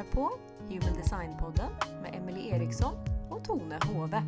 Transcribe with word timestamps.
lyssnar 0.00 0.14
på 0.14 0.30
Human 0.68 1.02
Design-podden 1.02 1.70
med 2.02 2.14
Emelie 2.14 2.56
Eriksson 2.56 2.94
och 3.30 3.44
Tone 3.44 3.78
Hove. 3.84 4.22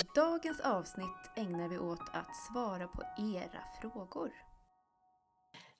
I 0.00 0.06
dagens 0.14 0.60
avsnitt 0.60 1.30
ägnar 1.36 1.68
vi 1.68 1.78
åt 1.78 2.00
att 2.12 2.36
svara 2.48 2.88
på 2.88 3.02
era 3.18 3.62
frågor. 3.80 4.30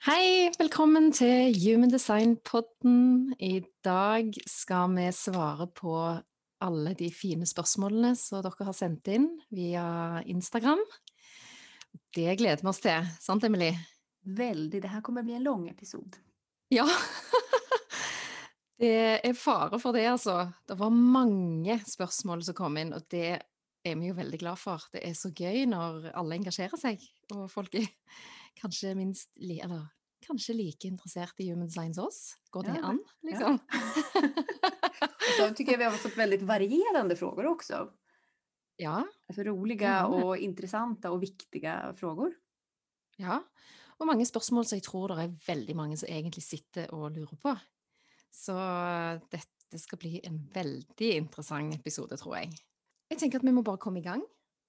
Hei, 0.07 0.53
velkommen 0.59 1.13
til 1.13 1.55
Human 1.55 1.91
Design-podden. 1.91 3.35
I 3.39 3.63
dag 3.85 4.35
skal 4.47 4.97
vi 4.97 5.13
svare 5.13 5.67
på 5.67 6.19
alle 6.61 6.95
de 6.95 7.11
fine 7.11 7.47
spørsmålene 7.47 8.17
som 8.17 8.43
dere 8.43 8.65
har 8.65 8.73
sendt 8.75 9.09
inn 9.09 9.41
via 9.51 10.23
Instagram. 10.27 10.83
Det 12.15 12.37
gleder 12.39 12.63
vi 12.63 12.69
oss 12.69 12.81
til, 12.81 13.07
sant 13.21 13.45
Emily? 13.45 13.73
Väldigt. 14.25 14.83
Det 14.83 14.89
här 14.89 15.01
kommer 15.01 15.23
bli 15.23 15.35
en 15.35 15.43
lång 15.43 15.69
episod. 15.69 16.17
Ja. 16.73 16.87
Det 18.83 19.21
er 19.23 19.35
fare 19.39 19.79
for 19.79 19.95
det, 19.95 20.03
altså. 20.11 20.49
Det 20.67 20.75
var 20.81 20.91
mange 20.91 21.77
spørsmål 21.87 22.41
som 22.43 22.57
kom 22.59 22.75
inn, 22.81 22.91
og 22.97 23.05
det 23.15 23.37
er 23.39 23.99
vi 23.99 24.09
jo 24.09 24.17
veldig 24.17 24.41
glad 24.41 24.59
for. 24.59 24.83
Det 24.91 25.05
er 25.07 25.15
så 25.15 25.31
gøy 25.31 25.69
når 25.71 26.09
alle 26.19 26.35
engasjerer 26.41 26.81
seg, 26.81 27.05
og 27.31 27.45
folk 27.53 27.77
er 27.79 27.87
kanskje 28.63 28.97
minst 28.99 29.31
eller 29.39 29.85
kanskje 30.27 30.55
like 30.59 30.87
interessert 30.91 31.39
i 31.43 31.49
human 31.53 31.71
som 31.71 32.03
oss. 32.03 32.19
Går 32.55 32.67
det 32.69 32.75
Ja, 32.81 32.91
an, 32.91 32.99
liksom? 33.27 33.61
Jag 35.39 35.57
tycker 35.57 35.79
vi 35.79 35.85
har 35.85 35.91
fått 35.93 36.17
väldigt 36.19 36.43
varierande 36.43 37.17
frågor 37.17 37.47
också. 37.47 37.89
Ja. 38.77 39.07
Alltså 39.29 39.43
roliga 39.43 39.89
Ja. 39.89 40.07
och 40.07 40.37
intressanta 40.37 41.11
och 41.11 41.23
viktiga 41.23 41.95
frågor. 41.97 42.35
Ja, 43.17 43.43
og 43.99 44.07
mange 44.07 44.27
spørsmål 44.27 44.65
som 44.67 44.77
jeg 44.77 44.83
tror 44.87 45.09
det 45.13 45.19
er 45.25 45.35
veldig 45.47 45.77
mange 45.77 45.97
som 45.97 46.09
egentlig 46.09 46.43
sitter 46.43 46.91
og 46.95 47.13
lurer 47.13 47.37
på. 47.43 47.53
Så 48.33 48.55
dette 49.31 49.79
skal 49.79 49.99
bli 49.99 50.21
en 50.25 50.39
veldig 50.55 51.11
interessant 51.17 51.75
episode, 51.75 52.17
tror 52.17 52.37
jeg. 52.41 52.53
Jeg 53.11 53.19
tenker 53.19 53.39
at 53.39 53.45
vi 53.45 53.53
må 53.53 53.63
bare 53.63 53.79
komme 53.79 54.01
i 54.01 54.03
gang. 54.07 54.23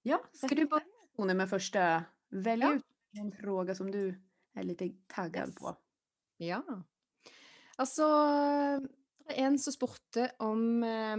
Ja, 0.04 0.18
ska 0.34 0.54
du 0.54 0.66
börja 0.66 1.34
med 1.34 1.48
första? 1.50 2.04
Välj 2.30 2.62
Ja. 2.62 2.74
ut 2.74 2.84
en 3.18 3.32
fråga 3.32 3.74
som 3.74 3.90
du 3.90 4.14
är 4.54 4.62
lite 4.62 4.90
taggad 5.08 5.48
Yes. 5.48 5.54
på. 5.58 5.76
Ja. 6.38 6.62
Altså, 7.78 8.06
en 9.28 9.58
som 9.58 9.72
spurte 9.72 10.30
om 10.38 10.82
eh, 10.84 11.16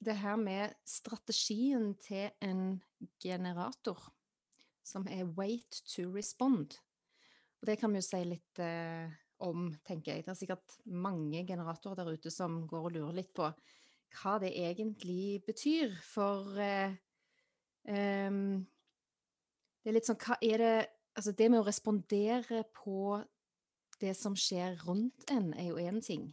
det 0.00 0.14
her 0.14 0.36
med 0.36 0.74
strategien 0.84 1.94
til 2.00 2.30
en 2.40 2.80
generator, 3.22 3.98
som 4.84 5.06
er 5.08 5.24
wait 5.24 5.82
to 5.96 6.02
respond. 6.14 6.78
Og 7.60 7.68
det 7.68 7.76
kan 7.80 7.92
vi 7.92 8.00
jo 8.00 8.06
si 8.06 8.22
litt 8.24 8.60
eh, 8.64 9.10
om, 9.44 9.68
tenker 9.86 10.14
jeg. 10.14 10.24
Det 10.24 10.32
er 10.32 10.38
sikkert 10.38 10.78
mange 10.86 11.44
generatorer 11.48 12.02
der 12.02 12.16
ute 12.16 12.32
som 12.32 12.62
går 12.68 12.88
og 12.88 12.96
lurer 12.96 13.18
litt 13.20 13.32
på 13.36 13.48
hva 14.20 14.38
det 14.42 14.50
egentlig 14.58 15.42
betyr, 15.46 15.92
for 16.02 16.56
eh, 16.58 16.96
em, 17.86 18.58
det 19.80 19.92
er 19.92 19.96
litt 19.96 20.08
sånn, 20.08 20.20
hva 20.20 20.40
er 20.44 20.64
det 20.64 20.72
Altså, 21.18 21.32
det 21.34 21.48
med 21.50 21.58
å 21.58 21.66
respondere 21.66 22.60
på 22.70 23.18
det 24.00 24.12
som 24.14 24.36
skjer 24.38 24.76
rundt 24.86 25.24
en, 25.34 25.48
er 25.58 25.72
jo 25.72 25.80
én 25.82 25.98
ting. 26.00 26.28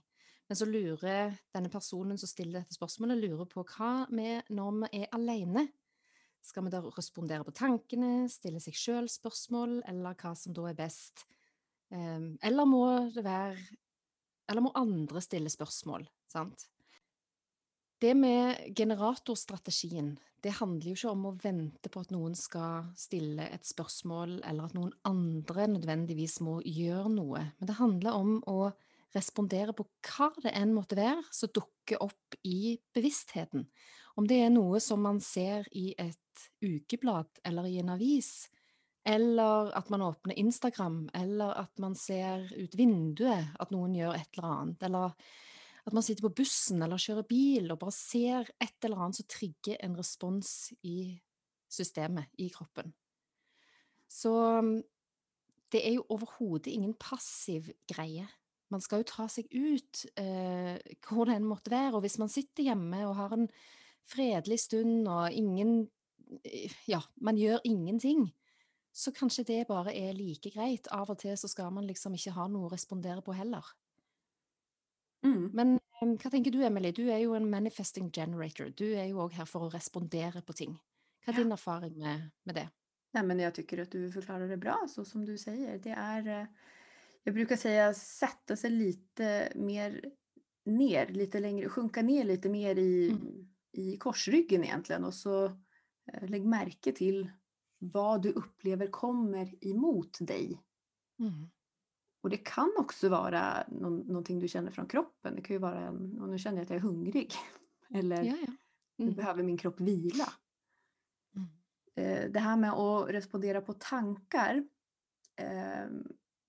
Men 0.48 0.60
så 0.60 0.68
lurer 0.70 1.34
denne 1.56 1.72
personen 1.74 2.20
som 2.22 2.30
stiller 2.30 2.62
dette 2.62 2.78
spørsmålet, 2.78 3.20
lurer 3.20 3.50
på 3.50 3.66
hva 3.74 4.06
med 4.14 4.48
når 4.54 4.78
vi 4.78 5.02
er 5.02 5.10
alene? 5.18 5.66
Skal 6.48 6.64
vi 6.64 6.72
da 6.72 6.80
respondere 6.96 7.44
på 7.44 7.52
tankene, 7.56 8.30
stille 8.32 8.62
seg 8.64 8.76
sjøl 8.78 9.10
spørsmål, 9.12 9.82
eller 9.92 10.16
hva 10.16 10.32
som 10.38 10.56
da 10.56 10.70
er 10.70 10.78
best? 10.78 11.26
Ehm, 11.92 12.38
eller 12.44 12.68
må 12.68 12.86
det 13.16 13.24
være 13.24 13.58
Eller 14.48 14.64
må 14.64 14.72
andre 14.80 15.20
stille 15.20 15.50
spørsmål, 15.52 16.06
sant? 16.32 16.70
Det 18.00 18.14
med 18.16 18.62
generatorstrategien, 18.80 20.14
det 20.40 20.54
handler 20.62 20.88
jo 20.88 20.96
ikke 20.96 21.12
om 21.12 21.26
å 21.28 21.34
vente 21.44 21.92
på 21.92 22.00
at 22.00 22.14
noen 22.16 22.36
skal 22.38 22.86
stille 22.96 23.50
et 23.52 23.68
spørsmål, 23.68 24.38
eller 24.48 24.70
at 24.70 24.78
noen 24.78 24.94
andre 25.04 25.66
nødvendigvis 25.74 26.38
må 26.46 26.62
gjøre 26.64 27.12
noe. 27.12 27.42
Men 27.58 27.68
det 27.68 27.76
handler 27.76 28.16
om 28.16 28.38
å 28.48 28.70
respondere 29.18 29.76
på 29.76 29.84
hva 30.08 30.30
det 30.46 30.54
enn 30.56 30.72
måtte 30.78 30.96
være 30.96 31.26
som 31.36 31.52
dukker 31.52 32.00
opp 32.06 32.40
i 32.48 32.78
bevisstheten. 32.96 33.68
Om 34.16 34.32
det 34.32 34.40
er 34.46 34.54
noe 34.54 34.80
som 34.80 35.04
man 35.04 35.20
ser 35.20 35.68
i 35.76 35.90
et 36.00 36.22
ukeblad 36.64 37.42
eller 37.48 37.68
i 37.70 37.78
en 37.82 37.92
avis, 37.96 38.48
eller 39.08 39.72
at 39.78 39.90
man 39.94 40.04
åpner 40.04 40.40
Instagram, 40.40 41.06
eller 41.16 41.54
at 41.62 41.80
man 41.80 41.96
ser 41.96 42.48
ut 42.58 42.76
vinduet 42.76 43.54
at 43.60 43.72
noen 43.72 43.96
gjør 43.96 44.18
et 44.18 44.34
eller 44.36 44.50
annet, 44.52 44.84
eller 44.90 45.30
at 45.88 45.96
man 45.96 46.04
sitter 46.04 46.26
på 46.26 46.34
bussen 46.42 46.84
eller 46.84 47.00
kjører 47.00 47.28
bil 47.30 47.72
og 47.72 47.80
bare 47.80 47.96
ser 47.96 48.50
et 48.60 48.76
eller 48.84 49.06
annet 49.06 49.22
som 49.22 49.30
trigger 49.32 49.80
en 49.80 49.96
respons 49.96 50.50
i 50.84 51.16
systemet, 51.72 52.28
i 52.44 52.50
kroppen. 52.52 52.92
Så 54.12 54.34
mm, 54.64 54.76
det 55.72 55.84
er 55.84 55.98
jo 55.98 56.08
overhodet 56.12 56.74
ingen 56.74 56.96
passiv 57.00 57.72
greie. 57.88 58.28
Man 58.72 58.84
skal 58.84 59.04
jo 59.04 59.08
ta 59.08 59.30
seg 59.32 59.48
ut 59.52 60.04
eh, 60.20 60.76
hvor 61.08 61.28
det 61.28 61.38
enn 61.38 61.48
måtte 61.48 61.72
være, 61.72 61.96
og 61.96 62.04
hvis 62.04 62.20
man 62.20 62.32
sitter 62.32 62.68
hjemme 62.68 63.06
og 63.08 63.16
har 63.20 63.36
en 63.36 63.48
fredelig 64.08 64.60
stund 64.64 65.08
og 65.08 65.32
ingen 65.36 65.86
Ja, 66.86 67.02
man 67.16 67.38
gjør 67.38 67.60
ingenting, 67.64 68.34
så 68.94 69.12
kanskje 69.12 69.44
det 69.48 69.68
bare 69.68 69.94
er 69.96 70.14
like 70.14 70.52
greit. 70.56 70.88
Av 70.92 71.10
og 71.10 71.20
til 71.20 71.38
så 71.38 71.48
skal 71.48 71.72
man 71.74 71.88
liksom 71.88 72.16
ikke 72.18 72.34
ha 72.38 72.48
noe 72.48 72.68
å 72.68 72.72
respondere 72.74 73.22
på 73.22 73.36
heller. 73.38 73.64
Mm. 75.26 75.52
Men 75.54 75.78
hva 76.00 76.30
tenker 76.32 76.52
du, 76.54 76.60
Emily? 76.66 76.92
Du 76.94 77.04
er 77.10 77.20
jo 77.24 77.34
en 77.38 77.50
manifesting 77.50 78.12
generator. 78.14 78.70
Du 78.70 78.86
er 78.94 79.08
jo 79.10 79.22
òg 79.26 79.34
her 79.40 79.46
for 79.50 79.68
å 79.68 79.74
respondere 79.74 80.44
på 80.46 80.54
ting. 80.54 80.78
Hva 81.26 81.34
er 81.34 81.34
Ja. 81.34 81.42
din 81.42 81.52
erfaring 81.52 81.98
med, 81.98 82.32
med 82.46 82.56
det? 82.56 82.70
Nej, 83.14 83.24
men 83.24 83.40
jag 83.40 83.56
tycker 83.56 83.78
att 83.82 83.92
du 83.92 84.12
förklarar 84.12 84.48
det 84.48 84.58
bra, 84.58 84.86
så 84.90 85.06
som 85.06 85.26
du 85.26 85.38
säger. 85.38 85.80
Det 85.80 85.90
är, 85.90 86.28
eh, 86.42 86.48
jag 87.24 87.34
brukar 87.34 87.56
säga 87.56 87.94
sätta 87.94 88.56
sig 88.56 88.70
lite 88.70 89.52
mer 89.56 90.02
ner, 90.66 91.08
lite 91.08 91.40
längre, 91.40 91.70
sjunka 91.70 92.02
ner 92.02 92.24
lite 92.24 92.50
mer 92.50 92.80
i, 92.80 93.10
Mm. 93.10 93.50
i 93.74 93.98
korsryggen 93.98 94.64
egentligen 94.64 95.04
och 95.06 95.14
så 95.14 95.58
lägg 96.22 96.46
märke 96.46 96.92
till 96.92 97.32
vad 97.80 98.22
du 98.22 98.32
upplever 98.32 98.88
kommer 98.88 99.66
emot 99.66 100.18
dig. 100.22 100.62
Mm. 101.20 101.50
Och 102.22 102.30
det 102.30 102.38
kan 102.38 102.74
också 102.78 103.10
vara 103.10 103.68
någon, 103.68 103.98
någonting 103.98 104.40
du 104.40 104.48
känner 104.48 104.72
från 104.72 104.88
kroppen. 104.88 105.36
Det 105.36 105.42
kan 105.42 105.54
ju 105.54 105.60
vara 105.60 105.80
en, 105.80 106.22
och 106.22 106.30
nu 106.30 106.38
känner 106.38 106.58
jag 106.58 106.64
att 106.64 106.70
jag 106.70 106.78
är 106.78 106.82
hungrig. 106.82 107.34
Eller 107.90 108.24
Ja, 108.24 108.36
ja. 108.48 108.54
nu 108.98 109.04
Mm. 109.06 109.16
behöver 109.16 109.44
min 109.44 109.58
kropp 109.58 109.80
vila. 109.80 110.34
Mm. 111.36 111.48
Eh, 111.96 112.32
det 112.32 112.40
här 112.40 112.58
med 112.58 112.74
att 112.74 113.10
respondera 113.10 113.62
på 113.62 113.74
tankar. 113.74 114.68
Eh, 115.36 115.88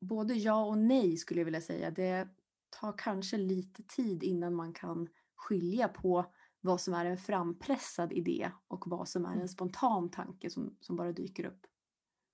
både 0.00 0.34
ja 0.34 0.64
och 0.64 0.78
nej 0.78 1.16
skulle 1.16 1.40
jag 1.40 1.44
vilja 1.44 1.60
säga. 1.60 1.90
Det 1.90 2.28
tar 2.70 2.94
kanske 2.98 3.36
lite 3.36 3.82
tid 3.82 4.22
innan 4.22 4.54
man 4.54 4.72
kan 4.72 5.08
skilja 5.36 5.88
på 5.88 6.32
vad 6.60 6.80
som 6.80 6.94
är 6.94 7.04
en 7.04 7.18
frampressad 7.18 8.12
idé 8.12 8.50
och 8.68 8.86
vad 8.86 9.08
som 9.08 9.24
är 9.24 9.32
Mm. 9.32 9.42
en 9.42 9.48
spontan 9.48 10.10
tanke 10.10 10.50
som, 10.50 10.76
som 10.80 10.96
bara 10.96 11.12
dyker 11.12 11.44
upp. 11.46 11.66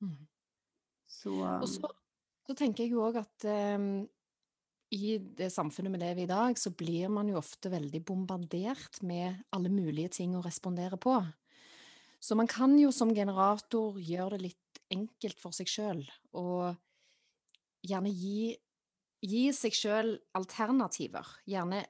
Mm. 0.03 0.27
Så, 1.07 1.45
Og 1.61 1.69
så, 1.69 1.91
så 2.47 2.55
tenker 2.55 2.85
jeg 2.85 2.93
jo 2.93 3.05
òg 3.05 3.17
at 3.21 3.45
em, 3.45 4.09
i 4.91 5.19
det 5.19 5.51
samfunnet 5.53 5.93
vi 5.93 5.99
lever 5.99 6.21
i 6.21 6.25
i 6.25 6.27
dag, 6.31 6.59
så 6.59 6.71
blir 6.71 7.09
man 7.09 7.29
jo 7.29 7.37
ofte 7.39 7.71
veldig 7.71 8.05
bombardert 8.05 9.03
med 9.03 9.43
alle 9.51 9.69
mulige 9.69 10.09
ting 10.09 10.37
å 10.37 10.43
respondere 10.45 10.97
på. 10.97 11.19
Så 12.21 12.35
man 12.37 12.47
kan 12.47 12.79
jo 12.79 12.91
som 12.93 13.15
generator 13.15 13.99
gjøre 14.01 14.39
det 14.39 14.43
litt 14.43 14.81
enkelt 14.91 15.41
for 15.41 15.53
seg 15.53 15.69
sjøl, 15.69 16.05
og 16.33 16.77
gjerne 17.85 18.09
gi, 18.13 18.55
gi 19.25 19.53
seg 19.53 19.73
sjøl 19.77 20.15
alternativer. 20.33 21.27
Gjerne 21.47 21.85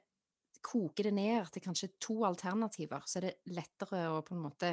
koke 0.65 1.03
det 1.05 1.11
ned 1.13 1.51
til 1.53 1.61
kanskje 1.65 1.91
to 2.01 2.17
alternativer, 2.27 3.03
så 3.05 3.19
er 3.21 3.27
det 3.29 3.35
lettere 3.53 4.01
å 4.11 4.21
på 4.25 4.33
en 4.35 4.41
måte 4.47 4.71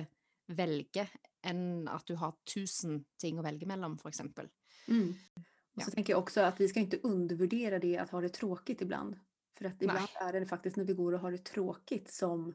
velge 0.57 1.05
enn 1.47 1.85
at 1.91 2.07
du 2.09 2.15
har 2.21 2.33
tusen 2.49 3.03
ting 3.21 3.39
å 3.39 3.45
velge 3.45 3.67
mellom, 3.69 3.99
for 4.01 4.09
eksempel. 4.13 4.49
mm. 4.89 5.15
och 5.37 5.81
Ja. 5.81 5.85
så 5.85 5.91
tänker 5.91 6.13
jag 6.13 6.21
också 6.23 6.41
att 6.41 6.61
vi 6.61 6.69
ska 6.69 6.81
inte 6.81 6.99
undervärdera 7.03 7.79
det 7.79 7.99
att 7.99 8.11
ha 8.11 8.21
det 8.21 8.29
tråkigt 8.29 8.81
ibland. 8.83 9.19
För 9.59 9.65
att 9.65 9.83
ibland 9.83 10.09
är 10.21 10.33
det 10.41 10.47
faktiskt 10.47 10.77
när 10.77 10.85
vi 10.85 10.93
går 10.95 11.13
och 11.15 11.21
har 11.21 11.33
det 11.33 11.45
tråkigt 11.45 12.11
som 12.13 12.55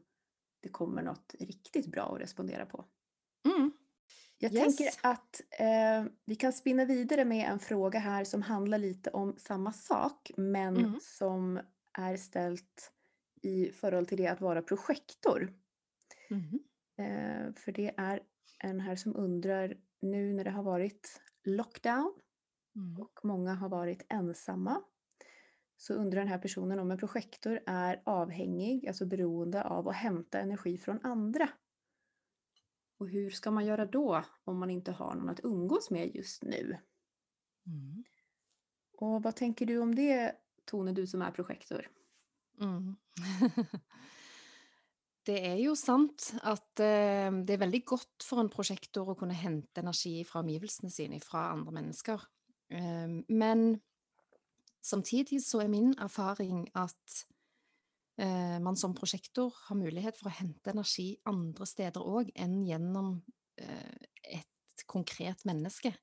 det 0.64 0.70
kommer 0.70 1.02
något 1.04 1.36
riktigt 1.40 1.88
bra 1.88 2.16
att 2.16 2.22
respondera 2.22 2.66
på. 2.66 2.86
Mm. 3.48 3.72
Jag 4.38 4.54
Yes. 4.54 4.78
tänker 4.78 4.94
att 5.04 5.42
eh, 5.60 6.12
vi 6.26 6.36
kan 6.36 6.54
spinna 6.54 6.86
vidare 6.86 7.26
med 7.26 7.50
en 7.52 7.60
fråga 7.60 8.00
här 8.00 8.24
som 8.26 8.42
handlar 8.42 8.78
lite 8.78 9.10
om 9.12 9.36
samma 9.38 9.74
sak 9.74 10.32
men 10.38 10.78
Mm. 10.78 11.00
som 11.02 11.60
är 11.94 12.18
ställt 12.18 12.92
i 13.42 13.72
förhållande 13.72 14.10
till 14.10 14.18
det 14.18 14.28
att 14.28 14.42
vara 14.42 14.62
projektor. 14.62 15.54
Eh, 16.98 17.54
för 17.54 17.72
det 17.72 17.94
är 17.98 18.20
en 18.64 18.80
här 18.80 18.96
som 18.96 19.16
undrar 19.16 19.78
nu 20.02 20.34
när 20.34 20.44
det 20.44 20.52
har 20.52 20.64
varit 20.64 21.22
lockdown 21.44 22.14
Mm. 22.78 23.02
och 23.02 23.20
många 23.24 23.54
har 23.54 23.70
varit 23.70 24.06
ensamma. 24.10 24.84
så 25.80 25.94
undrar 25.94 26.20
den 26.20 26.28
här 26.28 26.38
personen 26.40 26.80
om 26.80 26.92
en 26.92 26.98
projektor 26.98 27.60
är 27.66 28.02
avhängig, 28.06 28.88
alltså 28.88 29.06
beroende 29.06 29.64
av 29.64 29.88
att 29.88 29.96
hämta 29.96 30.40
energi 30.40 30.78
från 30.78 31.00
andra. 31.06 31.50
Och 33.00 33.10
hur 33.10 33.30
ska 33.30 33.52
man 33.52 33.66
göra 33.66 33.86
då 33.86 34.24
om 34.44 34.60
man 34.60 34.70
inte 34.70 34.92
har 34.92 35.16
någon 35.16 35.30
att 35.30 35.40
umgås 35.44 35.92
med 35.92 36.16
just 36.16 36.44
nu? 36.44 36.78
Mm. 37.66 38.04
Och 38.98 39.24
vad 39.24 39.36
tänker 39.36 39.66
du 39.66 39.78
om 39.78 39.96
det, 39.96 40.36
Tone, 40.66 40.92
du 40.92 41.08
som 41.08 41.22
är 41.22 41.32
projektor? 41.32 41.88
Mm. 42.62 42.96
det 45.28 45.38
er 45.50 45.60
jo 45.62 45.76
sant 45.78 46.32
at 46.48 46.84
eh, 46.84 47.30
det 47.46 47.56
er 47.56 47.64
veldig 47.66 47.84
godt 47.86 48.26
for 48.26 48.42
en 48.42 48.52
prosjektor 48.52 49.12
å 49.12 49.18
kunne 49.20 49.38
hente 49.38 49.84
energi 49.84 50.22
fra 50.28 50.42
omgivelsene 50.46 50.92
sine, 50.94 51.22
fra 51.24 51.50
andre 51.54 51.76
mennesker. 51.80 52.26
Eh, 52.74 53.18
men 53.28 53.68
samtidig 54.82 55.42
så 55.46 55.64
er 55.64 55.74
min 55.74 55.94
erfaring 56.02 56.66
at 56.78 57.22
eh, 58.20 58.58
man 58.64 58.80
som 58.80 58.96
prosjektor 58.98 59.56
har 59.68 59.80
mulighet 59.80 60.20
for 60.20 60.32
å 60.32 60.38
hente 60.40 60.74
energi 60.74 61.14
andre 61.30 61.70
steder 61.70 62.04
òg 62.04 62.34
enn 62.36 62.62
gjennom 62.68 63.18
eh, 63.62 63.96
et 64.40 64.88
konkret 64.88 65.44
menneske. 65.48 65.94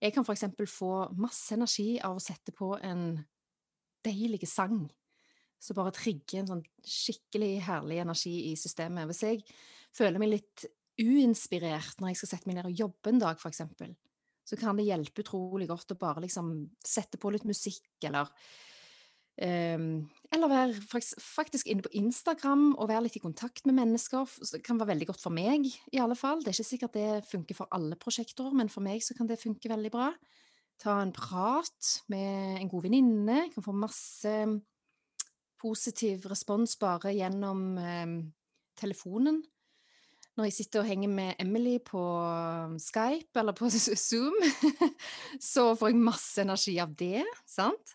Jeg 0.00 0.12
kan 0.12 0.26
f.eks. 0.26 0.44
få 0.68 1.08
masse 1.16 1.54
energi 1.56 1.96
av 2.04 2.18
å 2.18 2.22
sette 2.22 2.52
på 2.52 2.74
en 2.84 3.14
deilig 4.04 4.44
sang 4.48 4.84
som 5.66 5.78
bare 5.78 5.94
trigger 5.94 6.40
en 6.40 6.50
sånn 6.54 6.64
skikkelig 6.86 7.52
herlig 7.66 8.00
energi 8.04 8.34
i 8.52 8.56
systemet. 8.58 9.08
Hvis 9.10 9.24
jeg 9.26 9.42
føler 9.96 10.22
meg 10.22 10.36
litt 10.36 10.66
uinspirert 11.00 12.00
når 12.00 12.12
jeg 12.12 12.20
skal 12.20 12.32
sette 12.32 12.48
meg 12.48 12.58
ned 12.58 12.70
og 12.70 12.84
jobbe 12.84 13.12
en 13.12 13.22
dag, 13.22 13.40
f.eks., 13.40 13.64
så 14.46 14.58
kan 14.60 14.78
det 14.78 14.86
hjelpe 14.86 15.24
utrolig 15.24 15.66
godt 15.68 15.92
å 15.92 15.98
bare 15.98 16.22
liksom 16.22 16.52
sette 16.86 17.18
på 17.18 17.32
litt 17.34 17.46
musikk, 17.48 17.88
eller 18.06 18.30
um, 19.42 20.06
Eller 20.32 20.52
være 20.52 21.00
faktisk 21.18 21.66
inne 21.70 21.82
på 21.82 21.92
Instagram 21.98 22.68
og 22.76 22.88
være 22.92 23.08
litt 23.08 23.18
i 23.18 23.24
kontakt 23.24 23.66
med 23.66 23.76
mennesker. 23.80 24.30
Det 24.52 24.62
kan 24.64 24.78
være 24.78 24.92
veldig 24.94 25.10
godt 25.10 25.22
for 25.22 25.34
meg, 25.34 25.66
i 25.66 26.00
alle 26.02 26.16
fall. 26.18 26.44
Det 26.44 26.52
er 26.52 26.58
ikke 26.60 26.70
sikkert 26.70 26.96
det 26.96 27.10
funker 27.26 27.58
for 27.58 27.74
alle 27.74 27.98
prosjekter, 27.98 28.54
men 28.54 28.70
for 28.70 28.86
meg 28.86 29.02
så 29.02 29.18
kan 29.18 29.26
det 29.26 29.42
funke 29.42 29.70
veldig 29.72 29.92
bra. 29.94 30.12
Ta 30.82 31.00
en 31.00 31.12
prat 31.16 31.92
med 32.12 32.60
en 32.60 32.70
god 32.70 32.86
venninne. 32.86 33.46
Kan 33.54 33.64
få 33.64 33.74
masse 33.74 34.32
positiv 35.60 36.26
respons 36.30 36.76
bare 36.80 37.14
gjennom 37.16 37.68
eh, 37.80 38.16
telefonen. 38.78 39.42
Når 40.36 40.50
jeg 40.50 40.52
sitter 40.52 40.82
og 40.82 40.88
henger 40.90 41.08
med 41.08 41.38
Emily 41.40 41.78
på 41.80 42.00
ehm, 42.20 42.74
Skype 42.82 43.40
eller 43.40 43.54
på 43.56 43.70
Zoom, 44.08 44.34
så 45.40 45.70
får 45.80 45.94
jeg 45.94 46.02
masse 46.02 46.44
energi 46.44 46.74
av 46.82 46.92
det, 46.92 47.22
sant? 47.48 47.94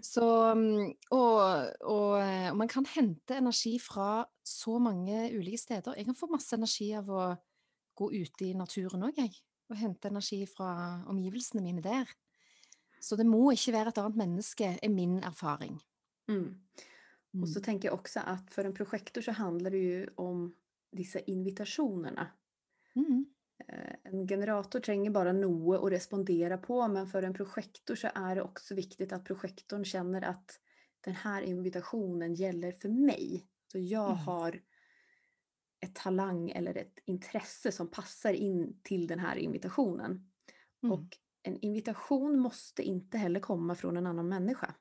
Så, 0.00 0.24
ehm, 0.54 0.94
og, 1.12 1.36
og, 1.84 2.14
eh, 2.22 2.48
og, 2.48 2.56
man 2.56 2.72
kan 2.72 2.88
hente 2.94 3.36
energi 3.36 3.74
fra 3.82 4.24
så 4.40 4.78
mange 4.80 5.28
ulike 5.36 5.60
steder. 5.60 5.98
Jeg 6.00 6.08
kan 6.08 6.16
få 6.16 6.30
masse 6.32 6.56
energi 6.56 6.94
av 6.96 7.12
å 7.12 7.26
gå 8.00 8.08
ute 8.22 8.48
i 8.48 8.56
naturen 8.56 9.04
òg, 9.10 9.20
jeg. 9.20 9.36
Og 9.68 9.76
hente 9.76 10.08
energi 10.08 10.46
fra 10.48 10.72
omgivelsene 11.12 11.60
mine 11.64 11.84
der. 11.84 12.08
Så 13.04 13.20
det 13.20 13.28
må 13.28 13.50
ikke 13.52 13.76
være 13.76 13.92
et 13.92 14.00
annet 14.00 14.16
menneske, 14.16 14.72
er 14.80 14.92
min 14.92 15.18
erfaring. 15.26 15.76
Mm. 16.30 16.54
Och 17.40 17.48
så 17.48 17.60
tänker 17.60 17.88
jag 17.88 17.94
också 17.94 18.20
att 18.20 18.54
för 18.54 18.64
en 18.64 18.74
projektor 18.74 19.20
så 19.20 19.32
handlar 19.32 19.70
det 19.70 19.78
ju 19.78 20.08
om 20.14 20.54
dessa 20.92 21.18
invitationerna. 21.18 22.30
Mm. 22.94 23.26
Eh, 23.68 23.94
en 24.04 24.28
generator 24.28 24.80
tränger 24.80 25.10
bara 25.10 25.32
noe 25.32 25.86
att 25.86 25.92
respondera 25.92 26.58
på 26.58 26.88
men 26.88 27.06
för 27.06 27.22
en 27.22 27.34
projektor 27.34 27.94
så 27.94 28.08
är 28.14 28.34
det 28.34 28.42
också 28.42 28.74
viktigt 28.74 29.12
att 29.12 29.24
projektorn 29.24 29.84
känner 29.84 30.22
att 30.22 30.60
den 31.00 31.14
här 31.14 31.42
invitationen 31.42 32.34
gäller 32.34 32.72
för 32.72 32.88
mig. 32.88 33.48
Så 33.72 33.78
jag 33.78 34.10
Mm. 34.10 34.24
har 34.24 34.60
ett 35.80 35.94
talang 35.94 36.50
eller 36.50 36.74
ett 36.76 36.98
intresse 37.04 37.72
som 37.72 37.90
passar 37.90 38.32
in 38.32 38.80
till 38.82 39.06
den 39.06 39.18
här 39.18 39.36
invitationen. 39.36 40.30
Mm. 40.82 40.92
Och 40.92 41.18
en 41.42 41.58
invitation 41.60 42.38
måste 42.38 42.82
inte 42.82 43.18
heller 43.18 43.40
komma 43.40 43.74
från 43.74 43.96
en 43.96 44.06
annan 44.06 44.28
människa. 44.28 44.74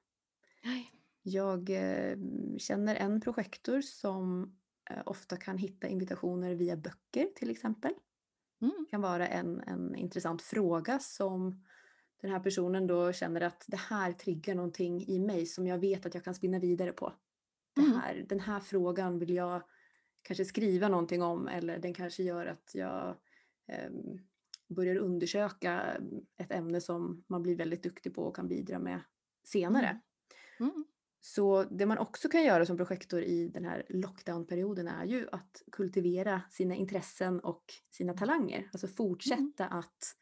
Nei. 0.64 1.01
Jag 1.22 1.70
eh, 1.70 2.18
känner 2.58 2.96
en 2.96 3.22
projektor 3.22 3.82
som 3.82 4.56
eh, 4.90 5.02
ofta 5.06 5.38
kan 5.38 5.58
hitta 5.58 5.88
invitationer 5.88 6.56
via 6.56 6.78
böcker 6.78 7.28
till 7.36 7.50
exempel. 7.50 7.94
Mm. 8.62 8.74
Det 8.80 8.92
kan 8.92 9.02
vara 9.02 9.28
en, 9.28 9.62
en 9.62 9.96
intressant 9.96 10.42
fråga 10.42 11.00
som 11.00 11.64
den 12.22 12.32
här 12.32 12.40
personen 12.40 12.88
då 12.88 13.14
känner 13.14 13.42
att 13.42 13.66
det 13.68 13.78
här 13.78 14.12
triggar 14.12 14.56
någonting 14.56 15.08
i 15.08 15.20
mig 15.20 15.46
som 15.46 15.68
jag 15.68 15.78
vet 15.78 16.06
att 16.06 16.14
jag 16.14 16.24
kan 16.24 16.36
spinna 16.36 16.60
vidare 16.60 16.92
på. 16.92 17.14
Mm. 17.78 17.92
här, 17.92 18.26
den 18.30 18.40
här 18.40 18.60
frågan 18.60 19.20
vill 19.20 19.34
jag 19.34 19.64
kanske 20.22 20.46
skriva 20.46 20.88
någonting 20.88 21.22
om 21.22 21.48
eller 21.48 21.80
den 21.80 21.94
kanske 21.94 22.24
gör 22.24 22.46
att 22.46 22.72
jag 22.74 23.16
ehm, 23.68 24.20
börjar 24.68 24.96
undersöka 24.96 25.98
ett 26.38 26.52
ämne 26.52 26.82
som 26.82 27.24
man 27.28 27.44
blir 27.44 27.56
väldigt 27.56 27.84
duktig 27.84 28.16
på 28.16 28.24
och 28.24 28.36
kan 28.36 28.48
bidra 28.48 28.80
med 28.80 29.00
senare. 29.44 30.00
Mm. 30.60 30.72
Mm. 30.72 30.86
Så 31.24 31.64
det 31.64 31.86
man 31.86 31.98
också 31.98 32.30
kan 32.30 32.44
göra 32.44 32.66
som 32.66 32.78
projektor 32.78 33.22
i 33.22 33.48
den 33.48 33.66
här 33.66 33.86
lockdownperioden 33.90 34.88
är 34.88 35.06
ju 35.06 35.28
att 35.32 35.64
kultivera 35.72 36.42
sina 36.52 36.76
intressen 36.76 37.40
och 37.40 37.64
sina 37.90 38.14
talanger. 38.14 38.70
Alltså 38.74 38.88
fortsätta 38.88 39.68
att 39.68 40.16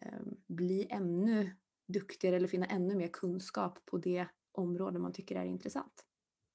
eh, 0.00 0.20
bli 0.46 0.86
ännu 0.90 1.50
duktigare 1.88 2.36
eller 2.36 2.48
finna 2.48 2.66
ännu 2.66 2.94
mer 2.94 3.08
kunskap 3.08 3.78
på 3.86 3.98
det 3.98 4.26
område 4.52 4.98
man 4.98 5.12
tycker 5.12 5.36
är 5.36 5.44
intressant. 5.44 6.04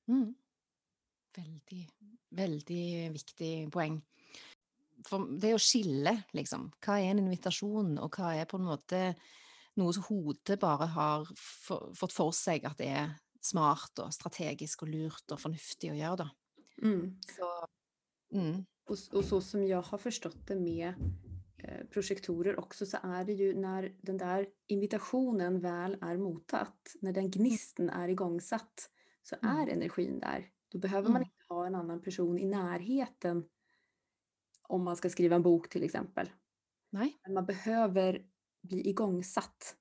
Mm. 0.08 0.36
Veldig, 1.36 1.90
veldig 2.30 3.12
viktig 3.12 3.72
poeng. 3.72 4.02
For 5.08 5.32
det 5.40 5.56
å 5.56 5.62
skille, 5.62 6.18
liksom. 6.36 6.68
Hva 6.84 7.00
er 7.00 7.14
en 7.14 7.24
invitasjon, 7.24 7.96
og 8.04 8.18
hva 8.18 8.36
er 8.36 8.50
på 8.50 8.60
en 8.60 8.68
måte 8.68 9.00
noe 9.80 9.94
som 9.96 10.06
hodet 10.10 10.60
bare 10.60 10.90
har 10.92 11.30
fått 11.96 12.14
for 12.14 12.36
seg 12.36 12.68
at 12.68 12.78
det 12.82 12.90
er 12.92 13.14
smart 13.42 14.00
og 14.00 14.14
strategisk 14.14 14.84
og 14.84 14.90
lurt 14.94 15.32
og 15.34 15.40
fornuftig 15.42 15.92
å 15.92 15.98
gjøre, 15.98 16.18
da. 16.26 16.30
Mm. 16.84 17.18
Så 17.36 17.66
mm. 18.34 18.66
Och, 18.86 18.98
och 19.14 19.26
så 19.26 19.42
som 19.42 19.64
jag 19.68 19.82
har 19.82 19.98
förstått 19.98 20.48
det 20.48 20.56
med 20.56 20.94
eh, 21.58 21.88
projektorer 21.94 22.60
också 22.60 22.86
så 22.86 22.98
är 23.04 23.26
det 23.26 23.34
ju 23.34 23.56
när 23.56 23.96
den 24.02 24.18
där 24.18 24.48
invitationen 24.68 25.60
väl 25.60 25.98
är 26.02 26.18
mottatt, 26.18 26.96
när 27.02 27.14
den 27.14 27.32
gnisten 27.32 27.90
är 27.90 28.08
igångsatt 28.08 28.90
så 29.24 29.36
Mm. 29.44 29.58
är 29.58 29.68
energin 29.68 30.20
där. 30.20 30.50
Då 30.72 30.80
behöver 30.80 31.10
man 31.10 31.22
Mm. 31.22 31.28
inte 31.28 31.54
ha 31.54 31.66
en 31.68 31.76
annan 31.76 32.02
person 32.02 32.40
i 32.40 32.46
närheten 32.46 33.50
om 34.68 34.84
man 34.84 34.96
ska 34.96 35.10
skriva 35.10 35.36
en 35.36 35.44
bok 35.44 35.70
till 35.70 35.84
exempel. 35.84 36.30
Men 37.24 37.34
man 37.34 37.46
behöver 37.46 38.26
bli 38.62 38.90
igångsatt. 38.90 39.78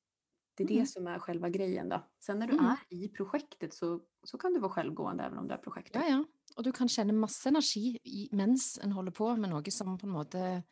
Det 0.61 0.64
är 0.64 0.69
det 0.69 0.75
Mm. 0.75 0.87
som 0.87 1.07
är 1.07 1.19
själva 1.19 1.49
grejen 1.49 1.88
då. 1.88 2.02
Sen 2.19 2.38
när 2.38 2.47
du 2.47 2.52
Mm. 2.52 2.67
är 2.67 2.76
i 2.88 3.09
projektet 3.09 3.75
så, 3.75 4.00
så 4.25 4.38
kan 4.38 4.52
du 4.52 4.61
vara 4.61 4.73
självgående 4.73 5.25
även 5.25 5.38
om 5.38 5.49
du 5.49 5.55
är 5.55 5.59
projektor. 5.59 6.02
Ja, 6.02 6.09
ja. 6.09 6.25
Og 6.57 6.64
du 6.64 6.73
kan 6.73 6.88
kjenne 6.88 7.12
masse 7.12 7.49
energi 7.49 8.29
mens 8.33 8.79
en 8.83 8.93
holder 8.93 9.12
på 9.12 9.37
med 9.37 9.50
noe 9.50 9.71
som 9.71 9.97
på 9.99 10.07
en 10.07 10.12
måte 10.12 10.62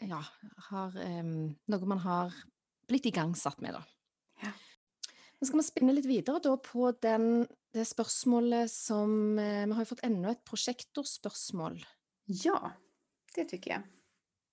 Ja, 0.00 0.20
har 0.68 0.96
em, 1.00 1.54
Noe 1.66 1.86
man 1.86 1.98
har 1.98 2.32
blitt 2.88 3.06
igangsatt 3.06 3.60
med, 3.60 3.74
da. 3.74 3.82
Ja. 4.42 4.52
Nå 5.40 5.46
skal 5.48 5.58
vi 5.58 5.66
spinne 5.66 5.94
litt 5.94 6.06
videre 6.06 6.38
da 6.42 6.56
på 6.56 6.92
den, 7.00 7.46
det 7.72 7.86
spørsmålet 7.88 8.70
som 8.70 9.38
eh, 9.38 9.66
Vi 9.66 9.72
har 9.72 9.84
fått 9.84 10.04
enda 10.04 10.30
et 10.30 10.44
prosjektorspørsmål. 10.44 11.80
Ja, 12.26 12.70
det 13.34 13.48
tycker 13.48 13.70
jag. 13.70 13.82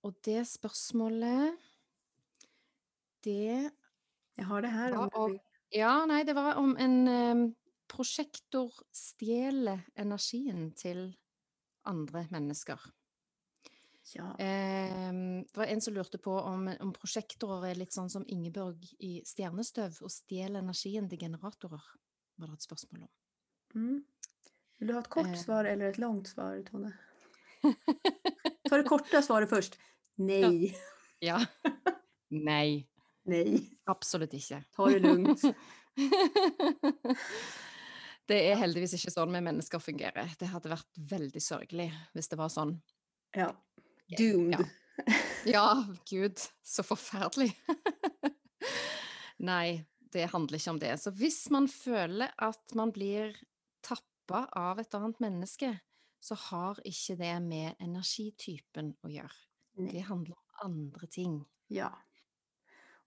Og 0.04 0.16
det 0.24 0.48
spørsmålet 0.48 1.58
Det 3.24 3.70
Jag 4.36 4.46
har 4.46 4.62
det 4.62 4.68
här. 4.68 4.92
Ja, 4.92 5.00
om 5.00 5.10
och-. 5.14 5.40
Ja, 5.70 6.06
nei, 6.06 6.24
det 6.24 6.34
var 6.34 6.56
om 6.56 6.78
en 6.78 7.08
em, 7.08 7.56
prosjektor 7.88 8.74
stjeler 8.92 9.80
energien 9.96 10.72
til 10.76 11.14
andre 11.88 12.26
mennesker. 12.32 12.80
Ja. 14.14 14.36
Ehm, 14.40 15.44
det 15.44 15.58
var 15.58 15.66
en 15.66 15.82
som 15.82 15.94
lurte 15.94 16.18
på 16.18 16.34
om, 16.40 16.68
om 16.80 16.92
prosjektorer 16.94 17.70
er 17.72 17.76
litt 17.80 17.94
sånn 17.96 18.10
som 18.12 18.26
Ingeborg 18.28 18.90
i 19.00 19.22
Stjernestøv, 19.26 20.02
og 20.04 20.12
stjeler 20.12 20.60
energien 20.60 21.08
til 21.10 21.20
generatorer, 21.22 21.84
var 22.36 22.48
det 22.52 22.58
et 22.60 22.68
spørsmål 22.68 23.06
om. 23.06 23.12
Mm. 23.76 24.04
Vill 24.80 24.88
du 24.88 24.94
ha 24.94 25.00
ett 25.00 25.10
kort 25.10 25.28
Eh. 25.28 25.36
svar 25.40 25.66
eller 25.66 25.86
ett 25.86 25.98
långt 25.98 26.28
svar, 26.28 26.64
Tone? 26.72 26.92
Ta 28.70 28.78
det 28.78 28.84
korta 28.84 29.22
svaret 29.22 29.50
först. 29.50 29.78
Nej, 30.16 30.76
Ja. 31.20 31.46
Nei, 32.30 32.42
nej. 32.44 32.91
Absolutt 33.92 34.34
ikke. 34.38 34.64
Ta 34.76 34.90
det 34.90 35.02
lugnt. 35.06 35.46
Det 38.32 38.38
er 38.48 38.60
heldigvis 38.62 38.94
ikke 38.96 39.12
sånn 39.12 39.34
vi 39.36 39.42
mennesker 39.44 39.82
fungerer. 39.84 40.30
Det 40.40 40.48
hadde 40.48 40.70
vært 40.72 41.00
veldig 41.10 41.42
sørgelig 41.44 41.90
hvis 42.16 42.30
det 42.32 42.38
var 42.40 42.52
sånn. 42.54 42.78
Ja. 43.36 43.50
Doomed. 44.16 44.62
Ja. 44.62 45.18
Ja, 45.46 45.66
gud, 46.10 46.38
så 46.64 46.84
forferdelig. 46.86 47.50
Nei, 49.52 49.82
det 50.14 50.28
handler 50.34 50.60
ikke 50.60 50.74
om 50.76 50.82
det. 50.82 50.94
Så 51.02 51.14
hvis 51.18 51.44
man 51.54 51.68
føler 51.72 52.34
at 52.38 52.76
man 52.78 52.94
blir 52.94 53.34
tappa 53.84 54.46
av 54.58 54.80
et 54.84 54.94
annet 54.98 55.22
menneske, 55.24 55.74
så 56.22 56.38
har 56.38 56.80
ikke 56.86 57.18
det 57.18 57.34
med 57.42 57.82
energitypen 57.82 58.94
å 59.02 59.12
gjøre. 59.12 59.40
Nej. 59.82 59.96
Det 59.96 60.06
handler 60.12 60.38
om 60.38 60.68
andre 60.68 61.10
ting. 61.10 61.40
Ja. 61.74 61.90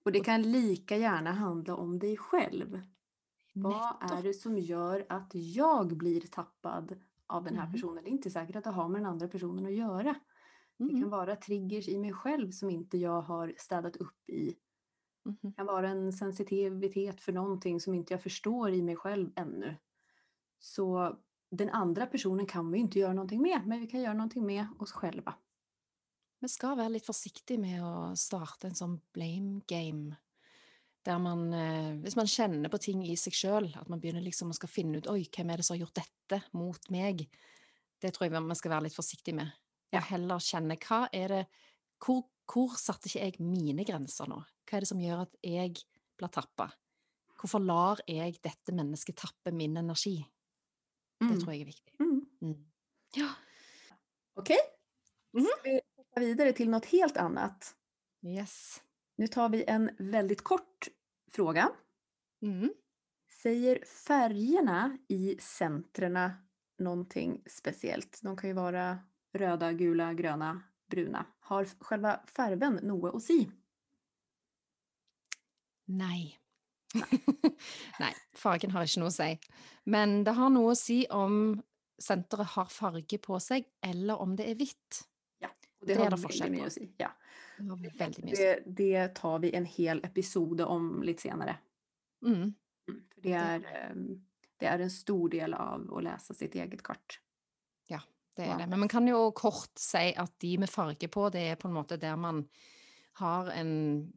Och 0.05 0.13
det 0.13 0.21
kan 0.21 0.43
lika 0.43 0.97
gärna 0.97 1.33
handla 1.33 1.77
om 1.77 1.99
dig 1.99 2.17
själv. 2.17 2.83
Vad 3.53 3.97
är 4.01 4.23
det 4.23 4.35
som 4.35 4.59
gör 4.59 5.07
att 5.09 5.31
jag 5.35 5.97
blir 5.97 6.21
tappad 6.21 7.01
av 7.27 7.45
den 7.45 7.57
här 7.57 7.65
Mhm. 7.65 7.73
personen? 7.73 8.05
Det 8.05 8.11
är 8.11 8.13
inte 8.13 8.31
säkert 8.31 8.57
att 8.57 8.65
det 8.65 8.71
har 8.71 8.89
med 8.89 9.01
den 9.01 9.11
andra 9.11 9.29
personen 9.29 9.67
att 9.67 9.75
göra. 9.75 10.15
Det 10.79 10.95
kan 10.95 11.11
vara 11.11 11.37
triggers 11.37 11.89
i 11.89 11.99
mig 11.99 12.13
själv 12.13 12.51
som 12.51 12.71
inte 12.71 12.99
jag 12.99 13.23
har 13.23 13.55
städat 13.59 13.97
upp 13.97 14.31
i. 14.31 14.57
Det 15.43 15.53
kan 15.53 15.67
vara 15.67 15.89
en 15.89 16.13
sensitivitet 16.13 17.21
för 17.21 17.33
någonting 17.33 17.81
som 17.81 17.95
inte 17.95 18.15
jag 18.15 18.23
förstår 18.23 18.71
i 18.71 18.83
mig 18.83 18.97
själv 18.97 19.33
ännu. 19.37 19.77
Så 20.59 21.17
den 21.51 21.71
andra 21.71 22.07
personen 22.07 22.47
kan 22.47 22.71
vi 22.73 22.79
inte 22.79 22.99
göra 22.99 23.13
någonting 23.13 23.43
med, 23.43 23.63
men 23.67 23.81
vi 23.81 23.87
kan 23.87 24.03
göra 24.03 24.15
någonting 24.15 24.47
med 24.47 24.67
oss 24.79 24.93
själva. 24.93 25.35
Vi 26.45 26.49
skal 26.53 26.77
være 26.77 26.93
litt 26.93 27.07
forsiktige 27.09 27.57
med 27.57 27.81
å 27.81 28.13
starte 28.21 28.69
en 28.69 28.77
sånn 28.77 28.99
blame 29.17 29.63
game. 29.71 30.19
Der 31.05 31.17
man, 31.21 31.47
eh, 31.57 31.95
hvis 32.03 32.17
man 32.17 32.29
kjenner 32.29 32.69
på 32.69 32.81
ting 32.85 33.01
i 33.05 33.15
seg 33.17 33.33
sjøl, 33.33 33.69
at 33.81 33.89
man 33.89 34.01
begynner 34.01 34.25
liksom 34.25 34.51
å 34.53 34.57
skal 34.57 34.69
finne 34.69 34.99
ut 35.01 35.09
Oi, 35.09 35.23
hvem 35.25 35.51
er 35.51 35.57
det 35.57 35.65
som 35.65 35.75
har 35.79 35.87
gjort 35.87 36.03
dette 36.03 36.43
mot 36.53 36.91
meg? 36.93 37.25
Det 38.01 38.13
tror 38.13 38.27
jeg 38.29 38.33
man 38.43 38.57
skal 38.57 38.75
være 38.75 38.85
litt 38.85 38.97
forsiktig 38.97 39.35
med. 39.35 39.53
Ja. 39.93 40.01
Og 40.03 40.09
heller 40.11 40.45
kjenne 40.45 40.77
hva 40.85 41.09
er 41.13 41.29
det 41.29 41.41
hvor, 42.05 42.25
hvor 42.45 42.77
satte 42.77 43.09
ikke 43.09 43.25
jeg 43.25 43.41
mine 43.41 43.85
grenser 43.89 44.29
nå? 44.29 44.43
Hva 44.69 44.77
er 44.77 44.85
det 44.85 44.89
som 44.91 45.01
gjør 45.01 45.25
at 45.25 45.41
jeg 45.41 45.81
blir 46.19 46.29
tappa? 46.29 46.69
Hvorfor 47.41 47.65
lar 47.65 48.05
jeg 48.07 48.37
dette 48.45 48.73
mennesket 48.77 49.17
tappe 49.17 49.53
min 49.53 49.77
energi? 49.81 50.19
Det 51.21 51.31
Mm. 51.31 51.41
tror 51.41 51.53
jeg 51.55 51.61
er 51.63 51.73
viktig. 51.73 51.93
Mm. 52.01 52.27
Mm. 52.43 52.65
Ja. 53.17 53.33
Okej? 54.37 54.61
Mhm. 55.33 55.47
Ska 55.47 55.63
vi 55.65 55.81
vidare 56.21 56.53
till 56.53 56.71
något 56.71 56.87
helt 56.87 57.17
annat? 57.17 57.75
Yes. 58.23 58.83
Nu 59.17 59.27
tar 59.27 59.49
vi 59.49 59.65
en 59.65 59.91
väldigt 59.99 60.45
kort 60.45 60.89
fråga. 61.33 61.71
Mm. 62.43 62.73
Säger 63.43 63.85
färgerna 63.85 64.99
i 65.09 65.37
centrerna 65.41 66.33
någonting 66.79 67.43
speciellt? 67.47 68.21
De 68.23 68.37
kan 68.37 68.51
ju 68.51 68.55
vara 68.55 68.99
röda, 69.33 69.73
gula, 69.73 70.15
gröna, 70.15 70.63
bruna. 70.91 71.27
Har 71.41 71.65
själva 71.65 72.21
färgen 72.37 72.81
något 72.83 73.15
att 73.15 73.23
si? 73.23 73.51
Nei. 75.85 76.39
Nei, 77.99 78.13
fargen 78.35 78.71
har 78.71 78.87
ikke 78.87 79.03
noe 79.03 79.11
å 79.11 79.15
si. 79.15 79.31
Men 79.85 80.23
det 80.25 80.37
har 80.39 80.53
noe 80.55 80.73
å 80.73 80.79
si 80.79 81.03
om 81.11 81.59
senteret 82.01 82.55
har 82.55 82.71
farge 82.71 83.19
på 83.23 83.39
seg, 83.43 83.67
eller 83.85 84.21
om 84.23 84.35
det 84.39 84.49
er 84.51 84.59
hvitt. 84.59 85.03
Det, 85.87 85.93
är 85.93 86.11
har 86.11 86.17
forskjell 86.17 86.59
på. 86.59 86.65
att 86.65 86.73
si. 86.73 86.93
Ja. 86.97 87.11
Det. 87.59 88.09
Det, 88.23 88.63
det 88.67 89.09
tar 89.09 89.39
vi 89.39 89.55
en 89.55 89.65
hel 89.65 90.05
episod 90.05 90.61
om 90.61 91.03
lite 91.03 91.23
senare. 91.23 91.57
Mm. 92.23 92.35
Mm, 92.35 92.55
För 93.15 93.21
det, 93.23 93.33
är, 93.33 93.91
ehm, 93.91 94.25
det 94.57 94.67
är 94.67 94.79
en 94.79 94.91
stor 94.91 95.29
del 95.29 95.55
av 95.55 95.95
att 95.95 96.03
läsa 96.05 96.35
sitt 96.35 96.55
eget 96.55 96.83
kart. 96.83 97.21
Det 98.37 98.43
er 98.43 98.49
Wow. 98.49 98.59
det. 98.59 98.67
Men 98.67 98.81
man 98.81 98.89
kan 98.89 99.09
jo 99.09 99.31
kort 99.33 99.79
si 99.79 100.13
at 100.17 100.33
de 100.41 100.59
med 100.59 100.71
farge 100.71 101.09
på, 101.09 101.29
det 101.31 101.41
er 101.41 101.55
på 101.55 101.69
en 101.69 101.75
måte 101.75 101.97
der 101.97 102.17
man 102.17 102.49
har 103.13 103.51
en 103.51 104.13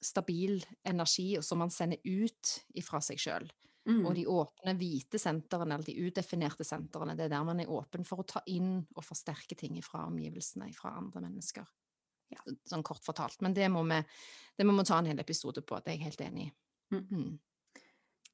stabil 0.00 0.66
energi 0.84 1.38
som 1.42 1.58
man 1.58 1.70
sender 1.70 1.96
ut 2.04 2.64
ifra 2.74 3.00
seg 3.00 3.18
sjøl. 3.18 3.48
Mm. 3.86 4.02
Og 4.06 4.14
de 4.14 4.26
åpne, 4.26 4.74
hvite 4.74 5.18
sentrene, 5.18 5.74
eller 5.74 5.86
de 5.86 6.08
utdefinerte 6.08 6.64
sentrene, 6.66 7.14
det 7.14 7.28
er 7.28 7.34
der 7.36 7.44
man 7.46 7.60
er 7.62 7.70
åpen 7.70 8.06
for 8.06 8.22
å 8.22 8.26
ta 8.26 8.42
inn 8.50 8.80
og 8.96 9.04
forsterke 9.06 9.54
ting 9.58 9.78
fra 9.84 10.04
omgivelsene, 10.08 10.72
fra 10.74 10.96
andre 10.98 11.22
mennesker. 11.28 11.68
Ja. 12.34 12.42
Sånn 12.66 12.82
kort 12.86 13.04
fortalt. 13.06 13.38
Men 13.46 13.54
det 13.54 13.68
må 13.70 13.84
vi, 13.86 14.00
det 14.58 14.66
må 14.66 14.74
vi 14.78 14.86
ta 14.88 14.98
en 14.98 15.10
hel 15.12 15.22
episode 15.22 15.62
på, 15.62 15.78
det 15.78 15.92
er 15.92 16.00
jeg 16.00 16.08
helt 16.08 16.24
enig 16.26 16.48
i. 16.48 16.52
Mm. 16.96 17.04
Mm. 17.10 17.38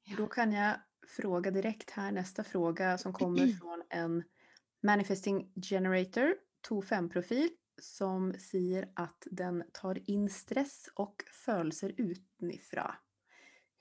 Ja. 0.03 0.15
Då 0.17 0.27
kan 0.27 0.51
jag 0.51 0.75
fråga 1.07 1.51
direkt 1.51 1.89
här 1.89 2.11
nästa 2.11 2.43
fråga 2.43 2.97
som 2.97 3.13
kommer 3.13 3.47
från 3.59 3.83
en 3.89 4.23
Manifesting 4.83 5.51
Generator 5.55 6.35
2.5-profil 6.69 7.49
som 7.81 8.33
säger 8.33 8.89
att 8.93 9.27
den 9.31 9.63
tar 9.73 10.09
in 10.09 10.29
stress 10.29 10.89
och 10.95 11.15
födelser 11.45 11.93
utifrån. 11.97 12.91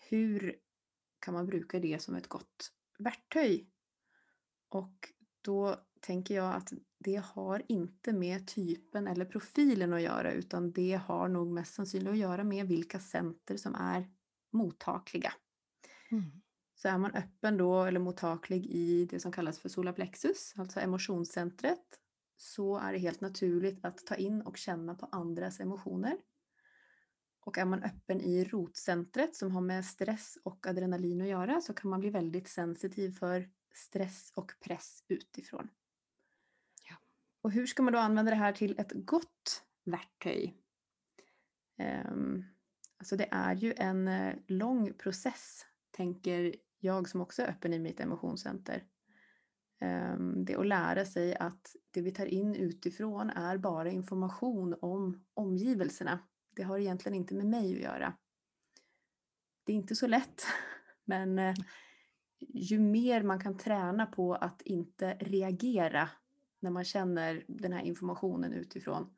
Hur 0.08 0.56
kan 1.22 1.34
man 1.34 1.46
bruka 1.46 1.80
det 1.80 2.02
som 2.02 2.14
ett 2.14 2.28
gott 2.28 2.72
verktyg? 2.98 3.70
Och 4.68 5.12
då 5.42 5.76
tänker 6.00 6.34
jag 6.34 6.54
att 6.54 6.72
det 6.98 7.16
har 7.16 7.62
inte 7.68 8.12
med 8.12 8.46
typen 8.46 9.06
eller 9.06 9.24
profilen 9.24 9.92
att 9.92 10.02
göra 10.02 10.32
utan 10.32 10.72
det 10.72 11.00
har 11.06 11.28
nog 11.28 11.52
mest 11.52 11.74
sannolikt 11.74 12.10
att 12.10 12.18
göra 12.18 12.44
med 12.44 12.68
vilka 12.68 13.00
center 13.00 13.56
som 13.56 13.74
är 13.74 14.10
mottagliga. 14.52 15.32
Mm. 16.10 16.42
Så 16.74 16.88
är 16.88 16.98
man 16.98 17.14
öppen 17.14 17.56
då 17.56 17.84
eller 17.84 18.00
mottaglig 18.00 18.66
i 18.66 19.04
det 19.04 19.20
som 19.20 19.32
kallas 19.32 19.58
för 19.58 19.68
solarplexus, 19.68 20.54
alltså 20.56 20.80
emotionscentret, 20.80 22.00
så 22.36 22.78
är 22.78 22.92
det 22.92 22.98
helt 22.98 23.20
naturligt 23.20 23.84
att 23.84 24.06
ta 24.06 24.14
in 24.14 24.42
och 24.42 24.56
känna 24.56 24.94
på 24.94 25.06
andras 25.06 25.60
emotioner. 25.60 26.16
Och 27.44 27.58
är 27.58 27.64
man 27.64 27.82
öppen 27.82 28.20
i 28.20 28.44
rotcentret 28.44 29.36
som 29.36 29.50
har 29.50 29.60
med 29.60 29.84
stress 29.84 30.38
och 30.42 30.66
adrenalin 30.66 31.20
att 31.20 31.28
göra 31.28 31.60
så 31.60 31.74
kan 31.74 31.90
man 31.90 32.00
bli 32.00 32.10
väldigt 32.10 32.48
sensitiv 32.48 33.10
för 33.10 33.50
stress 33.74 34.32
och 34.34 34.52
press 34.60 35.04
utifrån. 35.08 35.68
Ja. 36.88 36.96
Och 37.42 37.52
hur 37.52 37.66
ska 37.66 37.82
man 37.82 37.92
då 37.92 37.98
använda 37.98 38.30
det 38.30 38.36
här 38.36 38.52
till 38.52 38.78
ett 38.78 38.92
gott 38.94 39.64
verktyg? 39.84 40.56
Ehm, 41.76 42.44
alltså 42.98 43.16
det 43.16 43.28
är 43.30 43.54
ju 43.54 43.74
en 43.76 44.08
eh, 44.08 44.34
lång 44.46 44.92
process, 44.92 45.66
tänker 45.90 46.54
jag 46.78 47.08
som 47.08 47.20
också 47.20 47.42
är 47.42 47.48
öppen 47.48 47.72
i 47.72 47.78
mitt 47.78 48.00
emotionscenter. 48.00 48.84
Ehm, 49.80 50.44
det 50.44 50.56
att 50.56 50.66
lära 50.66 51.04
sig 51.04 51.36
att 51.36 51.76
det 51.90 52.00
vi 52.00 52.10
tar 52.10 52.26
in 52.26 52.54
utifrån 52.54 53.30
är 53.30 53.58
bara 53.58 53.90
information 53.90 54.76
om 54.80 55.24
omgivelserna. 55.34 56.18
Det 56.54 56.62
har 56.62 56.78
egentligen 56.78 57.16
inte 57.16 57.34
med 57.34 57.46
mig 57.46 57.74
att 57.74 57.82
göra. 57.82 58.14
Det 59.64 59.72
är 59.72 59.76
inte 59.76 59.96
så 59.96 60.06
lätt, 60.06 60.42
men 61.04 61.38
eh, 61.38 61.54
ju 62.38 62.78
mer 62.78 63.22
man 63.22 63.40
kan 63.40 63.58
träna 63.58 64.06
på 64.06 64.34
att 64.34 64.62
inte 64.62 65.14
reagera 65.14 66.08
när 66.60 66.70
man 66.70 66.84
känner 66.84 67.44
den 67.48 67.72
här 67.72 67.82
informationen 67.82 68.52
utifrån, 68.52 69.14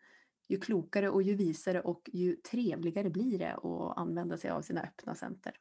ju 0.49 0.61
klokare 0.61 1.11
och 1.11 1.23
ju 1.23 1.35
visare 1.35 1.81
och 1.81 2.11
ju 2.12 2.37
trevligare 2.37 3.11
blir 3.11 3.38
det 3.38 3.55
att 3.55 3.99
använda 3.99 4.37
sig 4.37 4.50
av 4.50 4.62
sina 4.62 4.83
öppna 4.83 5.14
center. 5.14 5.55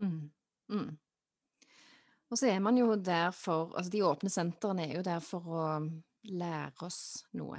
Mm. 0.00 0.30
Mm. 0.70 0.96
Och 2.28 2.38
så 2.38 2.46
är 2.46 2.60
man 2.60 2.76
ju 2.76 2.96
där 2.96 3.30
för, 3.30 3.76
alltså 3.76 3.90
de 3.90 4.02
öppna 4.02 4.28
centren 4.28 4.78
är 4.78 4.96
ju 4.96 5.02
där 5.02 5.20
för 5.20 5.38
att 5.38 5.82
mm, 5.82 6.02
lära 6.22 6.86
oss 6.86 7.26
något. 7.30 7.58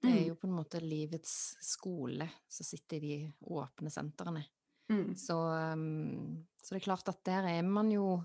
Det 0.00 0.10
er 0.10 0.20
Mm. 0.20 0.26
jo 0.28 0.34
på 0.34 0.46
en 0.46 0.54
måte 0.54 0.80
livets 0.80 1.56
skole 1.60 2.28
som 2.48 2.64
sitter 2.64 2.96
i 2.96 3.00
de 3.00 3.32
åpne 3.42 3.90
sentrene. 3.90 4.44
Mm. 4.90 5.14
Så, 5.16 5.34
um, 5.72 6.46
så 6.62 6.74
det 6.74 6.80
er 6.82 6.84
klart 6.84 7.08
at 7.08 7.24
der 7.24 7.44
er 7.58 7.62
man 7.62 7.90
jo 7.90 8.24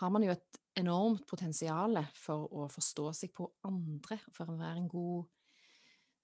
Har 0.00 0.10
man 0.10 0.22
jo 0.22 0.30
et 0.32 0.58
enormt 0.76 1.26
potensial 1.28 1.98
for 2.14 2.48
å 2.50 2.64
forstå 2.72 3.14
seg 3.14 3.32
på 3.34 3.44
andre, 3.64 4.16
for 4.32 4.46
å 4.46 4.56
være 4.58 4.78
en 4.78 4.88
god 4.88 5.26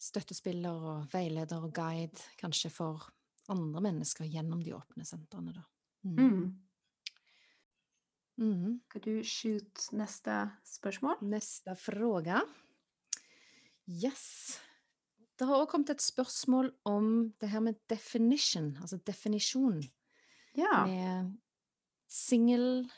støttespiller 0.00 0.72
og 0.72 1.10
veileder 1.12 1.62
og 1.62 1.72
guide, 1.74 2.18
kanskje 2.40 2.70
for 2.70 3.04
andre 3.48 3.80
mennesker 3.80 4.24
gjennom 4.24 4.62
de 4.64 4.72
åpne 4.72 5.04
sentrene, 5.04 5.52
da. 5.52 5.62
Mm. 6.04 6.16
Mm. 6.16 6.58
Mm. 8.40 8.80
Ska 8.88 8.98
du 8.98 9.22
shoot 9.24 9.88
nästa 9.92 10.50
spörsmål? 10.64 11.16
Neste 11.20 11.74
fråga. 11.76 12.40
Yes. 13.86 14.58
Det 15.38 15.46
har 15.46 15.54
også 15.60 15.70
kommet 15.70 15.90
et 15.90 16.02
spørsmål 16.02 16.72
om 16.84 17.32
det 17.40 17.48
her 17.52 17.60
med 17.60 17.74
definition, 17.90 18.72
altså 18.80 18.96
definisjon, 19.06 19.82
Ja. 20.56 20.86
med 20.86 21.36
single, 22.08 22.88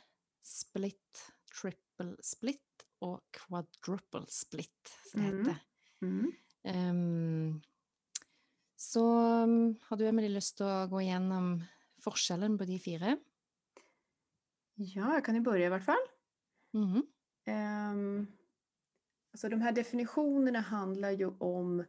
split, 0.43 1.27
triple 1.53 2.17
split 2.23 2.87
og 3.01 3.21
quadruple 3.33 4.25
split, 4.29 4.89
som 5.11 5.21
det 5.21 5.33
Mm. 5.33 5.45
heter. 5.45 5.61
Mm. 6.03 7.61
Så 8.77 9.01
um, 9.45 9.77
har 9.89 9.97
du 9.97 10.07
Emily 10.09 10.29
lyst 10.29 10.57
til 10.57 10.67
å 10.67 10.87
gå 10.89 11.01
igjennom 11.05 11.63
forskjellen 12.01 12.57
på 12.59 12.65
de 12.67 12.79
fire? 12.79 13.19
ja, 14.77 15.15
jag 15.15 15.25
kan 15.25 15.35
ju 15.35 15.41
börja 15.41 15.67
i 15.67 15.69
vart 15.69 15.85
fall. 15.85 16.07
Mhm. 16.73 17.03
Ehm, 17.45 18.27
alltså 19.33 19.49
de 19.49 19.61
här 19.61 19.73
definitionerna 19.73 20.61
handlar 20.61 21.11
ju 21.11 21.27
om 21.39 21.85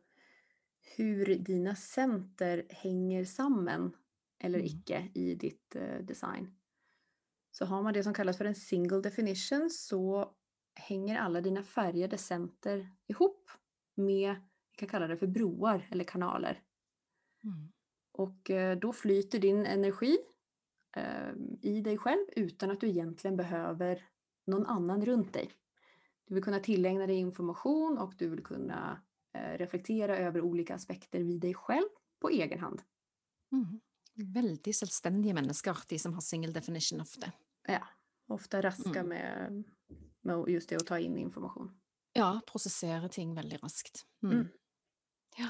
hur 0.81 1.35
dina 1.35 1.75
center 1.75 2.65
hänger 2.69 3.25
samman 3.25 3.95
eller 4.39 4.59
Mm. 4.59 4.65
icke 4.65 5.09
i 5.13 5.35
ditt 5.35 5.75
eh, 5.75 5.97
design. 5.97 6.55
Så 7.51 7.65
har 7.65 7.83
man 7.83 7.93
det 7.93 8.03
som 8.03 8.13
kallas 8.13 8.37
för 8.37 8.45
en 8.45 8.55
single 8.55 9.01
definition 9.01 9.69
så 9.69 10.31
hänger 10.75 11.19
alla 11.19 11.41
dina 11.41 11.63
färgade 11.63 12.17
center 12.17 12.89
ihop 13.07 13.49
med, 13.95 14.35
vi 14.71 14.77
kan 14.77 14.87
kalla 14.87 15.07
det 15.07 15.17
för 15.17 15.27
broar 15.27 15.87
eller 15.91 16.03
kanaler. 16.03 16.63
Mm. 17.43 17.71
Och 18.11 18.49
eh, 18.49 18.77
då 18.77 18.93
flyter 18.93 19.39
din 19.39 19.65
energi 19.65 20.17
eh, 20.95 21.33
i 21.61 21.81
dig 21.81 21.97
själv 21.97 22.25
utan 22.35 22.71
att 22.71 22.79
du 22.81 22.87
egentligen 22.87 23.37
behöver 23.37 24.07
någon 24.45 24.65
annan 24.65 25.05
runt 25.05 25.33
dig. 25.33 25.51
Du 26.25 26.33
vill 26.33 26.43
kunna 26.43 26.59
tillägna 26.59 27.07
dig 27.07 27.15
information 27.15 27.97
och 27.97 28.13
du 28.17 28.29
vill 28.29 28.43
kunna 28.43 29.01
reflektera 29.33 30.17
över 30.17 30.41
olika 30.41 30.75
aspekter 30.75 31.19
vid 31.19 31.41
dig 31.41 31.53
själv 31.53 31.87
på 32.19 32.29
egen 32.29 32.59
hand. 32.59 32.81
Mm. 33.51 33.79
Veldig 34.33 34.75
selvstendige 34.75 35.33
mennesker, 35.33 35.77
de 35.87 35.99
som 35.99 36.13
har 36.13 36.21
single 36.21 36.51
definition 36.51 37.01
ofte. 37.01 37.31
Ja, 37.67 37.87
ofta 38.27 38.61
raska 38.61 38.99
Mm. 38.99 39.07
med, 39.09 39.63
med 40.21 40.49
just 40.49 40.69
det 40.69 40.75
att 40.75 40.87
ta 40.87 40.99
in 40.99 41.17
information. 41.17 41.79
Ja, 42.13 42.41
prosessere 42.47 43.09
ting 43.09 43.35
veldig 43.35 43.63
raskt. 43.63 44.05
Mm. 44.23 44.35
Mm. 44.35 44.47
Ja. 45.37 45.47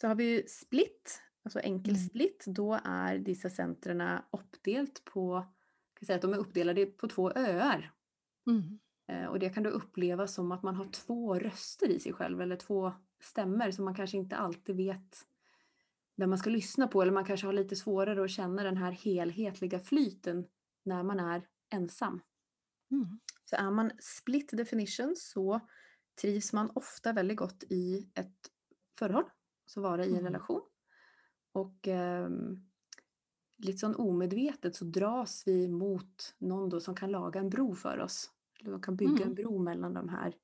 Så 0.00 0.06
har 0.08 0.14
vi 0.14 0.48
split, 0.48 1.22
alltså 1.42 1.58
enkel 1.60 1.94
Mm. 1.94 2.08
split, 2.08 2.44
då 2.46 2.80
är 2.84 3.18
dessa 3.18 3.50
centrerna 3.50 4.24
uppdelt 4.32 5.04
på, 5.04 5.46
kan 5.94 6.06
säga 6.06 6.16
att 6.16 6.22
de 6.22 6.32
är 6.32 6.36
uppdelade 6.38 6.86
på 6.86 7.08
två 7.08 7.30
öar. 7.32 7.92
Mm. 8.46 8.78
Eh, 9.06 9.24
Och 9.26 9.38
det 9.38 9.48
kan 9.50 9.62
du 9.62 9.70
uppleva 9.70 10.26
som 10.26 10.52
att 10.52 10.62
man 10.62 10.76
har 10.76 10.84
två 10.84 11.34
röster 11.38 11.88
i 11.90 12.00
sig 12.00 12.12
själv 12.12 12.40
eller 12.40 12.56
två 12.56 12.92
stämmer 13.20 13.70
som 13.70 13.84
man 13.84 13.94
kanske 13.94 14.16
inte 14.16 14.36
alltid 14.36 14.76
vet 14.76 15.26
vem 16.16 16.30
man 16.30 16.38
ska 16.38 16.50
lyssna 16.50 16.88
på 16.88 17.02
eller 17.02 17.12
man 17.12 17.24
kanske 17.24 17.46
har 17.46 17.52
lite 17.52 17.76
svårare 17.76 18.24
att 18.24 18.30
känna 18.30 18.62
den 18.62 18.76
här 18.76 18.92
helhetliga 18.92 19.80
flyten 19.80 20.46
när 20.84 21.02
man 21.02 21.20
är 21.20 21.46
ensam. 21.70 22.20
Mm. 22.90 23.18
Så 23.44 23.56
är 23.56 23.70
man 23.70 23.90
split 24.00 24.50
definition 24.52 25.14
så 25.16 25.60
trivs 26.20 26.52
man 26.52 26.70
ofta 26.74 27.12
väldigt 27.12 27.36
gott 27.36 27.64
i 27.70 28.10
ett 28.14 28.50
förhåll, 28.98 29.24
så 29.66 29.80
vara 29.80 30.04
i 30.04 30.08
en 30.08 30.12
Mm. 30.12 30.24
relation. 30.24 30.60
Och 31.52 31.88
ehm, 31.88 32.56
lite 33.58 33.78
sån 33.78 33.94
omedvetet 33.94 34.76
så 34.76 34.84
dras 34.84 35.42
vi 35.46 35.68
mot 35.68 36.34
någon 36.38 36.68
då 36.68 36.80
som 36.80 36.94
kan 36.94 37.10
laga 37.10 37.40
en 37.40 37.50
bro 37.50 37.74
för 37.74 37.98
oss. 38.00 38.30
De 38.64 38.80
kan 38.82 38.96
bygga 38.96 39.12
Mm. 39.24 39.28
en 39.28 39.34
bro 39.34 39.58
mellan 39.58 39.94
de 39.94 40.08
här 40.08 40.34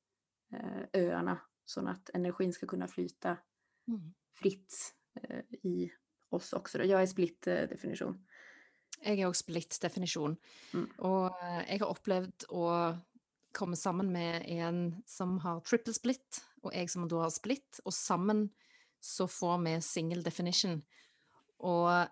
eh, 0.53 0.83
öarna 0.93 1.39
så 1.65 1.89
att 1.89 2.11
energin 2.15 2.53
ska 2.53 2.67
kunna 2.67 2.89
flyta 2.89 3.37
Mm. 3.89 4.15
fritt 4.31 4.95
eh, 5.15 5.41
i 5.63 5.93
oss 6.29 6.53
också. 6.53 6.79
Då. 6.79 6.85
Jag 6.85 7.03
är 7.03 7.07
split 7.07 7.47
eh, 7.47 7.69
definition. 7.69 8.27
Jeg 9.05 9.19
er 9.19 9.27
òg 9.27 9.35
split 9.37 9.79
definisjon. 9.83 10.37
Mm. 10.75 10.87
Og 10.99 11.33
eh, 11.43 11.65
jeg 11.73 11.81
har 11.81 11.89
opplevd 11.91 12.45
å 12.51 12.97
komme 13.53 13.77
sammen 13.77 14.13
med 14.13 14.45
en 14.49 15.03
som 15.07 15.39
har 15.39 15.61
triple 15.61 15.93
split, 15.93 16.45
og 16.63 16.73
jeg 16.75 16.91
som 16.91 17.09
da 17.09 17.17
har 17.25 17.31
split, 17.31 17.81
og 17.85 17.93
sammen 17.93 18.51
så 19.01 19.27
får 19.27 19.59
vi 19.65 19.81
single 19.81 20.23
definition. 20.23 20.83
Og 21.59 22.07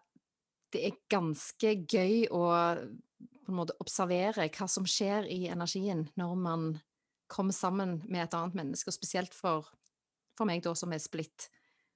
det 0.73 0.85
er 0.87 0.99
ganske 1.09 1.87
gøy 1.87 2.26
å 2.30 2.42
på 3.50 3.54
en 3.57 3.61
måte 3.64 3.78
observere 3.83 4.47
hva 4.54 4.69
som 4.71 4.87
skjer 4.88 5.26
i 5.30 5.42
energien 5.50 6.07
når 6.21 6.37
man 6.38 6.69
kommer 7.30 7.54
sammen 7.54 8.00
med 8.07 8.25
et 8.25 8.35
annet 8.35 8.57
menneske, 8.59 8.90
og 8.90 8.97
spesielt 8.97 9.35
for, 9.35 9.69
for 10.38 10.49
meg 10.49 10.62
da 10.64 10.75
som 10.78 10.95
er 10.95 11.02
split, 11.02 11.49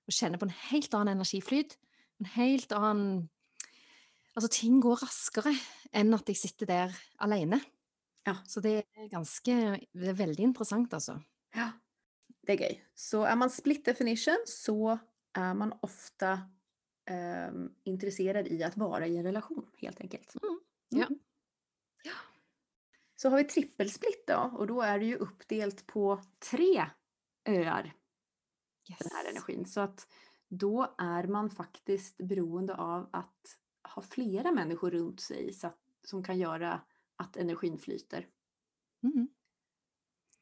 og 0.06 0.14
kjenner 0.14 0.38
på 0.38 0.48
en 0.48 0.58
helt 0.70 0.94
annen 0.94 1.16
energiflyt, 1.16 1.78
en 2.22 2.34
helt 2.36 2.74
annen 2.74 3.30
Altså, 4.34 4.48
ting 4.50 4.80
går 4.82 4.98
raskere 4.98 5.52
enn 5.94 6.08
at 6.16 6.26
jeg 6.26 6.40
sitter 6.40 6.66
der 6.66 6.94
alene. 7.22 7.60
Ja. 8.26 8.32
Så 8.50 8.58
det 8.64 8.80
er 8.82 9.06
ganske 9.12 9.54
Det 9.94 10.08
er 10.10 10.16
veldig 10.18 10.42
interessant, 10.48 10.90
altså. 10.90 11.20
Ja, 11.54 11.68
det 12.42 12.52
är 12.52 12.58
gøy. 12.58 12.80
Så 12.94 13.22
är 13.24 13.36
man 13.36 13.50
split 13.50 13.84
definition 13.84 14.42
så 14.46 14.98
är 15.38 15.54
man 15.54 15.72
ofta 15.82 16.40
ehm, 17.06 17.70
intresserad 17.84 18.48
i 18.48 18.62
att 18.62 18.76
vara 18.76 19.06
i 19.06 19.16
en 19.16 19.24
relation 19.24 19.70
helt 19.78 20.00
enkelt. 20.00 20.34
Mm. 20.42 20.60
Mm. 20.92 21.00
Ja. 21.00 21.16
Så 23.16 23.28
har 23.28 23.36
vi 23.36 23.44
trippelsplit 23.44 24.26
då 24.26 24.50
och 24.58 24.66
då 24.66 24.80
är 24.82 24.98
det 24.98 25.04
ju 25.04 25.16
uppdelt 25.16 25.86
på 25.86 26.20
tre 26.50 26.90
öar 27.48 27.94
den 28.98 29.08
här 29.12 29.24
Yes. 29.24 29.30
energin. 29.30 29.66
Så 29.66 29.80
att 29.80 30.08
då 30.48 30.94
är 30.98 31.26
man 31.26 31.50
faktiskt 31.50 32.16
beroende 32.16 32.74
av 32.74 33.08
att 33.12 33.58
ha 33.94 34.02
flera 34.02 34.52
människor 34.52 34.90
runt 34.90 35.20
sig 35.20 35.52
så 35.52 35.66
att, 35.66 35.78
som 36.04 36.24
kan 36.24 36.38
göra 36.38 36.82
att 37.16 37.36
energin 37.36 37.78
flyter. 37.78 38.28
Mhm. 39.02 39.28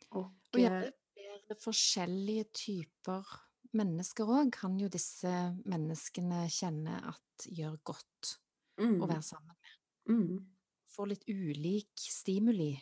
Och, 0.08 0.32
Og 0.52 0.60
eh, 0.60 0.62
gjerne 0.62 0.92
flere 1.14 1.56
forskjellige 1.60 2.44
typer 2.44 3.26
mennesker 3.72 4.24
òg 4.28 4.50
kan 4.52 4.78
jo 4.80 4.88
disse 4.92 5.30
menneskene 5.64 6.48
kjenne 6.52 6.98
at 7.08 7.46
gjør 7.48 7.78
godt 7.82 8.34
å 8.78 8.82
mm, 8.82 8.98
være 9.08 9.22
sammen 9.22 9.56
med. 9.56 9.78
mm. 10.08 10.52
Får 10.96 11.06
litt 11.06 11.24
ulik 11.26 11.92
stimuli. 11.96 12.80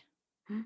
Mm. 0.48 0.64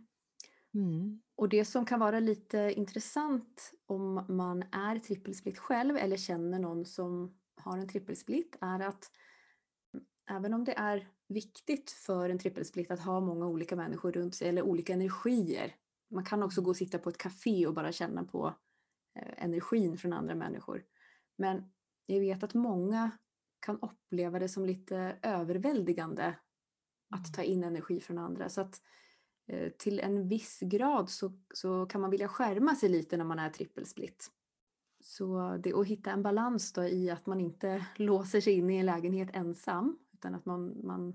Mm. 0.74 1.22
Och 1.36 1.48
det 1.48 1.64
som 1.64 1.86
kan 1.86 2.00
vara 2.00 2.20
lite 2.20 2.72
intressant 2.76 3.72
om 3.86 4.26
man 4.28 4.62
är 4.72 4.98
trippelsplit 4.98 5.58
själv 5.58 5.96
eller 5.96 6.16
känner 6.16 6.58
någon 6.58 6.84
som 6.84 7.38
har 7.56 7.78
en 7.78 7.88
trippelsplit 7.88 8.56
är 8.60 8.80
att 8.80 9.10
även 10.30 10.54
om 10.54 10.64
det 10.64 10.72
är 10.78 11.08
viktigt 11.28 11.90
för 11.90 12.30
en 12.30 12.38
trippelsplit 12.38 12.90
att 12.90 13.00
ha 13.00 13.20
många 13.20 13.46
olika 13.46 13.76
människor 13.76 14.12
runt 14.12 14.34
sig 14.34 14.48
eller 14.48 14.62
olika 14.62 14.92
energier. 14.92 15.74
Man 16.10 16.24
kan 16.24 16.42
också 16.42 16.62
gå 16.62 16.70
och 16.70 16.76
sitta 16.76 16.98
på 16.98 17.08
ett 17.08 17.18
café 17.18 17.66
och 17.66 17.74
bara 17.74 17.92
känna 17.92 18.24
på 18.24 18.54
eh, 19.18 19.44
energin 19.44 19.98
från 19.98 20.12
andra 20.12 20.34
människor. 20.34 20.84
Men 21.38 21.72
jag 22.06 22.20
vet 22.20 22.42
att 22.42 22.54
många 22.54 23.10
kan 23.60 23.78
uppleva 23.80 24.38
det 24.38 24.48
som 24.48 24.64
lite 24.64 25.18
överväldigande 25.22 26.34
att 27.08 27.34
ta 27.34 27.42
in 27.42 27.64
energi 27.64 28.00
från 28.00 28.18
andra. 28.18 28.48
Så 28.48 28.60
att 28.60 28.82
eh, 29.46 29.72
till 29.72 30.00
en 30.00 30.28
viss 30.28 30.60
grad 30.60 31.10
så, 31.10 31.32
så 31.54 31.86
kan 31.86 32.00
man 32.00 32.10
vilja 32.10 32.28
skärma 32.28 32.74
sig 32.74 32.88
lite 32.88 33.16
när 33.16 33.24
man 33.24 33.38
är 33.38 33.50
trippelsplit. 33.50 34.30
Så 35.00 35.56
det 35.62 35.72
att 35.72 35.86
hitta 35.86 36.10
en 36.10 36.22
balans 36.22 36.72
då 36.72 36.84
i 36.84 37.10
att 37.10 37.26
man 37.26 37.40
inte 37.40 37.86
låser 37.96 38.40
sig 38.40 38.52
in 38.52 38.70
i 38.70 38.76
en 38.76 38.86
lägenhet 38.86 39.28
ensam 39.32 39.98
utan 40.12 40.34
att 40.34 40.46
man, 40.46 40.86
man 40.86 41.14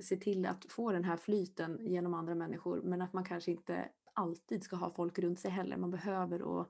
ser 0.00 0.16
till 0.16 0.46
att 0.46 0.64
få 0.68 0.92
den 0.92 1.04
här 1.04 1.16
flyten 1.16 1.78
genom 1.80 2.14
andra 2.14 2.34
människor 2.34 2.82
men 2.82 3.02
att 3.02 3.12
man 3.12 3.24
kanske 3.24 3.50
inte 3.50 3.88
alltid 4.14 4.62
ska 4.62 4.76
ha 4.76 4.90
folk 4.90 5.18
runt 5.18 5.40
sig 5.40 5.50
heller. 5.50 5.76
Man 5.76 5.90
behöver 5.90 6.60
att 6.60 6.68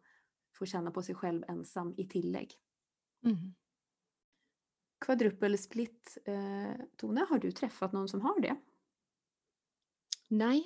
få 0.54 0.66
känna 0.66 0.90
på 0.90 1.02
sig 1.02 1.14
själv 1.14 1.44
ensam 1.48 1.94
i 1.96 2.08
tillägg. 2.08 2.54
Mm. 3.24 3.54
Kvadruppelsplit, 5.02 6.18
eh, 6.24 6.74
Tone, 6.96 7.26
har 7.28 7.38
du 7.38 7.50
träffat 7.52 7.92
någon 7.92 8.08
som 8.08 8.20
har 8.20 8.40
det? 8.40 8.54
Nei, 10.30 10.62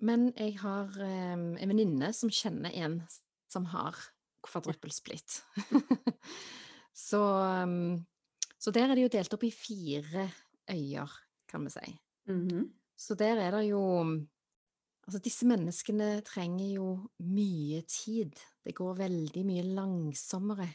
men 0.00 0.30
jeg 0.34 0.56
har 0.62 0.94
eh, 1.04 1.34
en 1.36 1.70
venninne 1.70 2.10
som 2.16 2.32
kjenner 2.32 2.72
en 2.74 3.02
som 3.52 3.68
har 3.70 3.98
kvadruppelsplit. 4.44 5.42
så, 7.08 7.22
um, 7.62 8.04
så 8.58 8.72
der 8.74 8.88
er 8.88 8.96
det 8.96 9.04
jo 9.06 9.12
delt 9.14 9.36
opp 9.36 9.44
i 9.46 9.52
fire 9.54 10.28
øyer, 10.70 11.18
kan 11.50 11.68
vi 11.68 11.74
si. 11.76 11.98
Mhm. 12.32 12.70
Så 12.96 13.16
der 13.18 13.40
er 13.42 13.58
det 13.58 13.66
jo 13.72 13.82
Altså, 15.04 15.18
disse 15.20 15.44
menneskene 15.44 16.22
trenger 16.24 16.78
jo 16.78 16.84
mye 17.28 17.82
tid. 17.84 18.38
Det 18.64 18.72
går 18.72 18.94
veldig 19.02 19.42
mye 19.44 19.64
langsommere 19.76 20.70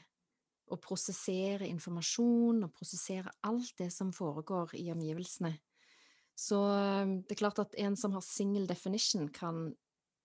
å 0.71 0.77
prosessere 0.81 1.67
informasjon 1.67 2.63
og 2.65 2.73
prosessere 2.75 3.31
alt 3.47 3.73
det 3.79 3.89
som 3.93 4.13
foregår 4.15 4.75
i 4.79 4.89
omgivelsene. 4.93 5.53
Så 6.39 6.59
um, 6.61 7.19
det 7.27 7.35
er 7.35 7.41
klart 7.41 7.59
at 7.59 7.75
en 7.83 7.97
som 7.99 8.13
har 8.15 8.23
single 8.25 8.67
definition, 8.69 9.27
kan 9.33 9.69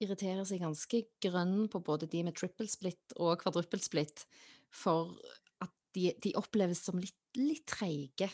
irritere 0.02 0.44
seg 0.46 0.62
ganske 0.62 1.00
grønn 1.22 1.68
på 1.70 1.80
både 1.85 2.09
de 2.11 2.22
med 2.26 2.37
triple 2.38 2.68
split 2.70 3.14
og 3.16 3.40
quadruple 3.42 3.80
split, 3.83 4.24
for 4.74 5.14
at 5.64 5.72
de, 5.96 6.11
de 6.22 6.35
oppleves 6.38 6.83
som 6.87 6.98
litt, 7.00 7.18
litt 7.38 7.66
treige 7.70 8.30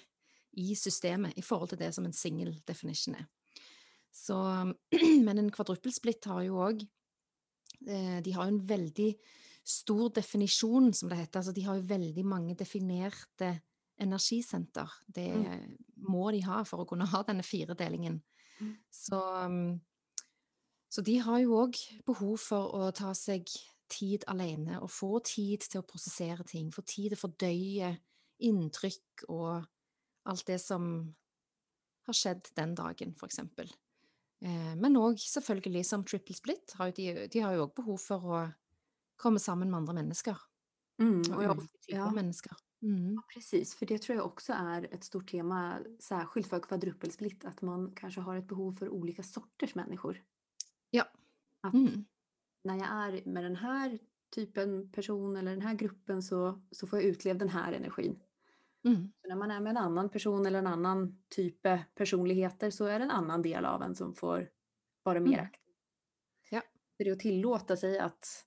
i 0.60 0.74
systemet 0.76 1.36
i 1.38 1.44
forhold 1.46 1.72
til 1.72 1.80
det 1.80 1.92
som 1.94 2.06
en 2.08 2.16
single 2.16 2.56
definition 2.68 3.16
er. 3.16 3.28
Så, 4.12 4.36
um, 4.36 4.74
men 5.26 5.38
en 5.38 5.52
kvadruppelsplit 5.54 6.26
har 6.28 6.42
jo 6.48 6.58
òg 6.64 6.82
eh, 6.82 8.18
De 8.24 8.32
har 8.34 8.48
jo 8.48 8.56
en 8.56 8.64
veldig 8.66 9.12
stor 9.66 10.10
definisjon, 10.16 10.92
som 10.94 11.10
det 11.10 11.18
heter. 11.20 11.40
Altså 11.40 11.54
de 11.56 11.64
har 11.66 11.78
jo 11.78 11.88
veldig 11.90 12.24
mange 12.26 12.56
definerte 12.58 13.52
energisenter. 14.00 14.88
Det 15.06 15.28
må 16.08 16.30
de 16.32 16.42
ha 16.46 16.62
for 16.68 16.82
å 16.82 16.88
kunne 16.88 17.08
ha 17.10 17.22
denne 17.26 17.44
firedelingen. 17.44 18.20
Mm. 18.60 18.72
Så, 18.92 19.20
um, 19.20 19.80
så 20.88 21.04
de 21.04 21.18
har 21.22 21.42
jo 21.42 21.58
òg 21.60 21.76
behov 22.08 22.38
for 22.42 22.74
å 22.76 22.90
ta 22.96 23.12
seg 23.16 23.48
tid 23.90 24.24
alene 24.30 24.78
og 24.80 24.90
få 24.94 25.18
tid 25.26 25.66
til 25.66 25.82
å 25.82 25.86
prosessere 25.86 26.46
ting. 26.48 26.70
Få 26.72 26.84
tid 26.86 27.10
til 27.10 27.18
å 27.18 27.22
fordøye 27.24 27.92
inntrykk 28.46 29.26
og 29.28 29.66
alt 30.30 30.46
det 30.48 30.60
som 30.62 30.90
har 32.08 32.16
skjedd 32.16 32.52
den 32.56 32.74
dagen, 32.78 33.14
eksempel. 33.26 33.70
Eh, 34.40 34.72
men 34.80 34.96
òg 34.96 35.20
selvfølgelig 35.20 35.84
som 35.86 36.04
triple 36.06 36.36
split, 36.36 36.76
de 36.96 37.42
har 37.44 37.56
jo 37.56 37.66
òg 37.66 37.74
behov 37.76 38.00
for 38.00 38.30
å 38.30 38.40
komme 39.22 39.38
sammen 39.38 39.70
med 39.70 39.78
andra 39.78 39.92
mennesker. 39.92 40.36
Mm, 40.98 41.18
Och 41.18 41.26
och 41.56 41.60
typer 41.62 41.76
ja. 41.86 42.10
människor. 42.10 42.52
Mm. 42.82 43.14
Ja, 43.14 43.22
precis. 43.34 43.74
För 43.74 43.86
det 43.86 43.98
tror 44.02 44.16
jag 44.16 44.26
också 44.26 44.52
är 44.52 44.94
ett 44.94 45.04
stort 45.04 45.30
tema, 45.30 45.78
särskilt 45.98 46.46
för 46.46 46.60
kvadruppelsplit, 46.60 47.44
att 47.44 47.62
man 47.62 47.92
kanske 47.96 48.20
har 48.20 48.36
ett 48.36 48.48
behov 48.48 48.72
för 48.72 48.88
olika 48.88 49.22
sorters 49.22 49.74
människor. 49.74 50.22
Ja. 50.90 51.04
Att 51.60 51.74
Mm. 51.74 52.04
när 52.64 52.74
jag 52.76 52.86
är 52.88 53.24
med 53.28 53.44
den 53.44 53.56
här 53.56 53.98
typen 54.34 54.92
person 54.92 55.36
eller 55.36 55.50
den 55.50 55.62
här 55.62 55.74
gruppen 55.74 56.22
så, 56.22 56.60
så 56.70 56.86
får 56.86 56.98
jag 56.98 57.08
utleva 57.08 57.38
den 57.38 57.48
här 57.48 57.72
energin. 57.72 58.20
Mm. 58.84 59.12
När 59.28 59.36
man 59.36 59.50
är 59.50 59.60
med 59.60 59.70
en 59.70 59.76
annan 59.76 60.08
person 60.10 60.46
eller 60.46 60.58
en 60.58 60.66
annan 60.66 61.22
typ 61.28 61.66
av 61.66 61.78
personligheter 61.94 62.70
så 62.70 62.84
är 62.84 62.98
det 62.98 63.04
en 63.04 63.10
annan 63.10 63.42
del 63.42 63.64
av 63.64 63.82
en 63.82 63.94
som 63.94 64.14
får 64.14 64.50
vara 65.02 65.20
mer 65.20 65.32
Mm. 65.32 65.44
aktiv. 65.44 65.74
Ja. 66.50 66.60
Så 66.96 67.02
det 67.02 67.08
är 67.08 67.12
att 67.12 67.20
tillåta 67.20 67.76
sig 67.76 67.98
att 67.98 68.46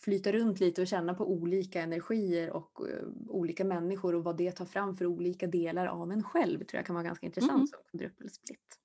flyta 0.00 0.32
runt 0.32 0.60
lite 0.60 0.80
och 0.82 0.86
känna 0.88 1.14
på 1.14 1.30
olika 1.30 1.82
energier 1.82 2.50
och 2.50 2.88
eh, 2.88 3.06
olika 3.28 3.64
människor 3.64 4.14
och 4.14 4.24
vad 4.24 4.36
det 4.36 4.52
tar 4.52 4.64
fram 4.64 4.96
för 4.96 5.06
olika 5.06 5.46
delar 5.46 5.86
av 5.86 6.12
en 6.12 6.22
själv 6.22 6.58
tror 6.64 6.78
jag 6.78 6.86
kan 6.86 6.94
vara 6.94 7.04
ganska 7.04 7.26
intressant 7.26 7.60
Mhm. 7.60 7.66
som 7.66 7.78
kvadruppelsplit. 7.90 8.78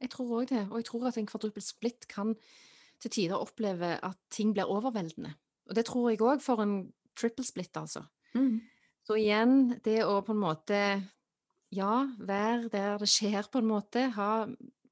Jeg 0.00 0.10
tror 0.10 0.40
òg 0.42 0.48
det. 0.48 0.68
Og 0.70 0.76
jeg 0.78 0.84
tror 0.84 1.06
at 1.08 1.16
en 1.18 1.26
kvadruppel 1.26 1.62
split 1.62 2.06
kan 2.08 2.34
til 3.00 3.10
tider 3.10 3.36
oppleve 3.36 3.98
at 4.02 4.16
ting 4.30 4.52
blir 4.52 4.64
overveldende. 4.64 5.34
Og 5.68 5.74
det 5.74 5.84
tror 5.86 6.10
jeg 6.10 6.20
òg 6.20 6.40
for 6.40 6.62
en 6.62 6.92
triple 7.16 7.44
split, 7.44 7.76
altså. 7.76 8.02
Mm. 8.34 8.60
Så 9.04 9.14
igjen, 9.14 9.80
det 9.84 10.02
å 10.04 10.20
på 10.24 10.32
en 10.32 10.38
måte 10.40 11.08
Ja, 11.72 12.06
være 12.18 12.68
der 12.68 12.98
det 12.98 13.08
skjer, 13.08 13.48
på 13.50 13.58
en 13.58 13.66
måte. 13.66 14.10
Ha 14.12 14.46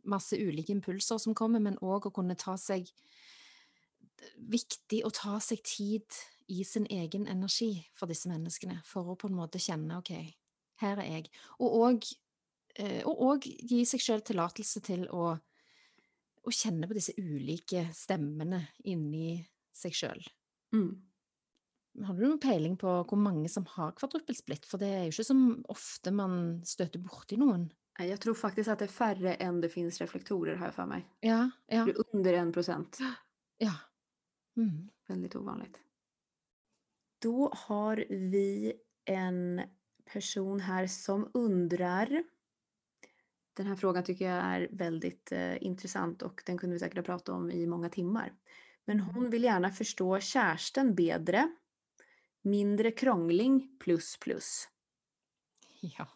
masse 0.04 0.32
ulike 0.36 0.70
impulser 0.72 1.18
som 1.18 1.34
kommer, 1.34 1.60
men 1.60 1.76
òg 1.82 2.06
å 2.06 2.12
kunne 2.12 2.34
ta 2.36 2.54
seg 2.56 2.86
Viktig 4.50 5.02
å 5.06 5.10
ta 5.14 5.38
seg 5.42 5.62
tid 5.66 6.18
i 6.50 6.64
sin 6.66 6.86
egen 6.90 7.28
energi 7.30 7.72
for 7.94 8.10
disse 8.10 8.28
menneskene, 8.30 8.80
for 8.84 9.12
å 9.12 9.18
på 9.18 9.30
en 9.30 9.38
måte 9.38 9.60
kjenne 9.62 10.00
OK, 10.00 10.12
her 10.82 11.02
er 11.02 11.12
jeg. 11.14 11.30
Og 11.62 11.76
òg 11.84 12.08
eh, 12.80 13.02
og 13.06 13.22
òg 13.28 13.46
gi 13.46 13.84
seg 13.86 14.02
sjøl 14.02 14.24
tillatelse 14.26 14.82
til 14.86 15.06
å, 15.14 15.30
å 15.36 16.54
kjenne 16.54 16.90
på 16.90 16.96
disse 16.98 17.14
ulike 17.20 17.86
stemmene 17.94 18.64
inni 18.90 19.38
seg 19.76 19.94
sjøl. 19.96 20.24
Mm. 20.74 20.90
Har 22.06 22.14
du 22.16 22.22
noen 22.24 22.40
peiling 22.42 22.76
på 22.78 22.90
hvor 23.02 23.18
mange 23.18 23.50
som 23.50 23.66
har 23.76 23.94
kvadruppelsplitt? 23.98 24.66
For 24.66 24.82
det 24.82 24.90
er 24.94 25.04
jo 25.06 25.14
ikke 25.14 25.26
så 25.26 25.36
ofte 25.72 26.12
man 26.14 26.34
støter 26.66 27.02
borti 27.02 27.38
noen. 27.40 27.70
Jag 28.00 28.20
tror 28.20 28.34
faktiskt 28.34 28.68
att 28.68 28.78
det 28.78 28.84
är 28.84 28.88
färre 28.88 29.34
än 29.34 29.60
det 29.60 29.68
finns 29.68 30.00
reflektorer 30.00 30.56
här 30.56 30.70
för 30.70 30.86
mig. 30.86 31.06
Ja, 31.20 31.50
ja, 31.66 31.86
under 32.12 32.32
en 32.32 32.52
procent. 32.52 32.98
ja. 33.58 33.72
Mm. 34.56 34.88
Väldigt 35.06 35.36
ovanligt. 35.36 35.80
Då 37.18 37.52
har 37.54 38.04
vi 38.08 38.72
en 39.04 39.62
person 40.12 40.60
här 40.60 40.86
som 40.86 41.30
undrar. 41.34 42.24
Den 43.54 43.66
här 43.66 43.76
frågan 43.76 44.04
tycker 44.04 44.24
jag 44.24 44.44
är 44.44 44.68
väldigt 44.72 45.32
eh, 45.32 45.62
intressant 45.62 46.22
och 46.22 46.42
den 46.46 46.58
kunde 46.58 46.74
vi 46.74 46.80
säkert 46.80 46.96
ha 46.96 47.02
pratat 47.02 47.28
om 47.28 47.50
i 47.50 47.66
många 47.66 47.88
timmar. 47.88 48.32
Men 48.84 49.00
hon 49.00 49.30
vill 49.30 49.44
gärna 49.44 49.70
förstå 49.70 50.20
kärsten 50.20 50.94
bättre. 50.94 51.50
Mindre 52.42 52.90
krångling 52.90 53.76
plus 53.80 54.16
plus. 54.20 54.68
Ja. 55.80 56.08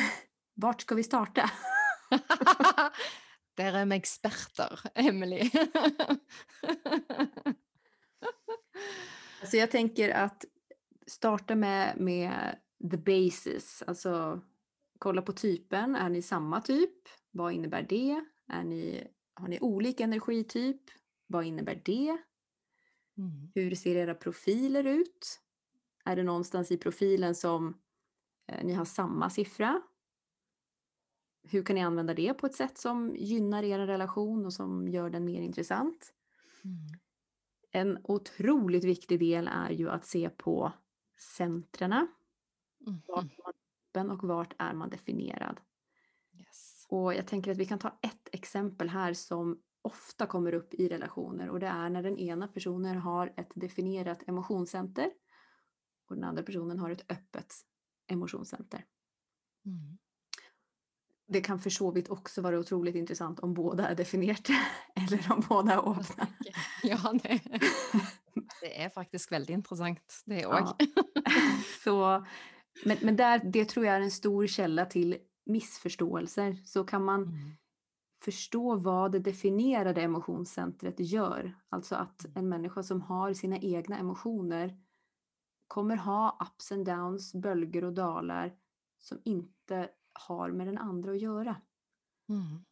Vart 0.54 0.80
ska 0.80 0.94
vi 0.94 1.02
starta? 1.02 1.50
Der 3.56 3.76
er 3.76 3.84
vi 3.84 3.96
eksperter, 3.96 4.80
Emily. 4.94 5.50
Alltså 9.40 9.56
jag 9.56 9.70
tänker 9.70 10.08
att 10.10 10.44
starta 11.06 11.54
med, 11.54 12.00
med 12.00 12.56
the 12.90 12.96
basis, 12.96 13.82
alltså 13.86 14.40
kolla 14.98 15.22
på 15.22 15.32
typen. 15.32 15.96
Är 15.96 16.08
ni 16.08 16.22
samma 16.22 16.60
typ? 16.60 17.08
Vad 17.30 17.52
innebär 17.52 17.82
det? 17.82 18.24
Är 18.46 18.64
ni, 18.64 19.06
har 19.34 19.48
ni 19.48 19.58
olika 19.60 20.04
energityp? 20.04 20.82
Vad 21.26 21.44
innebär 21.44 21.82
det? 21.84 22.18
Mm. 23.18 23.50
Hur 23.54 23.74
ser 23.74 23.96
era 23.96 24.14
profiler 24.14 24.84
ut? 24.84 25.40
Är 26.04 26.16
det 26.16 26.22
någonstans 26.22 26.70
i 26.70 26.76
profilen 26.76 27.34
som 27.34 27.80
eh, 28.46 28.64
ni 28.64 28.72
har 28.72 28.84
samma 28.84 29.30
siffra? 29.30 29.82
Hur 31.42 31.62
kan 31.62 31.76
ni 31.76 31.82
använda 31.82 32.14
det 32.14 32.34
på 32.34 32.46
ett 32.46 32.54
sätt 32.54 32.78
som 32.78 33.16
gynnar 33.16 33.62
er 33.62 33.78
relation 33.78 34.46
och 34.46 34.52
som 34.52 34.88
gör 34.88 35.10
den 35.10 35.24
mer 35.24 35.40
intressant? 35.40 36.14
Mm. 36.64 37.00
En 37.70 37.98
otroligt 38.04 38.84
viktig 38.84 39.18
del 39.20 39.48
är 39.48 39.70
ju 39.70 39.90
att 39.90 40.04
se 40.04 40.30
på 40.30 40.72
centrarna. 41.18 42.06
Vart 43.06 43.24
Mhm. 43.24 43.30
är 43.38 43.42
man 43.44 43.52
öppen 43.90 44.10
och 44.10 44.28
vart 44.28 44.54
är 44.58 44.74
man 44.74 44.90
definierad? 44.90 45.60
Yes. 46.32 46.88
Och 46.88 47.14
jag 47.14 47.26
tänker 47.26 47.50
att 47.50 47.56
vi 47.58 47.66
kan 47.66 47.78
ta 47.78 47.98
ett 48.02 48.28
exempel 48.32 48.88
här 48.88 49.14
som 49.14 49.62
ofta 49.82 50.26
kommer 50.26 50.54
upp 50.54 50.74
i 50.74 50.88
relationer 50.88 51.48
och 51.48 51.60
det 51.60 51.66
är 51.66 51.90
när 51.90 52.02
den 52.02 52.18
ena 52.18 52.48
personen 52.48 52.96
har 52.96 53.34
ett 53.36 53.52
definierat 53.54 54.28
emotionscenter 54.28 55.10
och 56.06 56.14
den 56.14 56.24
andra 56.24 56.42
personen 56.42 56.78
har 56.78 56.90
ett 56.90 57.12
öppet 57.12 57.54
emotionscenter. 58.06 58.84
Mm. 59.66 59.98
Det 61.32 61.40
kan 61.40 61.58
för 61.58 61.70
så 61.70 61.90
vitt 61.90 62.10
också 62.10 62.42
vara 62.42 62.58
otroligt 62.58 62.94
intressant 62.94 63.40
om 63.40 63.54
båda 63.54 63.88
är 63.88 63.94
definierade 63.94 64.54
eller 64.94 65.32
om 65.32 65.42
båda 65.48 65.72
är 65.72 65.90
öppna. 65.90 66.26
Ja, 66.82 67.12
det, 67.22 67.40
det 68.60 68.82
er 68.84 68.88
faktisk 68.88 69.32
veldig 69.32 69.54
interessant, 69.54 70.22
det 70.26 70.46
òg. 70.46 70.62
Ja. 70.78 70.86
Så, 71.84 72.24
men 72.84 72.96
men 73.02 73.16
där, 73.16 73.40
det 73.44 73.64
tror 73.64 73.86
jag 73.86 73.94
är 73.96 74.00
en 74.00 74.10
stor 74.10 74.46
källa 74.46 74.86
till 74.86 75.16
missförståelser. 75.46 76.56
Så 76.64 76.84
kan 76.84 77.04
man 77.04 77.22
Mm. 77.22 77.50
förstå 78.24 78.76
vad 78.76 79.12
det 79.12 79.18
definierade 79.18 80.02
emotionscentret 80.02 80.94
gör. 81.00 81.54
Alltså 81.68 81.94
att 81.94 82.26
en 82.34 82.48
människa 82.48 82.82
som 82.82 83.00
har 83.02 83.32
sina 83.34 83.58
egna 83.58 83.98
emotioner 83.98 84.76
kommer 85.68 85.96
ha 85.96 86.38
ups 86.40 86.72
and 86.72 86.86
downs, 86.86 87.34
bölger 87.34 87.84
och 87.84 87.92
dalar 87.92 88.52
som 88.98 89.18
inte 89.24 89.88
har 90.12 90.50
med 90.50 90.66
den 90.66 90.78
andra 90.78 91.10
att 91.12 91.20
göra. 91.20 91.56
Mm. 92.28 92.64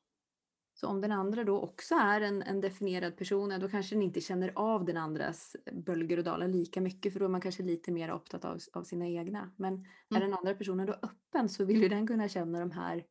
Så 0.75 0.87
om 0.89 1.01
den 1.01 1.13
andra 1.13 1.45
då 1.45 1.61
också 1.61 1.95
är 1.95 2.21
en, 2.21 2.43
en 2.43 2.61
definierad 2.61 3.17
person, 3.17 3.61
då 3.61 3.69
kanske 3.69 3.95
den 3.95 4.03
inte 4.03 4.21
känner 4.21 4.53
av 4.55 4.85
den 4.85 4.97
andras 4.97 5.57
bölger 5.73 6.19
och 6.19 6.25
dalar 6.25 6.49
lika 6.49 6.81
mycket 6.81 7.13
för 7.13 7.21
då 7.21 7.25
är 7.27 7.31
man 7.31 7.41
kanske 7.41 7.63
lite 7.63 7.93
mer 7.93 8.09
upptatt 8.09 8.45
av, 8.45 8.59
av 8.73 8.83
sina 8.85 9.07
egna. 9.09 9.53
Men 9.57 9.75
är 10.15 10.17
Mm. 10.17 10.31
den 10.31 10.35
andra 10.35 10.55
personen 10.55 10.87
då 10.87 10.93
öppen 10.93 11.49
så 11.49 11.65
vill 11.65 11.83
ju 11.83 11.89
den 11.89 12.07
kunna 12.07 12.29
känna 12.29 12.61
de 12.61 12.71
här 12.71 13.05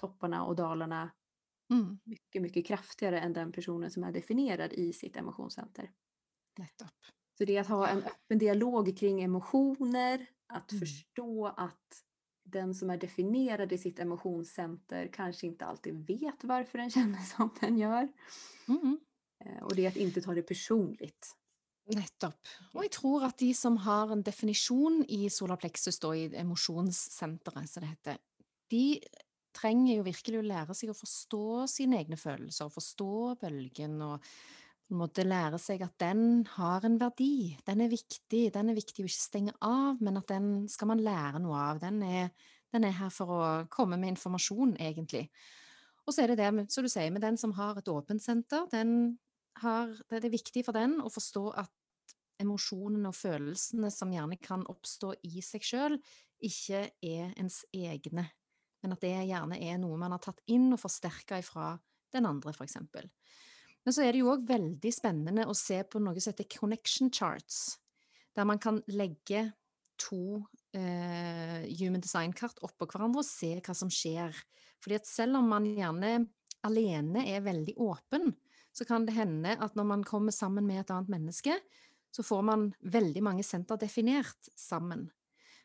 topparna 0.00 0.44
och 0.44 0.56
dalarna 0.56 1.10
Mm. 1.72 1.98
mycket, 2.04 2.42
mycket 2.42 2.66
kraftigare 2.66 3.20
än 3.20 3.32
den 3.32 3.52
personen 3.52 3.90
som 3.90 4.04
är 4.04 4.12
definierad 4.12 4.72
i 4.72 4.92
sitt 4.92 5.16
emotionscenter. 5.16 5.90
Nettopp. 6.58 6.88
Så 7.38 7.44
det 7.44 7.56
är 7.56 7.60
att 7.60 7.68
ha 7.68 7.88
en 7.88 7.98
öppen 8.02 8.38
dialog 8.38 8.96
kring 8.98 9.22
emotioner, 9.22 10.26
att 10.52 10.72
Mm. 10.72 10.80
förstå 10.80 11.46
att 11.46 12.02
den 12.52 12.74
som 12.74 12.90
är 12.90 12.96
definierad 12.96 13.72
i 13.72 13.78
sitt 13.78 13.98
emotionscenter 13.98 15.10
kanske 15.12 15.46
inte 15.46 15.64
alltid 15.64 16.06
vet 16.06 16.44
varför 16.44 16.78
den 16.78 16.90
känner 16.96 17.20
som 17.20 17.50
den 17.60 17.78
gör. 17.78 18.08
Mm. 18.68 18.98
Eh, 19.44 19.62
Och 19.62 19.74
det 19.76 19.84
är 19.84 19.88
att 19.88 19.96
inte 19.96 20.20
ta 20.20 20.34
det 20.34 20.42
personligt. 20.42 21.36
Nettopp. 21.90 22.48
Og 22.74 22.84
jeg 22.84 22.92
tror 22.94 23.24
at 23.26 23.38
de 23.38 23.54
som 23.54 23.76
har 23.76 24.12
en 24.12 24.22
definisjon 24.22 25.04
i 25.08 25.28
solar 25.30 25.56
plexus, 25.56 25.98
da, 25.98 26.12
i 26.14 26.28
emosjonssenteret, 26.36 27.70
som 27.70 27.82
det 27.82 27.88
heter, 27.88 28.18
de 28.70 29.00
trenger 29.56 29.96
jo 29.96 30.06
virkelig 30.06 30.38
å 30.38 30.46
lære 30.46 30.76
seg 30.78 30.92
å 30.92 30.94
forstå 30.94 31.66
sine 31.70 31.98
egne 31.98 32.18
følelser, 32.20 32.70
forstå 32.70 33.40
bølgen 33.40 33.98
en 34.06 34.20
måte 34.98 35.24
lære 35.26 35.58
seg 35.60 35.82
at 35.84 35.94
den 36.02 36.44
har 36.56 36.84
en 36.86 36.98
verdi. 37.00 37.56
Den 37.66 37.82
er 37.84 37.92
viktig. 37.92 38.48
Den 38.54 38.70
er 38.70 38.78
viktig 38.78 39.04
å 39.04 39.08
ikke 39.08 39.22
stenge 39.22 39.54
av, 39.64 40.00
men 40.02 40.18
at 40.20 40.28
den 40.30 40.68
skal 40.70 40.90
man 40.92 41.02
lære 41.04 41.42
noe 41.42 41.58
av. 41.70 41.80
Den 41.82 42.02
er, 42.02 42.30
den 42.74 42.86
er 42.88 42.96
her 42.98 43.12
for 43.14 43.34
å 43.34 43.42
komme 43.72 43.98
med 44.00 44.16
informasjon, 44.16 44.76
egentlig. 44.80 45.28
Og 46.06 46.14
så 46.14 46.24
er 46.24 46.32
det 46.32 46.40
det, 46.42 46.54
med- 46.54 46.72
som 46.72 46.82
du 46.84 46.88
sier, 46.90 47.10
med 47.10 47.22
den 47.22 47.36
som 47.36 47.52
har 47.52 47.78
et 47.78 47.88
åpent 47.88 48.22
senter, 48.22 48.66
den 48.70 49.18
har, 49.62 49.92
det 50.10 50.24
er 50.24 50.32
viktig 50.32 50.64
for 50.64 50.72
den 50.72 51.00
å 51.00 51.12
forstå 51.12 51.44
at 51.60 51.70
emosjonene 52.40 53.10
og 53.10 53.14
følelsene 53.14 53.90
som 53.92 54.12
gjerne 54.12 54.38
kan 54.40 54.64
oppstå 54.66 55.14
i 55.28 55.42
seg 55.44 55.66
sjøl, 55.66 55.98
ikke 56.40 56.86
er 57.04 57.34
ens 57.36 57.64
egne, 57.76 58.30
men 58.82 58.94
at 58.94 59.04
det 59.04 59.12
gjerne 59.28 59.58
er 59.60 59.78
noe 59.78 59.98
man 60.00 60.14
har 60.16 60.22
tatt 60.24 60.40
inn 60.48 60.70
og 60.72 60.80
forsterka 60.80 61.38
ifra 61.42 61.74
den 62.14 62.26
andre, 62.26 62.54
for. 62.56 62.66
Men 63.84 63.96
så 63.96 64.04
er 64.04 64.12
det 64.12 64.22
jo 64.22 64.32
òg 64.32 64.44
veldig 64.48 64.92
spennende 64.92 65.46
å 65.48 65.56
se 65.56 65.80
på 65.88 66.02
noe 66.02 66.20
som 66.20 66.34
heter 66.34 66.48
connection 66.52 67.10
charts, 67.12 67.78
der 68.36 68.46
man 68.48 68.60
kan 68.62 68.82
legge 68.92 69.48
to 70.00 70.42
eh, 70.76 71.64
human 71.76 72.00
design-kart 72.00 72.60
oppå 72.64 72.88
hverandre 72.88 73.22
og 73.22 73.28
se 73.28 73.54
hva 73.58 73.76
som 73.76 73.90
skjer. 73.92 74.36
Fordi 74.80 74.96
at 75.00 75.08
selv 75.08 75.40
om 75.40 75.48
man 75.52 75.68
gjerne 75.68 76.12
alene 76.66 77.24
er 77.28 77.44
veldig 77.44 77.76
åpen, 77.80 78.32
så 78.72 78.86
kan 78.88 79.06
det 79.06 79.16
hende 79.16 79.56
at 79.58 79.76
når 79.76 79.88
man 79.88 80.04
kommer 80.06 80.34
sammen 80.34 80.66
med 80.68 80.82
et 80.82 80.92
annet 80.94 81.10
menneske, 81.12 81.56
så 82.10 82.24
får 82.26 82.42
man 82.46 82.68
veldig 82.80 83.22
mange 83.22 83.44
senter 83.46 83.78
definert 83.80 84.50
sammen. 84.58 85.08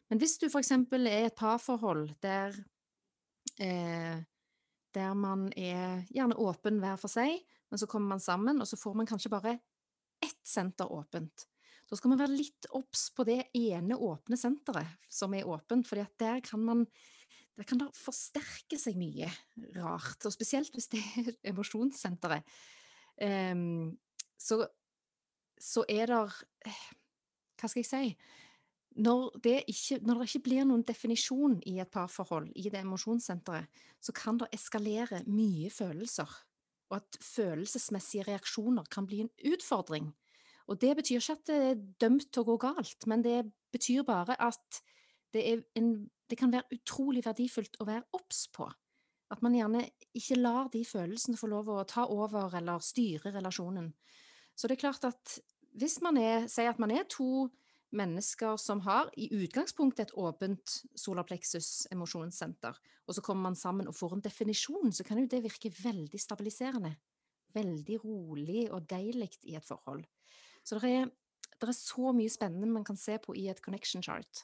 Men 0.09 0.21
hvis 0.21 0.37
du 0.41 0.47
f.eks. 0.47 0.71
er 0.71 1.07
i 1.09 1.25
et 1.25 1.37
parforhold 1.37 2.11
der, 2.21 2.57
eh, 3.59 4.17
der 4.93 5.13
man 5.17 5.47
er 5.57 6.05
gjerne 6.13 6.37
åpen 6.37 6.81
hver 6.83 6.99
for 7.01 7.11
seg, 7.11 7.39
men 7.69 7.79
så 7.79 7.87
kommer 7.87 8.07
man 8.07 8.19
sammen, 8.19 8.61
och 8.61 8.67
så 8.67 8.77
får 8.77 8.93
man 8.93 9.05
kanske 9.05 9.29
bara 9.29 9.51
ett 9.51 10.47
senter 10.47 10.91
åpent. 10.91 11.47
Då 11.89 11.95
ska 11.95 12.07
man 12.07 12.17
vara 12.17 12.27
lite 12.27 12.67
obs 12.67 13.13
på 13.15 13.23
det 13.23 13.43
ene 13.53 13.95
åpne 13.95 14.37
senteret 14.37 14.87
som 15.09 15.33
är 15.33 15.47
åpent, 15.47 15.87
För 15.87 16.05
där 16.17 16.39
kan 16.39 16.63
man 16.63 16.85
där 17.55 17.63
kan 17.63 17.77
det 17.77 17.89
forsterke 17.95 18.77
seg 18.79 18.97
mye 18.99 19.29
rart, 19.75 20.25
och 20.25 20.33
speciellt 20.33 20.75
om 20.75 20.81
det 20.91 20.97
är 20.97 21.35
emosjonssenteret. 21.49 22.43
Um, 23.21 23.97
så, 24.37 24.67
så 25.57 25.85
är 25.87 26.07
det 26.07 26.17
Hva 27.55 27.69
skal 27.69 27.79
jeg 27.79 27.87
si? 27.87 28.17
Når 28.95 29.39
det, 29.43 29.61
ikke, 29.71 29.99
når 30.03 30.19
det 30.19 30.27
ikke 30.29 30.43
blir 30.43 30.67
noen 30.67 30.83
definisjon 30.87 31.57
i 31.67 31.77
et 31.83 31.91
parforhold, 31.91 32.49
i 32.55 32.69
det 32.71 32.81
emosjonssenteret, 32.83 33.67
så 34.03 34.11
kan 34.15 34.39
det 34.39 34.51
eskalere 34.55 35.21
mye 35.27 35.71
følelser, 35.71 36.31
og 36.89 36.99
at 36.99 37.17
følelsesmessige 37.23 38.25
reaksjoner 38.27 38.87
kan 38.91 39.07
bli 39.09 39.23
en 39.23 39.31
utfordring. 39.53 40.11
Og 40.67 40.81
det 40.81 40.95
betyr 40.97 41.21
ikke 41.21 41.37
at 41.37 41.47
det 41.49 41.57
er 41.69 41.83
dømt 42.01 42.27
til 42.31 42.41
å 42.41 42.49
gå 42.49 42.57
galt, 42.65 43.07
men 43.09 43.23
det 43.25 43.43
betyr 43.73 44.05
bare 44.07 44.37
at 44.41 44.81
det, 45.33 45.43
en, 45.77 45.91
det 46.29 46.37
kan 46.39 46.53
være 46.53 46.77
utrolig 46.77 47.25
verdifullt 47.25 47.77
å 47.81 47.87
være 47.89 48.07
obs 48.17 48.45
på. 48.55 48.67
At 49.33 49.41
man 49.45 49.55
gjerne 49.57 49.83
ikke 50.15 50.37
lar 50.39 50.69
de 50.73 50.83
følelsene 50.85 51.37
få 51.37 51.49
lov 51.51 51.69
å 51.73 51.83
ta 51.89 52.05
over 52.13 52.53
eller 52.57 52.83
styre 52.83 53.33
relasjonen. 53.33 53.91
Så 54.55 54.69
det 54.69 54.77
er 54.77 54.85
klart 54.85 55.07
at 55.09 55.37
hvis 55.75 55.99
man 56.05 56.17
er, 56.21 56.45
sier 56.51 56.71
at 56.71 56.79
man 56.79 56.93
er 56.93 57.07
to 57.11 57.49
mennesker 57.91 58.57
som 58.57 58.81
har 58.85 59.09
i 59.17 59.27
utgangspunktet 59.43 60.09
et 60.09 60.15
åpent 60.17 60.75
solarplexus 60.95 61.87
emosjonssenter, 61.91 62.77
og 63.05 63.15
så 63.15 63.21
kommer 63.21 63.49
man 63.49 63.59
sammen 63.59 63.87
og 63.87 63.95
får 63.95 64.15
en 64.15 64.23
definisjon, 64.25 64.93
så 64.93 65.03
kan 65.03 65.19
jo 65.21 65.27
det 65.29 65.43
virke 65.45 65.71
veldig 65.83 66.19
stabiliserende. 66.19 66.95
Veldig 67.55 67.99
rolig 68.03 68.65
og 68.73 68.89
deilig 68.89 69.29
i 69.43 69.55
et 69.55 69.65
forhold. 69.65 70.03
Så 70.65 70.79
det 70.81 70.91
er, 70.91 71.11
det 71.61 71.69
er 71.69 71.77
så 71.77 72.11
mye 72.15 72.31
spennende 72.31 72.67
man 72.67 72.83
kan 72.83 72.97
se 72.99 73.17
på 73.21 73.35
i 73.37 73.47
et 73.47 73.61
connection 73.63 74.03
chart 74.03 74.43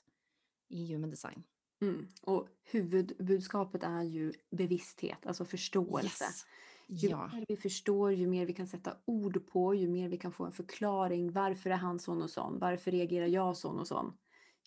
i 0.69 0.85
human 0.93 1.09
design. 1.09 1.43
Mm. 1.81 2.07
Och 2.21 2.47
huvudbudskapet 2.63 3.83
är 3.83 4.03
ju 4.03 4.33
bevissthet, 4.51 5.25
alltså 5.25 5.45
förståelse. 5.45 6.23
Yes. 6.23 6.45
Ju 6.93 7.09
Ja. 7.09 7.27
mer 7.33 7.45
vi 7.47 7.57
förstår, 7.57 8.13
ju 8.13 8.27
mer 8.27 8.45
vi 8.45 8.53
kan 8.53 8.67
sätta 8.67 8.97
ord 9.05 9.47
på, 9.47 9.75
ju 9.75 9.87
mer 9.87 10.09
vi 10.09 10.17
kan 10.17 10.31
få 10.31 10.45
en 10.45 10.51
förklaring. 10.51 11.31
Varför 11.31 11.69
är 11.69 11.75
han 11.75 11.99
sån 11.99 12.21
och 12.21 12.29
sån? 12.29 12.59
Varför 12.59 12.91
reagerar 12.91 13.25
jag 13.27 13.57
sån 13.57 13.79
och 13.79 13.87
sån? 13.87 14.17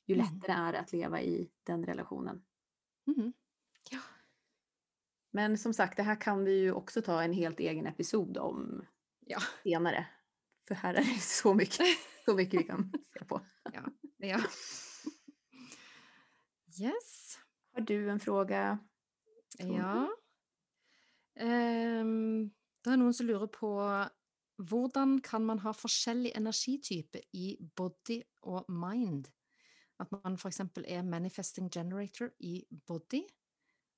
Ju 0.07 0.15
Mm. 0.15 0.27
lättare 0.27 0.53
är 0.57 0.73
det 0.73 0.81
att 0.81 0.93
leva 0.93 1.21
i 1.23 1.51
den 1.63 1.85
relationen. 1.87 2.45
Mhm. 3.07 3.33
Ja. 3.91 3.99
Men 5.31 5.59
som 5.59 5.75
sagt, 5.75 5.97
det 5.97 6.03
här 6.03 6.21
kan 6.21 6.45
vi 6.45 6.59
ju 6.61 6.73
också 6.73 7.03
ta 7.03 7.23
en 7.23 7.33
helt 7.33 7.61
egen 7.61 7.87
episod 7.87 8.39
om 8.39 8.85
Ja. 9.27 9.39
senare. 9.63 10.07
För 10.69 10.75
här 10.75 10.95
är 10.95 10.99
det 11.05 11.05
så 11.23 11.55
mycket, 11.55 11.87
så 12.25 12.35
mycket 12.35 12.61
vi 12.61 12.65
kan 12.65 12.93
se 13.19 13.25
på. 13.25 13.41
ja. 14.19 14.39
Yes. 16.81 17.39
Har 17.75 17.81
du 17.81 18.11
en 18.11 18.21
fråga? 18.21 18.79
Ja. 19.59 20.09
Ehm, 21.41 22.51
det 22.85 22.93
er 22.93 23.01
noen 23.01 23.17
som 23.17 23.27
lurer 23.27 23.51
på 23.51 23.71
hvordan 24.63 25.19
kan 25.25 25.43
man 25.43 25.59
ha 25.65 25.73
forskjellig 25.75 26.31
energitype 26.39 27.25
i 27.35 27.57
body 27.77 28.21
og 28.47 28.69
mind? 28.71 29.27
At 30.01 30.13
man 30.13 30.39
f.eks. 30.39 30.61
er 30.87 31.03
manifesting 31.03 31.71
generator 31.71 32.31
i 32.41 32.63
body 32.87 33.25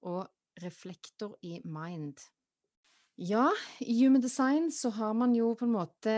og 0.03 0.27
reflektor 0.63 1.37
i 1.43 1.61
mind. 1.65 2.25
Ja, 3.19 3.49
i 3.81 4.05
human 4.05 4.23
design 4.23 4.73
så 4.73 4.91
har 4.91 5.13
man 5.13 5.35
jo 5.35 5.55
på 5.55 5.65
en 5.65 5.73
måte 5.73 6.17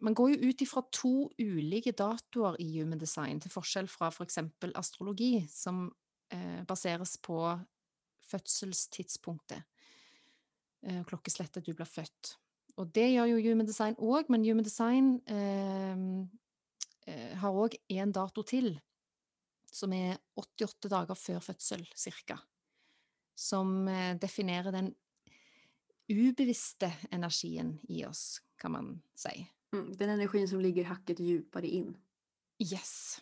Man 0.00 0.14
går 0.14 0.28
jo 0.28 0.48
ut 0.48 0.60
ifra 0.60 0.82
to 0.92 1.30
ulike 1.38 1.92
datoer 1.92 2.56
i 2.58 2.80
human 2.80 2.98
design, 2.98 3.38
til 3.40 3.50
forskjell 3.50 3.86
fra 3.88 4.08
f.eks. 4.10 4.38
astrologi, 4.74 5.46
som 5.48 5.92
eh, 6.32 6.64
baseres 6.66 7.14
på 7.22 7.38
fødselstidspunktet. 8.30 9.62
Eh, 10.86 11.02
klokkeslettet 11.08 11.66
du 11.66 11.74
blir 11.74 11.88
født. 11.88 12.36
Og 12.76 12.90
det 12.92 13.06
gjør 13.14 13.30
jo 13.30 13.44
human 13.48 13.68
design 13.68 13.96
òg, 13.96 14.28
men 14.32 14.44
human 14.44 14.66
design 14.66 15.14
eh, 15.32 15.96
eh, 17.08 17.32
har 17.40 17.56
òg 17.64 17.78
én 17.92 18.12
dato 18.12 18.44
til, 18.44 18.74
som 19.72 19.92
er 19.96 20.18
88 20.36 20.90
dager 20.92 21.18
før 21.18 21.40
fødsel, 21.44 21.86
cirka. 21.96 22.38
Som 23.36 23.88
eh, 23.88 24.14
definerer 24.20 24.74
den 24.76 24.92
ubevisste 26.12 26.92
energien 27.10 27.78
i 27.88 28.04
oss, 28.06 28.42
kan 28.60 28.76
man 28.76 28.90
si. 29.18 29.48
Mm, 29.74 29.94
den 29.96 30.10
energin 30.10 30.48
som 30.48 30.60
ligger 30.60 30.84
hacket 30.92 31.20
djupare 31.20 31.66
in. 31.66 31.96
Yes. 32.60 33.20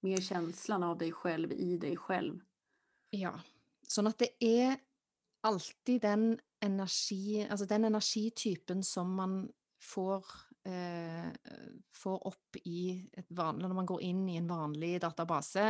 Mer 0.00 0.20
känslan 0.20 0.82
av 0.82 0.98
dig 0.98 1.12
själv 1.12 1.52
i 1.52 1.76
dig 1.76 1.96
själv. 1.96 2.40
Ja. 3.10 3.40
Sånn 3.90 4.08
at 4.10 4.18
det 4.22 4.32
er 4.44 4.78
alltid 5.44 6.00
den 6.02 6.32
energi, 6.64 7.44
altså 7.44 7.66
den 7.68 7.90
energitypen 7.90 8.82
som 8.82 9.10
man 9.16 9.42
får, 9.84 10.24
eh, 10.64 11.28
får 11.92 12.26
opp 12.26 12.56
i 12.64 13.04
et 13.12 13.26
vanlig 13.28 13.68
Når 13.68 13.74
man 13.74 13.86
går 13.86 14.02
inn 14.02 14.28
i 14.28 14.36
en 14.36 14.48
vanlig 14.48 15.00
database 15.00 15.66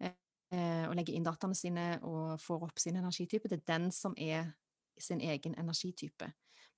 eh, 0.00 0.84
og 0.88 0.94
legger 0.96 1.14
inn 1.16 1.24
dataene 1.24 1.56
sine 1.56 1.86
og 2.02 2.40
får 2.40 2.68
opp 2.68 2.78
sin 2.78 2.96
energitype, 2.96 3.48
det 3.48 3.62
er 3.62 3.78
den 3.78 3.90
som 3.90 4.14
er 4.18 4.52
sin 4.98 5.20
egen 5.20 5.54
energitype. 5.58 6.28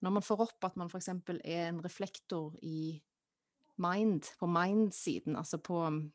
Når 0.01 0.11
man 0.11 0.23
får 0.23 0.41
opp 0.41 0.65
at 0.65 0.77
man 0.77 0.91
f.eks. 0.91 1.09
er 1.09 1.69
en 1.69 1.83
reflektor 1.83 2.55
i 2.63 3.03
mind, 3.77 4.31
på 4.39 4.47
mind-siden, 4.47 5.37
altså 5.37 5.59
på 5.59 5.81
mm, 5.91 6.13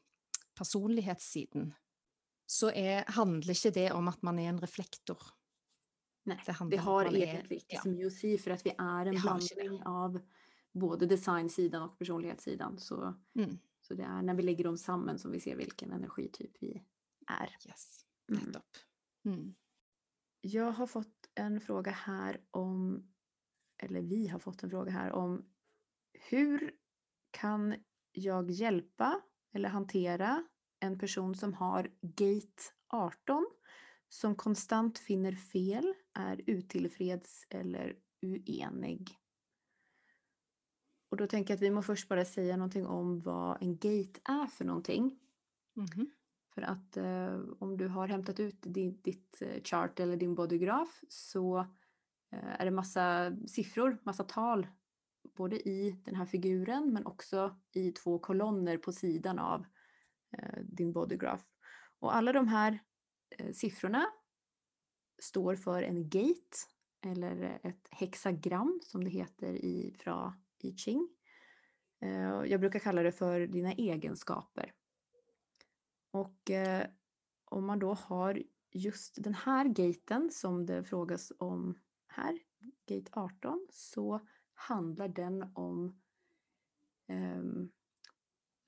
personlighetssiden, 0.55 1.73
så 2.49 2.71
er, 2.73 3.03
handler 3.07 3.53
ikke 3.53 3.71
det 3.75 3.91
om 3.93 4.07
at 4.09 4.23
man 4.25 4.39
er 4.39 4.49
en 4.49 4.61
reflektor. 4.61 5.21
Nej, 6.25 6.39
Det 6.47 6.53
det, 6.69 6.77
att 6.77 6.83
har 6.85 7.05
är- 7.05 7.15
egentligen 7.15 7.61
inte 7.61 7.75
ja. 7.75 7.81
så 7.81 7.89
mycket 7.89 8.07
att 8.07 8.13
säga 8.13 8.37
för 8.37 8.51
att 8.51 8.65
vi 8.65 8.69
är 8.77 9.05
en 9.05 9.21
blandning 9.21 9.83
av 9.85 10.19
både 10.73 11.05
designsidan 11.05 11.81
och 11.81 11.97
personlighetssidan. 11.99 12.77
Så, 12.79 13.13
Mm. 13.35 13.57
så 13.81 13.93
det 13.93 14.03
är 14.03 14.21
när 14.21 14.33
vi 14.33 14.43
lägger 14.43 14.63
dem 14.63 14.77
samman 14.77 15.19
som 15.19 15.31
vi 15.31 15.39
ser 15.39 15.55
vilken 15.55 15.91
energityp 15.91 16.51
vi 16.59 16.83
är. 17.27 17.49
Yes, 17.67 18.05
Mm. 18.31 18.53
Mm. 19.25 19.55
Jag 20.41 20.71
har 20.71 20.87
fått 20.87 21.29
en 21.35 21.61
fråga 21.61 21.91
här 21.91 22.41
om, 22.51 23.03
eller 23.77 24.01
vi 24.01 24.27
har 24.27 24.39
fått 24.39 24.63
en 24.63 24.69
fråga 24.69 24.91
här 24.91 25.11
om 25.11 25.45
hur 26.29 26.71
kan 27.31 27.75
jag 28.11 28.51
hjälpa 28.51 29.21
eller 29.53 29.69
hantera 29.69 30.47
en 30.79 30.99
person 30.99 31.35
som 31.35 31.53
har 31.53 31.91
gate 32.01 32.63
18 32.87 33.47
som 34.09 34.35
konstant 34.35 34.99
finner 34.99 35.31
fel, 35.31 35.93
är 36.13 36.41
utillfreds 36.45 37.45
eller 37.49 37.95
uenig. 38.21 39.17
Och 41.09 41.17
då 41.17 41.27
tänker 41.27 41.51
jag 41.53 41.55
att 41.55 41.61
vi 41.61 41.71
må 41.71 41.81
först 41.81 42.09
bara 42.09 42.25
säga 42.25 42.57
någonting 42.57 42.85
om 42.85 43.21
vad 43.21 43.61
en 43.61 43.77
gate 43.77 44.19
är 44.23 44.47
för 44.47 44.65
någonting. 44.65 45.19
Mhm. 45.73 46.11
För 46.53 46.61
att 46.61 46.97
eh, 46.97 47.39
om 47.59 47.77
du 47.77 47.87
har 47.87 48.07
hämtat 48.07 48.39
ut 48.39 48.57
din, 48.61 49.01
ditt 49.01 49.41
eh, 49.41 49.63
chart 49.63 49.99
eller 49.99 50.17
din 50.17 50.35
bodygraf 50.35 51.03
så 51.09 51.59
eh, 52.31 52.61
är 52.61 52.65
det 52.65 52.71
massa 52.71 53.37
siffror, 53.47 53.97
massa 54.03 54.23
tal 54.23 54.67
både 55.35 55.69
i 55.69 56.01
den 56.05 56.15
här 56.15 56.25
figuren 56.25 56.93
men 56.93 57.05
också 57.05 57.55
i 57.71 57.91
två 57.91 58.19
kolonner 58.19 58.77
på 58.77 58.91
sidan 58.91 59.39
av 59.39 59.65
Eh, 60.31 60.63
din 60.63 60.93
bodygraph. 60.93 61.43
Och 61.99 62.15
alla 62.15 62.33
de 62.33 62.47
här 62.47 62.79
eh, 63.29 63.51
siffrorna 63.51 64.05
står 65.21 65.55
för 65.55 65.83
en 65.83 66.09
gate 66.09 66.57
eller 67.05 67.41
eh, 67.41 67.71
ett 67.71 67.87
hexagram 67.91 68.79
som 68.83 69.03
det 69.03 69.09
heter 69.09 69.53
i, 69.53 69.95
fra 69.99 70.33
I 70.59 70.75
Ching. 70.75 71.09
Jag 72.45 72.59
brukar 72.59 72.79
kalla 72.79 73.03
det 73.03 73.11
för 73.11 73.47
dina 73.47 73.71
egenskaper. 73.71 74.73
Och 76.11 76.51
om 77.45 77.65
man 77.65 77.79
då 77.79 77.93
har 77.93 78.43
just 78.71 79.23
den 79.23 79.33
här 79.33 79.65
gaten 79.65 80.31
som 80.31 80.65
det 80.65 80.83
frågas 80.83 81.31
om 81.37 81.79
här, 82.07 82.39
gate 82.85 83.11
18, 83.11 83.67
så 83.71 84.27
handlar 84.53 85.07
den 85.07 85.51
om 85.55 86.01
um, 87.07 87.71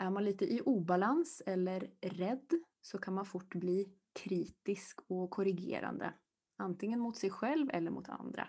är 0.01 0.09
man 0.09 0.25
lite 0.25 0.45
i 0.45 0.61
obalans 0.61 1.41
eller 1.45 1.91
rädd 2.01 2.51
så 2.81 2.97
kan 2.97 3.13
man 3.13 3.25
fort 3.25 3.55
bli 3.55 3.93
kritisk 4.13 4.99
och 5.07 5.29
korrigerande. 5.29 6.13
Antingen 6.55 6.99
mot 6.99 7.17
sig 7.17 7.29
själv 7.29 7.69
eller 7.73 7.91
mot 7.91 8.09
andra. 8.09 8.47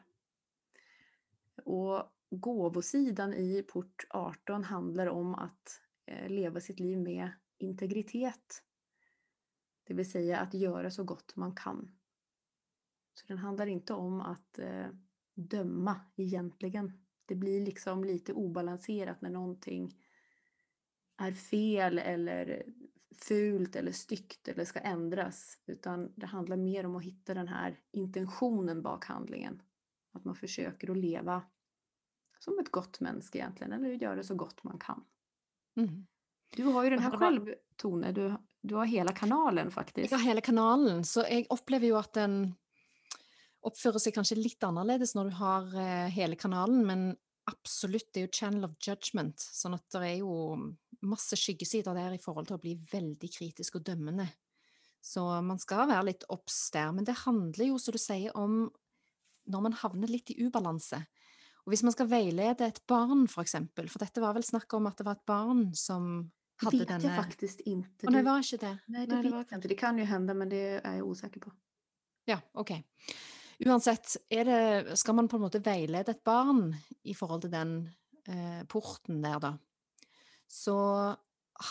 Och 1.65 2.13
gåvosidan 2.31 3.35
i 3.35 3.63
port 3.63 4.07
18 4.11 4.65
handlar 4.65 5.07
om 5.07 5.35
att 5.35 5.81
eh, 6.07 6.29
leva 6.29 6.61
sitt 6.61 6.81
liv 6.81 6.99
med 6.99 7.31
integritet. 7.59 8.63
Det 9.85 9.95
vill 9.95 10.11
säga 10.11 10.39
att 10.41 10.55
göra 10.55 10.91
så 10.91 11.05
gott 11.05 11.37
man 11.37 11.55
kan. 11.55 11.91
Så 13.15 13.27
den 13.27 13.39
handlar 13.39 13.67
inte 13.67 13.95
om 13.95 14.21
att 14.21 14.59
eh, 14.59 14.87
döma 15.35 16.01
egentligen. 16.17 16.93
Det 17.27 17.35
blir 17.35 17.61
liksom 17.61 18.05
lite 18.05 18.33
obalanserat 18.33 19.21
när 19.21 19.31
någonting 19.31 20.02
är 21.19 21.33
fel 21.33 21.99
eller 21.99 22.63
fult 23.15 23.77
eller 23.77 23.93
styggt 23.93 24.49
eller 24.49 24.65
ska 24.65 24.79
ändras. 24.79 25.59
Utan 25.67 26.13
det 26.17 26.27
handlar 26.27 26.57
mer 26.57 26.87
om 26.87 26.97
att 26.97 27.05
hitta 27.05 27.35
den 27.35 27.49
här 27.49 27.81
intentionen 27.93 28.83
bak 28.83 29.05
handlingen. 29.05 29.63
Att 30.13 30.25
man 30.25 30.35
försöker 30.35 30.91
att 30.91 30.97
leva 30.97 31.43
som 32.39 32.59
ett 32.59 32.71
gott 32.71 33.01
människa 33.01 33.39
egentligen, 33.39 33.73
eller 33.73 33.89
göra 33.89 34.23
så 34.23 34.35
gott 34.35 34.65
man 34.65 34.79
kan. 34.79 35.05
Mm. 35.77 36.07
Du 36.57 36.65
har 36.65 36.85
ju 36.85 36.91
den 36.91 36.99
här 36.99 37.19
själv, 37.19 37.55
Tone. 37.77 38.13
Du, 38.13 38.35
du 38.61 38.75
har 38.75 38.85
hela 38.85 39.13
kanalen 39.13 39.71
faktiskt. 39.71 40.11
Jag 40.11 40.19
har 40.19 40.25
hela 40.25 40.41
kanalen, 40.41 41.05
så 41.05 41.21
jag 41.21 41.47
upplever 41.51 41.87
ju 41.87 41.97
att 41.97 42.13
den 42.13 42.55
uppför 43.67 43.99
sig 43.99 44.13
kanske 44.13 44.35
lite 44.35 44.67
annorlunda 44.67 45.07
när 45.15 45.25
du 45.25 45.31
har 45.31 45.75
uh, 45.75 46.09
hela 46.09 46.37
kanalen, 46.37 46.87
men 46.87 47.17
absolut, 47.45 48.11
det 48.13 48.21
är 48.21 48.23
ju 48.23 48.29
channel 48.33 48.65
of 48.65 48.89
judgment, 48.89 49.41
så 49.41 49.75
att 49.75 49.91
det 49.91 49.99
är 49.99 50.15
ju 50.15 50.57
massa 51.03 51.37
skyggesidor 51.37 51.95
där 51.95 52.13
i 52.13 52.19
förhållande 52.19 52.47
till 52.47 52.55
att 52.55 52.61
bli 52.61 52.75
väldigt 52.93 53.35
kritisk 53.35 53.75
och 53.75 53.83
dömande. 53.83 54.29
Så 55.01 55.43
man 55.43 55.59
ska 55.59 55.87
vara 55.87 56.03
lite 56.03 56.27
obs 56.29 56.71
där, 56.71 56.93
men 56.93 57.05
det 57.05 57.13
handlar 57.13 57.65
ju, 57.65 57.79
som 57.79 57.93
du 57.93 57.99
säger, 57.99 58.37
om 58.37 58.71
när 59.45 59.61
man 59.61 59.73
hamnar 59.73 60.09
lite 60.09 60.33
i 60.33 60.47
obalans. 60.47 60.93
Och 61.65 61.73
om 61.73 61.79
man 61.83 61.93
ska 61.93 62.05
vägleda 62.05 62.67
ett 62.67 62.87
barn, 62.87 63.29
för 63.29 63.43
exempel, 63.43 63.89
för 63.89 63.99
detta 63.99 64.21
var 64.21 64.35
väl 64.35 64.45
snack 64.45 64.73
om 64.75 64.87
att 64.87 64.97
det 64.97 65.05
var 65.05 65.13
ett 65.13 65.25
barn 65.25 65.75
som 65.75 66.31
hade 66.57 66.79
vet 66.79 66.89
denna... 66.89 67.05
jag 67.05 67.25
faktiskt 67.25 67.61
inte. 67.61 68.07
Och 68.07 68.13
det 68.13 68.23
var 68.23 68.39
inte 68.39 68.57
det? 68.57 68.79
Nej, 68.87 69.07
det, 69.07 69.15
Nej, 69.15 69.23
det 69.23 69.37
vet 69.37 69.53
inte. 69.53 69.69
Det 69.69 69.75
kan 69.75 69.99
ju 69.99 70.05
hända, 70.05 70.35
men 70.35 70.49
det 70.49 70.81
är 70.85 70.97
jag 70.97 71.07
osäker 71.07 71.41
på. 71.41 71.53
Ja. 72.25 72.39
Okay. 72.55 72.83
Uansett, 73.59 74.17
det, 74.29 74.99
skal 74.99 75.15
man 75.15 75.29
på 75.29 75.37
en 75.37 75.43
måte 75.43 75.59
veilede 75.59 76.11
et 76.11 76.25
barn 76.25 76.75
i 77.03 77.15
forhold 77.15 77.43
til 77.43 77.53
den 77.53 77.91
eh, 78.27 78.65
porten 78.69 79.23
der, 79.23 79.39
da, 79.39 79.53
så 80.53 80.77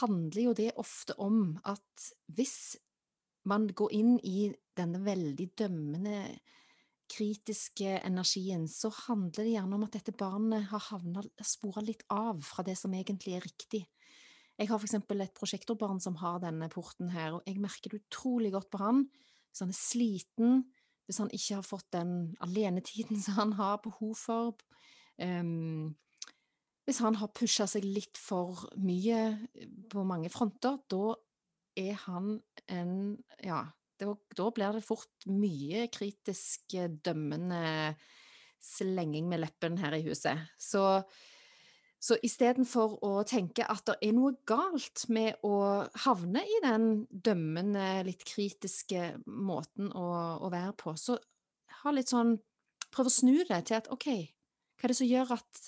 handler 0.02 0.42
jo 0.42 0.54
det 0.58 0.72
ofte 0.82 1.14
om 1.22 1.54
at 1.70 2.08
hvis 2.34 2.78
man 3.50 3.68
går 3.68 3.94
inn 3.98 4.16
i 4.26 4.50
denne 4.78 5.02
veldig 5.06 5.48
dømmende 5.58 6.18
kritiske 7.12 7.98
energien, 8.08 8.68
så 8.72 8.92
handler 9.08 9.44
det 9.44 9.54
gjerne 9.54 9.78
om 9.78 9.86
at 9.86 9.98
dette 9.98 10.16
barnet 10.16 10.70
har 10.72 10.86
havna 10.92 11.24
spora 11.44 11.84
litt 11.84 12.06
av 12.14 12.40
fra 12.46 12.64
det 12.66 12.78
som 12.80 12.94
egentlig 12.96 13.36
er 13.38 13.46
riktig. 13.46 13.82
Jeg 14.62 14.70
har 14.70 14.78
for 14.78 14.88
eksempel 14.88 15.24
et 15.24 15.34
prosjektorbarn 15.36 16.00
som 16.04 16.20
har 16.22 16.40
denne 16.44 16.70
porten 16.72 17.12
her, 17.12 17.36
og 17.36 17.48
jeg 17.50 17.60
merker 17.62 17.92
det 17.92 18.04
utrolig 18.06 18.54
godt 18.54 18.70
på 18.72 18.82
han. 18.82 19.06
Så 19.52 19.66
han 19.66 19.74
er 19.74 19.80
sliten, 19.80 20.62
hvis 21.10 21.20
han 21.20 21.32
ikke 21.34 21.58
har 21.60 21.68
fått 21.68 21.90
den 21.96 22.14
alenetiden 22.46 23.20
som 23.26 23.40
han 23.40 23.56
har 23.60 23.82
behov 23.84 24.16
for. 24.22 24.56
Um, 25.18 25.26
ehm, 25.26 25.86
hvis 26.88 27.02
han 27.04 27.18
har 27.20 27.34
pusha 27.38 27.68
seg 27.70 27.86
litt 27.86 28.20
for 28.20 28.66
mye 28.82 29.20
eh, 29.54 29.68
på 29.92 30.06
mange 30.08 30.32
fronter, 30.34 30.80
da 30.92 31.16
er 31.80 32.00
han 32.08 32.36
en 32.72 32.96
Ja, 33.44 33.64
det, 34.02 34.10
da 34.38 34.48
blir 34.54 34.74
det 34.76 34.86
fort 34.86 35.28
mye 35.30 35.86
kritisk 35.94 36.76
eh, 36.78 36.90
dømmende 36.90 37.96
slenging 38.62 39.30
med 39.30 39.42
leppen 39.42 39.78
her 39.82 39.96
i 39.98 40.04
huset. 40.06 40.50
Så 40.62 41.04
så 42.02 42.16
istedenfor 42.26 42.96
å 43.06 43.10
tenke 43.30 43.62
at 43.70 43.84
det 43.86 43.94
er 44.08 44.16
noe 44.18 44.34
galt 44.50 45.04
med 45.14 45.38
å 45.46 45.86
havne 46.02 46.42
i 46.42 46.56
den 46.64 47.04
dømmende, 47.14 48.02
litt 48.08 48.24
kritiske 48.26 49.20
måten 49.30 49.92
å, 49.94 50.08
å 50.42 50.50
være 50.50 50.74
på, 50.82 50.96
så 50.98 51.20
ha 51.84 51.94
litt 51.94 52.12
sånn 52.14 52.40
Prøv 52.92 53.08
å 53.08 53.12
snu 53.14 53.38
det 53.48 53.58
til 53.70 53.78
at 53.78 53.86
OK, 53.94 54.06
hva 54.76 54.84
er 54.84 54.92
det 54.92 54.96
som 54.98 55.08
gjør 55.08 55.30
at 55.38 55.60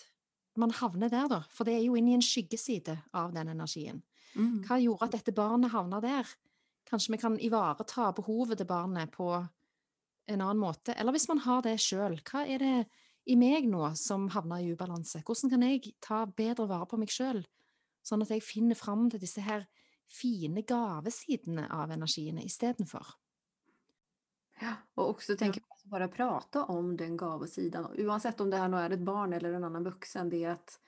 man 0.59 0.73
havner 0.77 1.09
der, 1.09 1.27
da? 1.31 1.41
For 1.53 1.67
det 1.67 1.77
er 1.77 1.85
jo 1.85 1.97
inni 1.97 2.15
en 2.17 2.25
skyggeside 2.25 2.97
av 3.15 3.33
den 3.35 3.49
energien. 3.53 4.03
Mm. 4.33 4.63
Hva 4.67 4.79
gjorde 4.81 5.07
at 5.07 5.17
dette 5.17 5.35
barnet 5.35 5.73
havna 5.73 6.01
der? 6.03 6.29
Kanskje 6.89 7.13
vi 7.15 7.21
kan 7.21 7.37
ivareta 7.41 8.11
behovet 8.15 8.59
til 8.61 8.69
barnet 8.69 9.13
på 9.13 9.29
en 9.33 10.41
annen 10.41 10.61
måte? 10.61 10.95
Eller 10.97 11.15
hvis 11.15 11.29
man 11.31 11.43
har 11.45 11.63
det 11.65 11.79
sjøl, 11.81 12.19
hva 12.29 12.45
er 12.45 12.63
det 12.63 12.75
i 13.29 13.37
meg 13.39 13.69
nå 13.71 13.87
som 13.99 14.27
havner 14.33 14.63
i 14.63 14.73
ubalanse? 14.73 15.23
Hvordan 15.23 15.53
kan 15.53 15.65
jeg 15.67 15.95
ta 16.03 16.23
bedre 16.27 16.67
vare 16.69 16.89
på 16.89 16.99
meg 16.99 17.13
sjøl, 17.13 17.43
sånn 18.03 18.25
at 18.25 18.33
jeg 18.33 18.45
finner 18.45 18.77
fram 18.77 19.07
til 19.11 19.21
disse 19.23 19.43
her 19.45 19.65
fine 20.11 20.65
gavesidene 20.67 21.69
av 21.71 21.93
energiene 21.95 22.43
istedenfor? 22.45 23.15
Ja, 24.59 24.73
och 24.93 25.09
också 25.09 25.37
tänker 25.37 25.61
jag 25.81 25.89
bara 25.89 26.07
prata 26.07 26.65
om 26.65 26.97
den 26.97 27.17
gavesidan, 27.17 27.95
oavsett 27.97 28.41
om 28.41 28.49
det 28.49 28.57
här 28.57 28.67
nu 28.67 28.77
är 28.77 28.89
ett 28.89 28.99
barn 28.99 29.33
eller 29.33 29.53
en 29.53 29.63
annan 29.63 29.83
vuxen, 29.83 30.29
det 30.29 30.43
är 30.43 30.49
att 30.49 30.79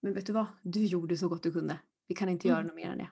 men 0.00 0.14
vet 0.14 0.26
du 0.26 0.32
vad, 0.32 0.46
du 0.62 0.84
gjorde 0.84 1.16
så 1.16 1.28
gott 1.28 1.42
du 1.42 1.52
kunde. 1.52 1.78
Vi 2.06 2.14
kan 2.14 2.28
inte 2.28 2.48
mm. 2.48 2.56
göra 2.56 2.66
något 2.66 2.76
mer 2.76 2.90
än 2.90 2.98
det. 2.98 3.10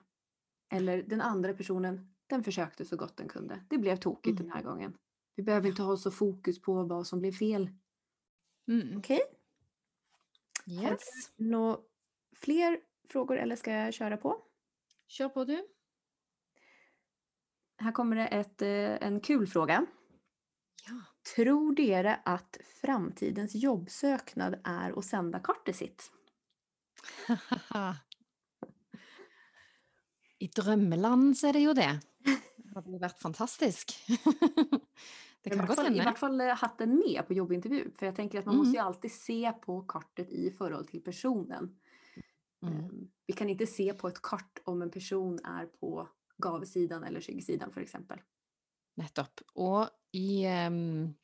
Eller 0.69 1.03
den 1.03 1.21
andra 1.21 1.53
personen, 1.53 2.13
den 2.27 2.43
försökte 2.43 2.85
så 2.85 2.95
gott 2.95 3.17
den 3.17 3.27
kunde. 3.27 3.65
Det 3.69 3.77
blev 3.77 3.95
tokigt 3.95 4.39
mm. 4.39 4.47
den 4.47 4.57
här 4.57 4.63
gången. 4.63 4.97
Vi 5.35 5.43
behöver 5.43 5.69
inte 5.69 5.81
ha 5.81 5.97
så 5.97 6.11
fokus 6.11 6.61
på 6.61 6.83
vad 6.83 7.07
som 7.07 7.19
blev 7.19 7.31
fel. 7.31 7.69
Mm. 8.67 8.97
Okej. 8.97 9.21
Okay. 10.65 10.83
Yes. 10.83 11.01
Några 11.35 11.77
fler 12.35 12.79
frågor 13.09 13.37
eller 13.37 13.55
ska 13.55 13.71
jag 13.71 13.93
köra 13.93 14.17
på? 14.17 14.41
Kör 15.07 15.29
på 15.29 15.43
du. 15.43 15.67
Här 17.77 17.91
kommer 17.91 18.15
det 18.15 18.27
ett, 18.27 18.61
eh, 18.61 19.07
en 19.07 19.19
kul 19.19 19.47
fråga. 19.47 19.85
Ja. 20.87 20.93
Tror 21.35 21.75
dere 21.75 22.19
att 22.25 22.57
framtidens 22.81 23.55
jobbsöknad 23.55 24.61
är 24.63 24.99
att 24.99 25.05
sända 25.05 25.39
kartet 25.39 25.75
sitt? 25.75 26.11
I 30.39 30.47
drömmeland 30.47 31.37
så 31.37 31.47
är 31.47 31.53
det 31.53 31.59
ju 31.59 31.73
det. 31.73 31.99
Det 32.55 32.75
hade 32.75 32.99
varit 32.99 33.19
fantastiskt. 33.19 34.07
Det 35.41 35.49
kan 35.49 35.59
I, 35.59 35.67
vart 35.67 35.75
fall, 35.75 35.95
I 35.95 36.03
vart 36.03 36.19
fall 36.19 36.41
haft 36.41 36.77
den 36.77 36.95
med 36.95 37.27
på 37.27 37.33
jobbintervju. 37.33 37.91
För 37.99 38.05
jag 38.05 38.15
tänker 38.15 38.39
att 38.39 38.45
man 38.45 38.55
mm. 38.55 38.65
måste 38.65 38.77
ju 38.77 38.83
alltid 38.83 39.11
se 39.11 39.51
på 39.61 39.81
kartet 39.81 40.29
i 40.29 40.51
förhållande 40.51 40.87
till 40.87 41.03
personen. 41.03 41.77
Mm. 42.63 42.77
Ehm, 42.77 43.07
vi 43.27 43.33
kan 43.33 43.49
inte 43.49 43.67
se 43.67 43.93
på 43.93 44.07
ett 44.07 44.21
kart 44.21 44.59
om 44.63 44.81
en 44.81 44.91
person 44.91 45.39
är 45.43 45.65
på 45.65 46.09
gavsidan 46.37 47.03
eller 47.03 47.21
skyggsidan, 47.21 47.71
för 47.73 47.81
exempel. 47.81 48.19
Nettopp. 48.95 49.41
Och 49.53 49.89
i, 50.11 50.47
um, 50.47 51.15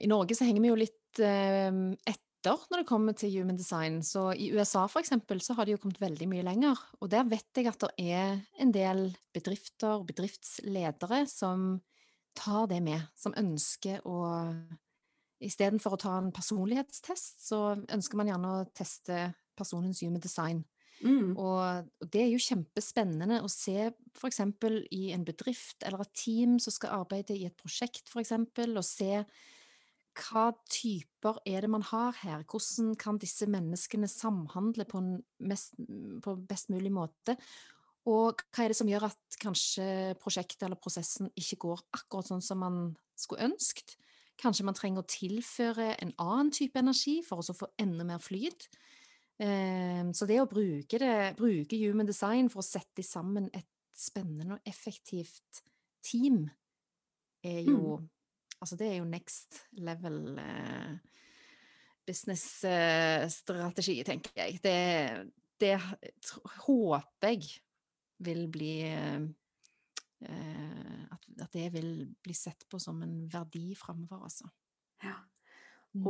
i 0.00 0.06
Norge 0.06 0.36
så 0.36 0.44
hänger 0.44 0.60
vi 0.60 0.68
ju 0.68 0.76
lite 0.76 1.24
um, 1.68 1.96
efter 2.06 2.60
när 2.70 2.78
det 2.78 2.84
kommer 2.84 3.12
till 3.12 3.38
human 3.38 3.56
design. 3.56 4.04
Så 4.04 4.34
i 4.34 4.48
USA 4.48 4.88
för 4.88 5.00
exempel 5.00 5.40
så 5.40 5.54
har 5.54 5.64
det 5.64 5.70
ju 5.70 5.76
kommit 5.76 6.00
väldigt 6.00 6.28
mycket 6.28 6.44
längre. 6.44 6.76
Och 6.98 7.08
där 7.08 7.24
vet 7.24 7.46
jag 7.54 7.66
att 7.66 7.80
det 7.80 8.12
är 8.12 8.40
en 8.58 8.72
del 8.72 9.16
bedrifter 9.32 9.94
och 9.94 10.04
bedriftsledare 10.04 11.26
som 11.26 11.80
tar 12.32 12.66
det 12.66 12.80
med, 12.80 13.00
som 13.14 13.34
önskar 13.34 14.06
och 14.06 14.54
istället 15.40 15.74
Istedenfor 15.74 15.92
å 15.92 15.96
ta 15.96 16.18
en 16.18 16.32
personlighetstest, 16.32 17.40
så 17.40 17.70
önskar 17.88 18.16
man 18.16 18.28
gjerne 18.28 18.48
å 18.48 18.64
teste 18.76 19.32
personens 19.56 20.02
human 20.02 20.20
design. 20.20 20.64
Mm. 21.00 21.32
Og 21.40 22.10
det 22.12 22.24
er 22.24 22.28
jo 22.32 22.42
kjempespennende 22.44 23.40
å 23.40 23.48
se 23.50 23.88
f.eks. 23.88 24.42
i 24.92 25.04
en 25.14 25.24
bedrift 25.24 25.86
eller 25.86 26.04
et 26.04 26.12
team 26.18 26.58
som 26.60 26.74
skal 26.74 27.00
arbeide 27.00 27.36
i 27.36 27.46
et 27.48 27.56
prosjekt, 27.56 28.10
f.eks., 28.12 28.34
og 28.34 28.84
se 28.86 29.24
hva 30.20 30.50
typer 30.68 31.38
er 31.48 31.64
det 31.64 31.70
man 31.72 31.84
har 31.86 32.16
her? 32.24 32.44
Hvordan 32.50 32.94
kan 33.00 33.18
disse 33.20 33.46
menneskene 33.48 34.08
samhandle 34.10 34.84
på, 34.88 35.00
mest, 35.46 35.76
på 36.24 36.34
best 36.50 36.72
mulig 36.72 36.92
måte? 36.92 37.36
Og 38.10 38.42
hva 38.50 38.64
er 38.64 38.72
det 38.72 38.78
som 38.78 38.88
gjør 38.90 39.10
at 39.10 39.40
kanskje 39.40 39.86
prosjektet 40.20 40.64
eller 40.66 40.80
prosessen 40.80 41.30
ikke 41.38 41.60
går 41.66 41.82
akkurat 41.96 42.30
sånn 42.30 42.44
som 42.44 42.62
man 42.64 42.78
skulle 43.18 43.50
ønsket? 43.52 43.96
Kanskje 44.40 44.64
man 44.66 44.76
trenger 44.76 45.04
å 45.04 45.10
tilføre 45.10 45.92
en 46.00 46.14
annen 46.22 46.52
type 46.56 46.80
energi 46.80 47.20
for 47.26 47.44
å 47.44 47.56
få 47.56 47.68
enda 47.80 48.06
mer 48.08 48.22
flyt. 48.24 48.70
Ehm, 49.40 50.12
så 50.12 50.26
det 50.28 50.40
å 50.42 50.48
bruke, 50.48 51.00
det, 51.00 51.12
bruke 51.38 51.78
human 51.80 52.08
design 52.08 52.50
for 52.52 52.60
å 52.60 52.66
sette 52.66 53.04
sammen 53.06 53.48
et 53.56 53.68
spennende 53.96 54.58
og 54.58 54.68
effektivt 54.68 55.62
team, 56.04 56.46
er 57.44 57.62
jo 57.64 57.98
mm. 58.00 58.08
Altså, 58.60 58.76
det 58.76 58.90
er 58.90 58.98
jo 58.98 59.06
next 59.08 59.56
level 59.80 60.36
eh, 60.36 60.90
business-strategi, 62.04 63.94
tenker 64.04 64.34
jeg. 64.36 64.58
Det, 64.60 64.74
det 65.64 65.78
håper 66.66 67.30
jeg 67.30 67.48
vil 68.20 68.42
bli 68.52 68.74
eh, 68.84 69.24
eh, 70.28 71.00
at, 71.08 71.24
at 71.46 71.56
det 71.56 71.70
vil 71.72 71.90
bli 72.20 72.36
sett 72.36 72.68
på 72.68 72.76
som 72.84 73.00
en 73.06 73.16
verdi 73.32 73.72
framover, 73.80 74.26
alltså. 74.28 74.52
Ja. 75.06 75.16
Mm. 75.96 76.04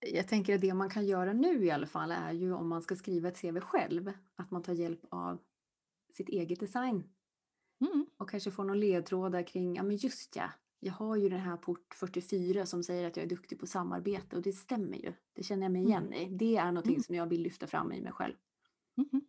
Jag 0.00 0.28
tänker 0.28 0.54
att 0.54 0.60
det 0.60 0.74
man 0.74 0.90
kan 0.90 1.06
göra 1.06 1.32
nu 1.32 1.64
i 1.64 1.70
alla 1.70 1.86
fall 1.86 2.10
är 2.12 2.32
ju 2.32 2.52
om 2.52 2.68
man 2.68 2.82
ska 2.82 2.96
skriva 2.96 3.28
ett 3.28 3.40
CV 3.40 3.60
själv, 3.60 4.12
att 4.36 4.50
man 4.50 4.62
tar 4.62 4.72
hjälp 4.72 5.00
av 5.10 5.38
sitt 6.16 6.28
eget 6.28 6.60
design 6.60 7.04
Mm. 7.80 8.06
och 8.16 8.30
kanske 8.30 8.50
får 8.50 8.64
någon 8.64 8.80
ledtrådar 8.80 9.42
kring, 9.42 9.76
ja 9.76 9.82
men 9.82 9.96
just 9.96 10.36
ja, 10.36 10.50
jag 10.80 10.92
har 10.92 11.16
ju 11.16 11.28
den 11.28 11.40
här 11.40 11.56
port 11.56 11.94
44 11.94 12.66
som 12.66 12.82
säger 12.82 13.06
att 13.06 13.16
jag 13.16 13.24
är 13.24 13.28
duktig 13.28 13.58
på 13.60 13.66
samarbete 13.66 14.36
och 14.36 14.42
det 14.42 14.52
stämmer 14.52 14.96
ju. 14.96 15.12
Det 15.32 15.42
känner 15.42 15.62
jag 15.62 15.72
mig 15.72 15.82
igen 15.82 16.12
i. 16.12 16.28
Det 16.36 16.56
är 16.56 16.66
någonting 16.72 16.94
Mm. 16.94 17.02
som 17.02 17.14
jag 17.14 17.26
vill 17.26 17.42
lyfta 17.42 17.66
fram 17.66 17.92
i 17.92 18.00
mig 18.00 18.12
själv. 18.12 18.34
Mhm. 18.94 19.20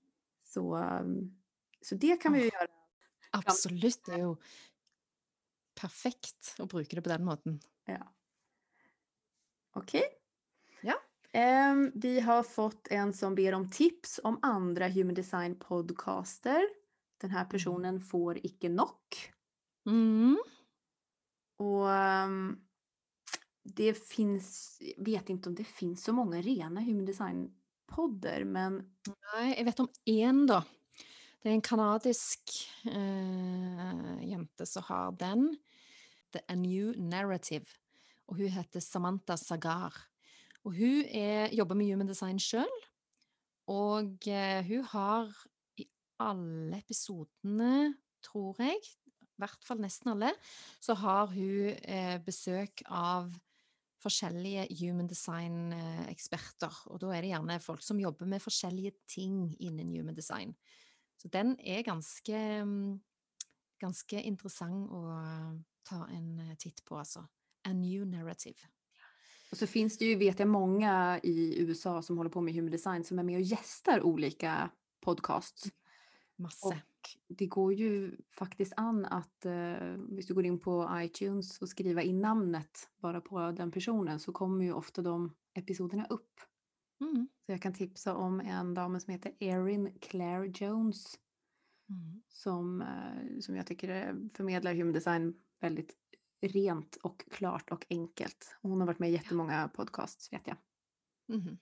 Så, 0.44 0.78
um, 0.78 1.42
så 1.82 1.96
det 1.96 2.22
kan 2.22 2.34
vi 2.34 2.40
ju 2.40 2.46
göra. 2.46 2.68
Absolutt. 3.32 4.06
Det 4.06 4.12
er 4.14 4.20
jo 4.20 4.38
perfekt 5.76 6.56
å 6.60 6.66
bruke 6.66 6.96
det 6.96 7.02
på 7.02 7.10
den 7.10 7.26
måten. 7.26 7.60
Ja. 7.86 8.14
Okej. 9.74 10.02
Ja. 10.02 10.21
Ehm, 11.34 11.92
vi 11.96 12.20
har 12.20 12.44
fått 12.44 12.88
en 12.88 13.14
som 13.14 13.36
ber 13.36 13.54
om 13.54 13.70
tips 13.70 14.20
om 14.24 14.40
andra 14.42 14.88
human 14.88 15.14
design 15.16 15.56
podcaster. 15.60 16.62
Den 17.22 17.30
här 17.32 17.46
personen 17.46 18.02
får 18.02 18.46
icke 18.46 18.68
knock. 18.68 19.32
Mm. 19.86 20.38
Och 21.58 21.92
ehm, 21.92 22.58
det 23.64 23.94
finns, 23.94 24.78
jag 24.98 25.06
vet 25.06 25.30
inte 25.30 25.50
om 25.50 25.56
det 25.56 25.64
finns 25.64 26.04
så 26.04 26.14
många 26.14 26.42
rena 26.42 26.82
human 26.82 27.06
design 27.06 27.52
podder 27.88 28.44
men 28.44 28.82
Nei, 29.34 29.54
jeg 29.56 29.66
vet 29.68 29.80
om 29.84 29.90
én, 30.06 30.46
da. 30.48 30.62
Det 31.42 31.50
er 31.50 31.56
en 31.58 31.64
kanadisk 31.66 32.54
eh, 32.86 34.20
jente 34.30 34.66
som 34.70 34.86
har 34.90 35.16
den. 35.20 35.48
The 36.34 36.44
A 36.48 36.56
New 36.56 36.94
Narrative. 36.98 37.66
Og 38.28 38.38
hun 38.38 38.52
heter 38.54 38.84
Samantha 38.84 39.38
Sagar. 39.38 40.11
Og 40.66 40.76
hun 40.78 41.06
er, 41.10 41.50
jobber 41.56 41.78
med 41.78 41.90
human 41.92 42.10
design 42.10 42.40
sjøl. 42.42 42.72
Og 43.72 44.28
eh, 44.30 44.62
hun 44.68 44.84
har 44.92 45.30
i 45.80 45.88
alle 46.22 46.82
episodene, 46.82 47.96
tror 48.26 48.60
jeg, 48.62 48.82
i 48.82 49.42
hvert 49.42 49.64
fall 49.66 49.82
nesten 49.82 50.12
alle, 50.12 50.34
så 50.84 50.94
har 51.02 51.32
hun 51.34 51.72
eh, 51.82 52.18
besøk 52.26 52.84
av 52.86 53.32
forskjellige 54.02 54.68
human 54.82 55.10
design-eksperter. 55.10 56.70
Eh, 56.70 56.92
Og 56.94 57.02
da 57.02 57.14
er 57.14 57.22
det 57.22 57.34
gjerne 57.34 57.60
folk 57.62 57.84
som 57.86 58.02
jobber 58.02 58.30
med 58.30 58.44
forskjellige 58.44 58.94
ting 59.10 59.56
innen 59.60 59.90
human 59.94 60.18
design. 60.18 60.56
Så 61.22 61.30
den 61.30 61.56
er 61.60 61.84
ganske, 61.86 62.38
ganske 63.82 64.22
interessant 64.26 64.90
å 64.90 65.02
eh, 65.14 65.58
ta 65.86 66.06
en 66.10 66.40
eh, 66.40 66.56
titt 66.58 66.84
på, 66.86 66.98
altså. 66.98 67.26
A 67.66 67.74
new 67.78 68.06
narrative 68.10 68.58
och 69.52 69.58
så 69.58 69.68
finns 69.68 69.98
det 69.98 70.06
ju, 70.06 70.16
vet 70.16 70.40
jag, 70.40 70.48
många 70.48 71.20
i 71.24 71.62
USA 71.62 72.02
som 72.02 72.18
håller 72.18 72.30
på 72.30 72.42
med 72.42 72.54
human 72.54 72.72
design 72.72 73.04
som 73.04 73.20
är 73.20 73.24
med 73.24 73.36
och 73.36 73.42
gästar 73.42 74.02
olika 74.02 74.70
podcasts. 75.00 75.72
Masse. 76.36 76.68
Och 76.68 76.74
det 77.28 77.48
går 77.48 77.74
ju 77.74 78.18
faktiskt 78.38 78.74
an 78.78 79.06
att 79.06 79.46
eh, 79.46 79.94
hvis 80.10 80.28
du 80.28 80.34
går 80.34 80.46
in 80.46 80.60
på 80.60 80.90
iTunes 80.96 81.62
och 81.62 81.70
skriva 81.70 82.02
in 82.02 82.22
namnet 82.22 82.90
bara 83.02 83.22
på 83.22 83.52
den 83.52 83.72
personen 83.72 84.20
så 84.20 84.32
kommer 84.32 84.66
ju 84.66 84.74
ofta 84.74 85.02
de 85.02 85.34
episoderna 85.54 86.06
upp. 86.06 86.40
Mm. 87.02 87.28
Så 87.46 87.52
jag 87.52 87.62
kan 87.62 87.74
tipsa 87.74 88.16
om 88.16 88.40
en 88.40 88.74
dam 88.74 89.00
som 89.00 89.12
heter 89.12 89.34
Erin 89.40 90.00
Claire 90.02 90.54
Jones 90.56 91.18
Mm. 91.92 92.22
som, 92.30 92.82
eh, 92.82 93.40
som 93.40 93.56
jag 93.56 93.68
tycker 93.68 93.90
eh, 93.90 94.14
förmedlar 94.34 94.74
human 94.74 94.94
design 94.94 95.34
väldigt 95.60 95.96
rent 96.42 96.96
och 96.96 97.26
klart 97.32 97.72
och 97.72 97.86
enkelt. 97.90 98.58
Hon 98.62 98.80
har 98.80 98.88
varit 98.88 99.00
med 99.00 99.10
i 99.10 99.14
jättemånga 99.14 99.68
podcasts 99.68 100.34
vet 100.34 100.48
jag. 100.48 100.58
Mhm. 101.28 101.58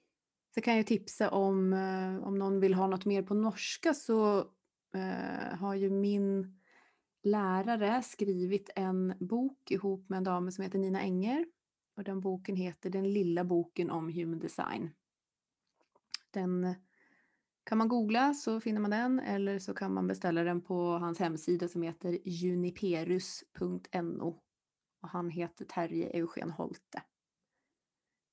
Så 0.55 0.61
kan 0.61 0.77
jag 0.77 0.87
tipsa 0.87 1.29
om, 1.29 1.73
eh, 1.73 2.27
om 2.27 2.39
någon 2.39 2.59
vill 2.59 2.73
ha 2.73 2.87
något 2.87 3.05
mer 3.05 3.23
på 3.23 3.33
norska 3.33 3.93
så 3.93 4.39
eh, 4.95 5.57
har 5.57 5.75
ju 5.75 5.89
min 5.89 6.59
lärare 7.23 8.03
skrivit 8.03 8.69
en 8.75 9.13
bok 9.19 9.71
ihop 9.71 10.09
med 10.09 10.17
en 10.17 10.23
dam 10.23 10.51
som 10.51 10.63
heter 10.63 10.79
Nina 10.79 11.01
Enger. 11.01 11.45
Och 11.97 12.03
den 12.03 12.21
boken 12.21 12.55
heter 12.55 12.89
Den 12.89 13.13
lilla 13.13 13.43
boken 13.43 13.91
om 13.91 14.09
human 14.09 14.39
design. 14.39 14.89
Den 16.31 16.75
kan 17.63 17.77
man 17.77 17.87
googla 17.87 18.33
så 18.33 18.59
finner 18.59 18.81
man 18.81 18.91
den 18.91 19.19
eller 19.19 19.59
så 19.59 19.73
kan 19.73 19.93
man 19.93 20.07
beställa 20.07 20.43
den 20.43 20.61
på 20.61 20.97
hans 20.97 21.19
hemsida 21.19 21.67
som 21.67 21.81
heter 21.81 22.19
juniperus.no. 22.25 24.41
Och 25.01 25.09
han 25.09 25.29
heter 25.29 25.65
Terje 25.65 26.09
Eugen 26.09 26.51
Holte. 26.51 27.03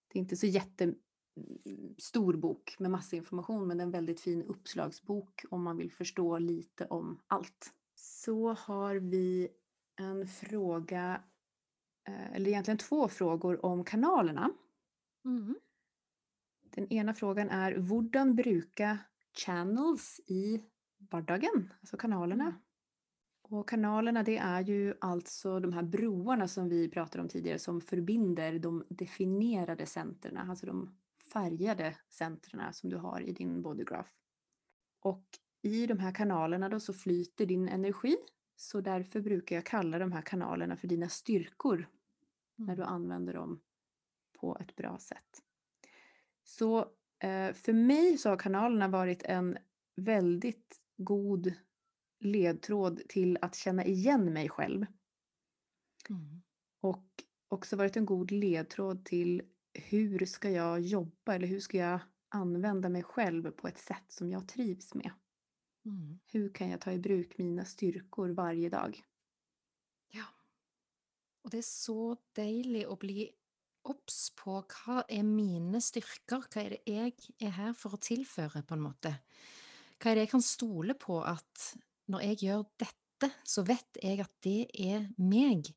Det 0.08 0.18
är 0.18 0.20
inte 0.20 0.36
så 0.36 0.46
jättestor 0.46 2.36
bok 2.36 2.76
med 2.78 2.90
massa 2.90 3.16
information 3.16 3.66
men 3.66 3.76
det 3.76 3.82
är 3.82 3.86
en 3.86 3.90
väldigt 3.90 4.20
fin 4.20 4.42
uppslagsbok 4.42 5.44
om 5.50 5.62
man 5.62 5.76
vill 5.76 5.92
förstå 5.92 6.38
lite 6.38 6.86
om 6.86 7.20
allt. 7.26 7.72
Så 7.94 8.52
har 8.52 8.96
vi 8.96 9.48
en 9.96 10.28
fråga, 10.28 11.22
eh, 12.08 12.32
eller 12.32 12.50
egentligen 12.50 12.78
två 12.78 13.08
frågor 13.08 13.64
om 13.64 13.84
kanalerna. 13.84 14.50
Mm. 15.24 15.54
Den 16.62 16.92
ena 16.92 17.14
frågan 17.14 17.50
är, 17.50 17.76
hvordan 17.76 18.34
bruka 18.34 18.98
channels 19.32 20.20
i 20.26 20.62
vardagen? 21.10 21.72
Alltså 21.80 21.96
kanalerna. 21.96 22.60
Och 23.48 23.68
kanalerna 23.68 24.22
det 24.22 24.36
är 24.36 24.60
ju 24.62 24.94
alltså 25.00 25.60
de 25.60 25.72
här 25.72 25.82
broarna 25.82 26.48
som 26.48 26.68
vi 26.68 26.88
pratade 26.88 27.22
om 27.22 27.28
tidigare 27.28 27.58
som 27.58 27.80
förbinder 27.80 28.58
de 28.58 28.84
definierade 28.88 29.86
centrerna, 29.86 30.46
alltså 30.50 30.66
de 30.66 30.96
färgade 31.32 31.96
centrerna 32.08 32.72
som 32.72 32.90
du 32.90 32.96
har 32.96 33.20
i 33.20 33.32
din 33.32 33.62
bodygraph. 33.62 34.10
Och 35.00 35.24
i 35.62 35.86
de 35.86 35.98
här 35.98 36.14
kanalerna 36.14 36.68
då 36.68 36.80
så 36.80 36.92
flyter 36.92 37.46
din 37.46 37.68
energi 37.68 38.16
så 38.56 38.80
därför 38.80 39.20
brukar 39.20 39.56
jag 39.56 39.66
kalla 39.66 39.98
de 39.98 40.12
här 40.12 40.22
kanalerna 40.22 40.76
för 40.76 40.88
dina 40.88 41.08
styrkor 41.08 41.88
när 42.56 42.76
du 42.76 42.82
Mm. 42.82 42.94
använder 42.94 43.34
dem 43.34 43.60
på 44.40 44.56
ett 44.60 44.76
bra 44.76 44.98
sätt. 44.98 45.42
Så 46.44 46.78
eh, 47.18 47.52
för 47.52 47.72
mig 47.72 48.18
så 48.18 48.28
har 48.28 48.36
kanalerna 48.36 48.88
varit 48.88 49.22
en 49.22 49.58
väldigt 49.96 50.80
god 50.96 51.52
ledtråd 52.20 53.02
till 53.08 53.38
att 53.42 53.54
känna 53.54 53.84
igen 53.84 54.32
mig 54.32 54.48
själv 54.48 54.86
Mm. 56.10 56.42
och 56.80 57.24
också 57.48 57.76
varit 57.76 57.96
en 57.96 58.06
god 58.06 58.30
ledtråd 58.30 59.04
till 59.04 59.42
hur 59.72 60.26
ska 60.26 60.50
jag 60.50 60.80
jobba 60.80 61.34
eller 61.34 61.46
hur 61.46 61.60
ska 61.60 61.78
jag 61.78 62.00
använda 62.28 62.88
mig 62.88 63.02
själv 63.02 63.50
på 63.50 63.68
ett 63.68 63.78
sätt 63.78 64.04
som 64.08 64.30
jag 64.30 64.48
trivs 64.48 64.94
med. 64.94 65.10
Mm. 65.84 66.18
Hur 66.26 66.54
kan 66.54 66.70
jag 66.70 66.80
ta 66.80 66.92
i 66.92 66.98
bruk 66.98 67.38
mina 67.38 67.64
styrkor 67.64 68.28
varje 68.28 68.68
dag? 68.68 69.02
Ja. 70.10 70.26
Og 71.44 71.50
det 71.50 71.58
er 71.58 71.68
så 71.68 72.16
deilig 72.34 72.86
å 72.90 72.96
bli 72.98 73.28
obs 73.86 74.32
på 74.34 74.58
hva 74.66 75.04
er 75.08 75.22
mine 75.22 75.80
styrker, 75.80 76.42
hva 76.50 76.62
er 76.62 76.74
det 76.74 76.82
jeg 76.90 77.14
er 77.38 77.54
her 77.54 77.74
for 77.78 77.94
å 77.94 78.02
tilføre, 78.02 78.64
på 78.66 78.74
en 78.74 78.82
måte. 78.82 79.12
Hva 79.98 80.10
er 80.10 80.18
det 80.18 80.26
jeg 80.26 80.32
kan 80.34 80.42
stole 80.42 80.96
på 80.98 81.20
at 81.22 81.76
når 82.12 82.24
jeg 82.30 82.40
gjør 82.46 82.64
dette, 82.80 83.30
så 83.48 83.64
vet 83.66 84.00
jeg 84.02 84.20
at 84.22 84.32
det 84.44 84.60
er 84.74 85.06
meg. 85.18 85.70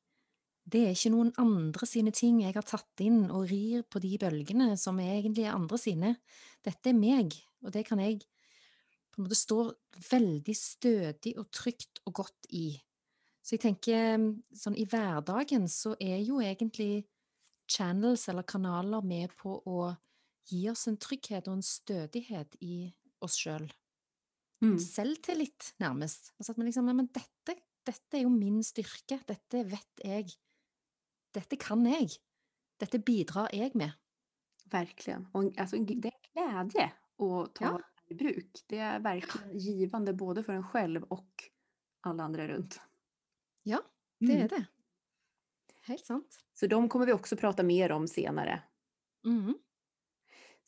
Det 0.70 0.84
er 0.86 0.94
ikke 0.94 1.14
noen 1.14 1.32
andre 1.42 1.88
sine 1.90 2.12
ting 2.14 2.42
jeg 2.44 2.54
har 2.54 2.66
tatt 2.68 3.02
inn 3.02 3.30
og 3.34 3.48
rir 3.50 3.86
på 3.90 4.02
de 4.04 4.12
bølgene 4.22 4.76
som 4.78 5.00
egentlig 5.02 5.48
er 5.48 5.56
andre 5.58 5.80
sine. 5.82 6.12
Dette 6.66 6.92
er 6.92 7.00
meg, 7.00 7.34
og 7.64 7.74
det 7.74 7.88
kan 7.88 8.02
jeg 8.04 8.20
på 9.10 9.22
en 9.22 9.26
måte 9.26 9.40
stå 9.40 9.64
veldig 10.12 10.56
stødig 10.56 11.34
og 11.42 11.50
trygt 11.56 12.04
og 12.06 12.20
godt 12.22 12.52
i. 12.54 12.68
Så 13.42 13.56
jeg 13.56 13.64
tenker 13.64 14.28
sånn 14.54 14.78
i 14.78 14.86
hverdagen 14.86 15.66
så 15.72 15.96
er 15.98 16.20
jo 16.22 16.38
egentlig 16.44 17.08
channels 17.70 18.28
eller 18.30 18.46
kanaler 18.46 19.02
med 19.06 19.34
på 19.40 19.56
å 19.66 19.90
gi 20.50 20.68
oss 20.70 20.86
en 20.90 21.00
trygghet 21.02 21.50
og 21.50 21.58
en 21.58 21.66
stødighet 21.66 22.58
i 22.62 22.90
oss 23.26 23.38
sjøl. 23.42 23.66
Mm. 24.62 24.80
Selvtillit, 24.80 25.74
nærmest. 25.80 26.34
Altså 26.40 26.52
at 26.52 26.58
man 26.58 26.66
liksom, 26.68 26.86
«Nei, 26.86 26.94
men 26.94 27.08
dette, 27.16 27.56
dette 27.88 28.18
er 28.18 28.22
jo 28.26 28.30
min 28.30 28.64
styrke, 28.64 29.20
dette 29.28 29.64
vet 29.72 30.04
jeg. 30.04 30.26
Dette 31.34 31.56
kan 31.62 31.86
jeg. 31.86 32.10
Dette 32.80 33.00
bidrar 33.00 33.50
jeg 33.56 33.72
med. 33.76 33.92
Verkligen. 34.72 35.28
Och 35.34 35.44
alltså, 35.58 35.78
det 35.78 35.94
är 35.94 36.12
en 36.12 36.66
glädje 36.66 36.92
att 37.18 37.56
ta 37.56 37.66
Ja. 37.66 37.82
i 38.08 38.14
bruk. 38.14 38.64
Det 38.68 38.78
är 38.78 39.00
verkligen 39.00 39.58
givande 39.60 40.14
både 40.14 40.44
för 40.44 40.54
en 40.54 40.64
själv 40.64 41.04
och 41.04 41.44
alla 42.02 42.24
andra 42.24 42.48
runt. 42.48 42.82
Ja, 43.64 43.82
det 44.20 44.26
Mm. 44.34 44.44
er 44.44 44.48
det. 44.50 44.66
Helt 45.82 46.06
sant. 46.06 46.40
Så 46.54 46.68
de 46.68 46.90
kommer 46.90 47.06
vi 47.06 47.14
också 47.14 47.36
prata 47.38 47.64
mer 47.64 47.92
om 47.92 48.08
senare. 48.08 48.64
Mhm. 49.26 49.58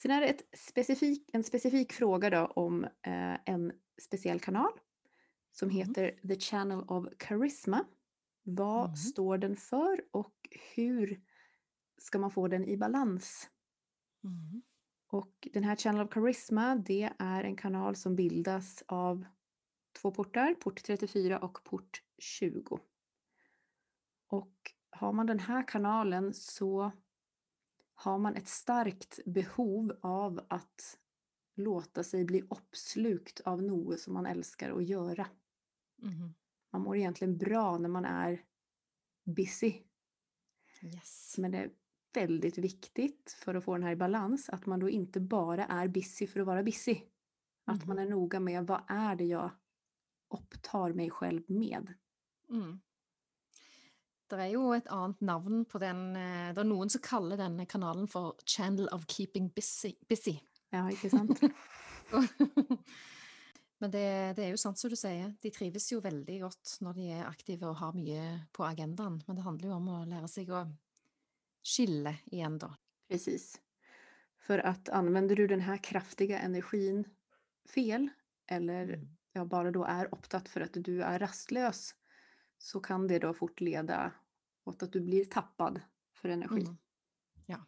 Sen 0.02 0.12
är 0.12 0.22
det 0.22 0.28
ett 0.28 0.60
specifik, 0.60 1.30
en 1.34 1.44
specifik 1.44 1.94
fråga 1.94 2.30
då 2.30 2.46
om 2.46 2.84
eh, 2.84 3.38
en 3.46 3.72
speciell 4.02 4.39
kanal 4.39 4.72
som 5.52 5.70
Mm. 5.70 5.78
heter 5.78 6.28
The 6.28 6.39
Channel 6.39 6.84
of 6.88 7.06
Charisma. 7.20 7.86
Vad 8.44 8.86
Mm. 8.86 8.96
står 8.96 9.38
den 9.38 9.56
för 9.56 10.04
och 10.12 10.36
hur 10.76 11.22
ska 11.98 12.20
man 12.20 12.32
få 12.32 12.48
den 12.48 12.66
i 12.66 12.78
balans? 12.78 13.50
Mm. 14.24 14.62
Och 15.08 15.48
den 15.54 15.64
här 15.64 15.76
Channel 15.76 16.08
of 16.08 16.14
Charisma, 16.14 16.76
det 16.76 17.14
är 17.20 17.44
en 17.44 17.56
kanal 17.56 17.96
som 17.96 18.16
bildas 18.16 18.84
av 18.88 19.26
två 20.02 20.12
portar, 20.12 20.54
port 20.54 20.84
34 20.84 21.39
och 21.39 21.64
port 21.64 22.04
20. 22.18 22.80
Och 24.28 24.72
har 24.89 25.14
man 25.14 25.26
den 25.26 25.39
här 25.39 25.68
kanalen 25.68 26.34
så 26.34 26.92
har 27.94 28.18
man 28.18 28.36
ett 28.36 28.48
starkt 28.48 29.20
behov 29.26 30.00
av 30.02 30.46
att 30.50 30.98
låta 31.64 32.03
sig 32.03 32.26
bli 32.26 32.41
uppslukt 32.49 33.39
av 33.45 33.64
något 33.64 33.99
som 33.99 34.14
man 34.14 34.26
älskar 34.26 34.72
att 34.72 34.86
göra. 34.86 35.28
Mhm. 35.97 36.34
Man 36.72 36.82
mår 36.82 36.97
egentligen 36.97 37.38
bra 37.38 37.78
när 37.78 37.89
man 37.89 38.05
är 38.05 38.41
busy. 39.26 39.74
Yes. 40.84 41.36
Men 41.38 41.51
det 41.51 41.57
är 41.57 41.72
väldigt 42.14 42.57
viktigt 42.57 43.32
för 43.43 43.55
att 43.55 43.64
få 43.64 43.74
den 43.74 43.84
här 43.84 43.91
i 43.91 43.95
balans 43.95 44.49
att 44.49 44.66
man 44.66 44.80
då 44.80 44.89
inte 44.89 45.20
bara 45.20 45.66
är 45.66 45.88
busy 45.88 46.28
för 46.28 46.39
att 46.39 46.47
vara 46.47 46.64
busy. 46.64 47.01
Att 47.66 47.86
man 47.86 47.97
Mhm. 47.97 48.05
är 48.05 48.09
noga 48.09 48.39
med 48.39 48.68
vad 48.68 48.82
är 48.88 49.16
det 49.16 49.24
jag 49.26 49.51
upptar 50.30 50.93
mig 50.93 51.09
själv 51.09 51.43
med. 51.47 51.93
Mm. 52.49 52.82
Det 54.30 54.38
er 54.39 54.47
jo 54.53 54.74
et 54.74 54.88
annet 54.88 55.22
navn 55.22 55.66
på 55.66 55.80
den 55.80 56.16
eh, 56.16 56.53
Det 56.55 56.62
er 56.62 56.64
noen 56.64 56.89
som 56.89 57.01
kaller 57.01 57.38
denne 57.38 57.66
kanalen 57.66 58.07
for 58.07 58.34
Channel 58.45 58.88
of 58.93 59.05
Keeping 59.07 59.49
Busy. 59.49 59.93
busy. 60.09 60.39
Ja, 60.72 60.86
inte 60.91 61.09
sant? 61.09 61.41
Men 63.82 63.91
det, 63.91 64.34
det 64.38 64.43
er 64.45 64.51
jo 64.53 64.59
sant 64.61 64.78
som 64.78 64.91
du 64.91 64.95
sier, 64.95 65.32
de 65.41 65.49
trives 65.51 65.88
jo 65.91 65.99
veldig 66.03 66.38
godt 66.43 66.78
når 66.86 66.93
de 66.99 67.07
er 67.15 67.26
aktive 67.26 67.65
og 67.72 67.80
har 67.80 67.95
mye 67.97 68.26
på 68.53 68.63
agendaen. 68.67 69.17
Men 69.26 69.39
det 69.39 69.45
handler 69.45 69.72
jo 69.72 69.78
om 69.80 69.88
å 69.89 70.03
lære 70.05 70.30
seg 70.30 70.51
å 70.53 70.61
skille 71.65 72.13
igjen, 72.30 72.59
da. 72.61 72.76
Precis. 73.09 73.61
För 74.39 74.59
att 74.59 74.89
använder 74.89 75.36
du 75.36 75.47
den 75.47 75.61
här 75.61 75.78
kraftiga 75.78 76.39
energin 76.39 77.05
fel 77.74 78.09
eller 78.47 78.84
Mm. 78.84 79.07
ja, 79.34 79.45
bara 79.45 79.72
då 79.72 79.84
är 79.84 80.13
upptatt 80.15 80.49
för 80.49 80.61
att 80.61 80.74
du 80.74 81.01
är 81.03 81.19
rastlös 81.19 81.95
så 82.57 82.80
kan 82.80 83.07
det 83.07 83.19
då 83.19 83.34
fort 83.34 83.61
leda 83.61 84.11
åt 84.63 84.84
att 84.84 84.93
du 84.93 85.01
blir 85.01 85.26
tappad 85.26 85.82
för 86.13 86.30
energi. 86.30 86.61
Mm. 86.61 86.78
Ja, 87.45 87.65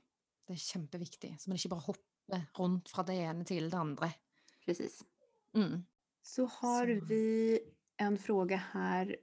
det 0.47 0.53
er 0.53 0.57
kjempeviktig. 0.57 1.35
Så 1.39 1.49
man 1.49 1.57
ikke 1.57 1.69
bare 1.69 1.79
hopper 1.87 2.12
rundt 2.57 2.89
fra 2.89 3.03
det 3.03 3.13
ene 3.13 3.45
til 3.45 3.69
det 3.69 3.77
andre. 3.77 4.11
Precis. 4.65 5.03
Mm. 5.55 5.83
Så 6.21 6.45
har 6.45 6.85
Så- 6.99 7.05
vi 7.05 7.59
en 7.97 8.17
fråga 8.17 8.55
här 8.57 9.15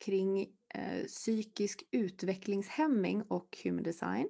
kring 0.00 0.40
eh, 0.74 1.04
psykisk 1.06 1.82
utvecklingshämning 1.90 3.22
och 3.22 3.58
human 3.64 3.82
design. 3.82 4.28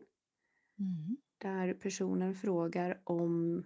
Mm. 0.78 1.16
Där 1.38 1.74
personen 1.74 2.34
frågar 2.34 3.00
om 3.04 3.64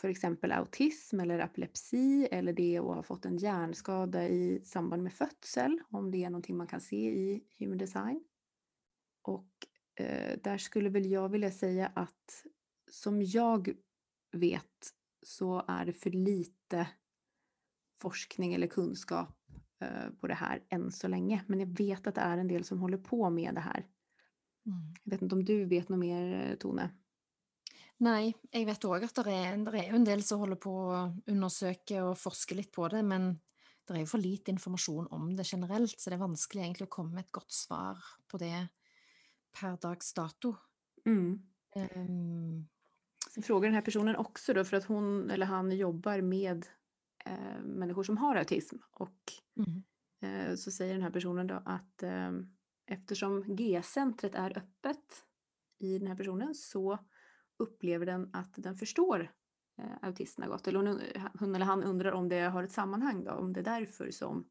för 0.00 0.08
exempel 0.08 0.52
autism 0.52 1.20
eller 1.20 1.38
epilepsi 1.38 2.28
eller 2.30 2.52
det 2.52 2.78
att 2.78 2.84
ha 2.84 3.02
fått 3.02 3.24
en 3.24 3.38
hjärnskada 3.38 4.28
i 4.28 4.60
samband 4.64 5.02
med 5.02 5.12
födsel, 5.12 5.80
om 5.90 6.10
det 6.10 6.24
är 6.24 6.30
någonting 6.30 6.56
man 6.56 6.66
kan 6.66 6.80
se 6.80 6.96
i 7.10 7.44
human 7.58 7.78
design. 7.78 8.24
Och 9.22 9.50
eh, 9.94 10.38
där 10.42 10.58
skulle 10.58 10.88
väl 10.88 11.06
jag 11.10 11.28
vilja 11.28 11.50
säga 11.50 11.92
att 11.94 12.46
som 12.90 13.22
jag 13.22 13.76
vet 14.32 14.92
så 15.22 15.64
är 15.68 15.86
det 15.86 15.92
för 15.92 16.10
lite 16.10 16.88
forskning 18.00 18.54
eller 18.54 18.66
kunskap 18.66 19.38
eh, 19.80 20.10
på 20.20 20.26
det 20.26 20.34
här 20.34 20.62
än 20.68 20.92
så 20.92 21.08
länge. 21.08 21.44
Men 21.46 21.60
jag 21.60 21.78
vet 21.78 22.06
att 22.06 22.14
det 22.14 22.20
är 22.20 22.38
en 22.38 22.48
del 22.48 22.64
som 22.64 22.80
håller 22.80 22.98
på 22.98 23.30
med 23.30 23.54
det 23.54 23.60
här. 23.60 23.86
Mm. 24.66 24.94
Jag 25.04 25.10
vet 25.10 25.22
inte 25.22 25.34
om 25.34 25.44
du 25.44 25.64
vet 25.64 25.88
något 25.88 25.98
mer 25.98 26.50
eh, 26.50 26.56
Tone? 26.56 26.90
Nei, 28.04 28.34
jeg 28.52 28.66
vet 28.68 28.84
òg 28.84 29.06
at 29.06 29.18
det 29.24 29.32
er, 29.32 29.54
det 29.64 29.80
er 29.80 29.94
en 29.96 30.04
del 30.04 30.22
som 30.24 30.42
holder 30.42 30.58
på 30.60 30.72
å 30.84 30.96
undersøke 31.32 32.02
og 32.04 32.18
forske 32.20 32.58
litt 32.58 32.68
på 32.74 32.84
det, 32.92 33.00
men 33.06 33.30
det 33.86 33.94
er 33.94 34.02
jo 34.02 34.10
for 34.10 34.20
lite 34.20 34.52
informasjon 34.52 35.06
om 35.16 35.30
det 35.38 35.46
generelt, 35.48 35.94
så 35.96 36.10
det 36.10 36.18
er 36.18 36.26
vanskelig 36.26 36.64
egentlig 36.64 36.88
å 36.90 36.92
komme 36.92 37.16
med 37.16 37.24
et 37.24 37.32
godt 37.38 37.54
svar 37.56 38.02
på 38.28 38.40
det 38.42 38.66
per 39.56 39.78
dags 39.80 40.12
dato. 40.12 40.52
Mm. 41.08 41.38
Ehm, 41.78 42.66
frågar 43.42 43.68
den 43.68 43.74
här 43.74 43.82
personen 43.82 44.16
också 44.16 44.54
då 44.54 44.64
för 44.64 44.76
att 44.76 44.84
hon 44.84 45.30
eller 45.30 45.46
han 45.46 45.76
jobbar 45.76 46.20
med 46.20 46.66
eh, 47.24 47.62
människor 47.62 48.02
som 48.02 48.16
har 48.16 48.36
autism 48.36 48.76
och 48.90 49.32
mhm. 49.54 49.82
eh, 50.20 50.54
så 50.54 50.70
säger 50.70 50.92
den 50.92 51.02
här 51.02 51.10
personen 51.10 51.46
då 51.46 51.62
att 51.64 52.02
eh, 52.02 52.32
eftersom 52.86 53.56
G-centret 53.56 54.34
är 54.34 54.58
öppet 54.58 55.24
i 55.78 55.98
den 55.98 56.08
här 56.08 56.16
personen 56.16 56.54
så 56.54 56.98
upplever 57.56 58.06
den 58.06 58.30
att 58.32 58.54
den 58.56 58.76
förstår 58.76 59.32
eh, 59.78 59.96
autismen 60.02 60.48
gott. 60.48 60.68
Eller 60.68 60.78
hon, 60.78 61.00
hon 61.38 61.54
eller 61.54 61.66
han 61.66 61.84
undrar 61.84 62.12
om 62.12 62.28
det 62.28 62.40
har 62.40 62.62
ett 62.62 62.72
sammanhang 62.72 63.24
då, 63.24 63.30
om 63.30 63.52
det 63.52 63.60
är 63.60 63.64
därför 63.64 64.10
som 64.10 64.48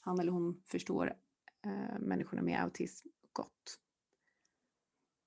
han 0.00 0.20
eller 0.20 0.32
hon 0.32 0.62
förstår 0.64 1.14
eh, 1.64 1.98
människorna 1.98 2.42
med 2.42 2.60
autism 2.62 3.08
gott. 3.32 3.80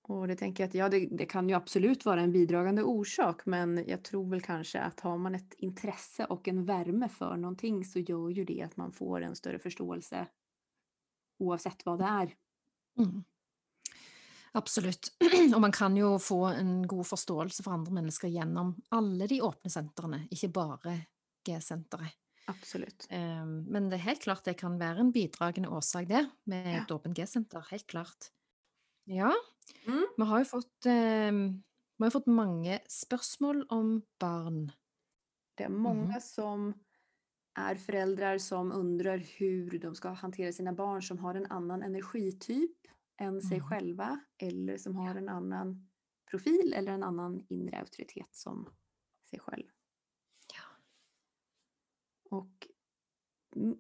Och 0.08 0.28
det 0.28 0.36
tänker 0.36 0.64
jag 0.64 0.68
att 0.68 0.74
ja, 0.74 0.90
det, 0.90 1.08
det 1.12 1.26
kan 1.26 1.50
ju 1.50 1.56
absolut 1.56 2.06
vara 2.06 2.22
en 2.22 2.32
bidragande 2.32 2.84
orsak, 2.84 3.46
men 3.46 3.84
jag 3.88 4.04
tror 4.04 4.30
väl 4.30 4.42
kanske 4.42 4.80
att 4.82 5.00
har 5.00 5.18
man 5.18 5.36
ett 5.36 5.54
intresse 5.58 6.26
och 6.26 6.48
en 6.48 6.66
värme 6.66 7.10
för 7.10 7.38
någonting 7.38 7.86
så 7.86 8.00
gör 8.00 8.30
ju 8.30 8.46
det 8.46 8.62
att 8.62 8.78
man 8.78 8.92
får 8.92 9.22
en 9.22 9.36
större 9.36 9.60
förståelse 9.60 10.28
oavsett 11.40 11.86
vad 11.86 12.00
det 12.00 12.06
är. 12.06 12.34
Mm. 13.00 13.24
Absolutt. 14.52 15.12
Og 15.56 15.62
man 15.62 15.72
kan 15.72 15.98
jo 15.98 16.16
få 16.20 16.46
en 16.46 16.88
god 16.88 17.06
forståelse 17.08 17.64
for 17.64 17.76
andre 17.76 17.94
mennesker 17.94 18.28
gjennom 18.28 18.76
alle 18.90 19.28
de 19.28 19.42
åpne 19.42 19.70
sentrene, 19.70 20.24
ikke 20.32 20.50
bare 20.56 20.96
G-senteret. 21.46 22.16
Absolut. 22.48 23.08
Ehm, 23.12 23.66
Men 23.68 23.90
det 23.90 23.98
er 24.00 24.06
helt 24.08 24.24
klart 24.24 24.46
det 24.48 24.56
kan 24.58 24.80
være 24.80 25.04
en 25.04 25.12
bidragende 25.12 25.70
årsak, 25.70 26.08
det, 26.08 26.30
med 26.46 26.74
Ja. 26.74 26.82
et 26.82 26.92
åpent 26.92 27.18
G-senter. 27.18 27.68
Helt 27.72 27.88
klart. 27.88 28.32
Ja, 29.06 29.34
Mm. 29.86 30.08
vi 30.18 30.24
har 30.24 30.40
jo 30.40 30.46
fått, 30.46 30.86
vi 31.98 32.04
har 32.04 32.10
fått 32.10 32.26
mange 32.26 32.80
spørsmål 32.90 33.66
om 33.70 34.02
barn. 34.20 34.72
Det 35.56 35.64
är 35.64 35.70
många 35.70 36.04
Mhm. 36.14 36.22
som 36.22 36.74
är 37.60 37.76
föräldrar 37.76 38.38
som 38.38 38.72
undrar 38.72 39.18
hur 39.18 39.80
de 39.80 39.96
ska 39.96 40.10
hantera 40.10 40.52
sina 40.52 40.74
barn 40.74 41.02
som 41.04 41.20
har 41.20 41.36
en 41.36 41.46
annan 41.46 41.84
energityp 41.84 42.78
än 43.18 43.42
sig 43.42 43.58
Mhm. 43.60 43.68
själva 43.70 44.20
eller 44.38 44.78
som 44.78 44.96
har 44.96 45.16
en 45.16 45.30
annan 45.30 45.90
profil 46.32 46.74
eller 46.74 46.92
en 46.92 47.04
annan 47.04 47.46
inre 47.50 47.80
auktoritet 47.80 48.36
som 48.36 48.70
sig 49.30 49.40
själv. 49.40 49.66
Ja. 50.54 50.64
Och 52.30 52.68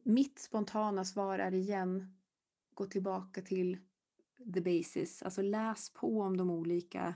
mitt 0.04 0.40
spontana 0.40 1.06
svar 1.06 1.40
är 1.40 1.54
igen 1.54 2.18
gå 2.74 2.86
tillbaka 2.86 3.42
till 3.42 3.78
the 4.54 4.62
basis, 4.62 5.24
alltså 5.24 5.42
läs 5.42 5.94
på 5.94 6.22
om 6.22 6.38
de 6.38 6.50
olika 6.50 7.16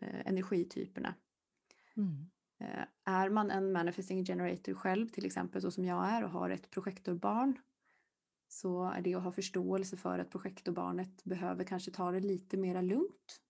eh, 0.00 0.26
energityperna. 0.26 1.14
Mm. 1.96 2.30
Eh, 2.60 2.84
Är 3.04 3.30
man 3.30 3.50
en 3.50 3.72
manifesting 3.72 4.24
generator 4.24 4.74
själv, 4.74 5.08
till 5.08 5.26
exempel 5.26 5.62
så 5.62 5.70
som 5.70 5.84
jag 5.84 6.06
är 6.08 6.24
och 6.24 6.30
har 6.30 6.50
ett 6.50 6.70
projektorbarn, 6.70 7.58
så 8.48 8.84
är 8.84 9.02
det 9.02 9.14
att 9.14 9.22
ha 9.22 9.32
förståelse 9.32 9.96
för 9.96 10.18
att 10.18 10.30
projektorbarnet 10.30 11.24
behöver 11.24 11.64
kanske 11.64 11.90
ta 11.90 12.10
det 12.10 12.20
lite 12.20 12.56
mera 12.56 12.80
lugnt. 12.80 13.40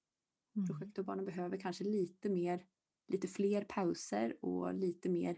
Mm. 0.57 0.69
Projektorbarnen 0.69 1.25
behöver 1.25 1.57
kanske 1.57 1.85
lite 1.85 2.31
mer, 2.31 2.65
lite 3.09 3.29
fler 3.29 3.65
pauser 3.65 4.45
och 4.45 4.75
lite 4.75 5.09
mer 5.09 5.37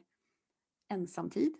ensamtid. 0.88 1.56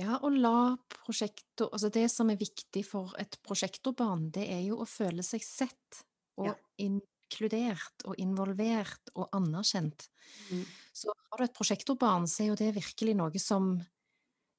Ja, 0.00 0.16
og 0.26 0.34
la 0.34 0.74
prosjektor 0.90 1.70
Altså 1.72 1.90
det 1.94 2.08
som 2.10 2.30
er 2.32 2.38
viktig 2.40 2.82
for 2.88 3.12
et 3.20 3.36
prosjektorbarn, 3.46 4.30
det 4.34 4.48
er 4.50 4.62
jo 4.66 4.80
å 4.82 4.88
føle 4.90 5.22
seg 5.22 5.44
sett 5.46 6.00
og 6.36 6.48
Ja. 6.48 6.54
inkludert 6.82 8.02
og 8.04 8.16
involvert 8.18 9.12
og 9.14 9.28
anerkjent. 9.32 10.08
Mm. 10.50 10.64
Så 10.92 11.12
har 11.14 11.38
du 11.38 11.44
et 11.44 11.54
prosjektorbarn, 11.54 12.26
så 12.26 12.42
er 12.42 12.46
jo 12.48 12.56
det 12.58 12.74
virkelig 12.74 13.14
noe 13.16 13.38
som 13.38 13.76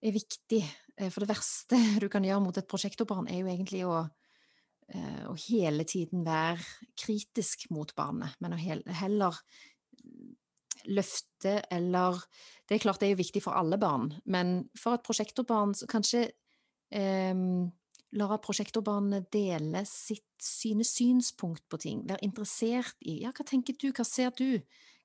er 0.02 0.12
viktig. 0.16 0.64
Eh, 0.98 1.10
For 1.10 1.20
det 1.26 1.30
verste 1.36 1.76
du 2.04 2.08
kan 2.10 2.24
gjøre 2.24 2.42
mot 2.44 2.58
et 2.58 2.68
prosjektorbarn, 2.68 3.28
er 3.30 3.42
jo 3.44 3.48
egentlig 3.52 3.84
å, 3.86 4.10
eh, 4.90 5.24
å 5.28 5.36
hele 5.50 5.84
tiden 5.84 6.24
være 6.24 6.64
kritisk 6.96 7.70
mot 7.72 7.92
barnet, 7.96 8.36
men 8.40 8.54
å 8.54 8.58
hel- 8.58 8.88
heller 8.88 9.36
løfte 10.88 11.60
eller 11.74 12.22
Det 12.66 12.76
er 12.76 12.82
klart 12.82 13.00
det 13.00 13.08
er 13.08 13.14
jo 13.14 13.22
viktig 13.22 13.44
for 13.46 13.54
alle 13.54 13.78
barn, 13.78 14.10
men 14.26 14.70
for 14.74 14.98
et 14.98 15.04
prosjektorbarn 15.06 15.76
så 15.78 15.86
kanskje 15.86 16.24
eh, 16.90 17.36
la 18.18 18.38
prosjektorbarnet 18.42 19.28
dele 19.34 19.84
sitt, 19.86 20.26
sine 20.42 20.86
synspunkt 20.88 21.66
på 21.70 21.78
ting, 21.78 22.04
være 22.10 22.26
interessert 22.26 22.98
i 23.06 23.20
ja, 23.22 23.34
hva 23.36 23.46
tenker 23.46 23.78
du, 23.78 23.92
hva 23.92 24.06
ser 24.08 24.34
du, 24.38 24.62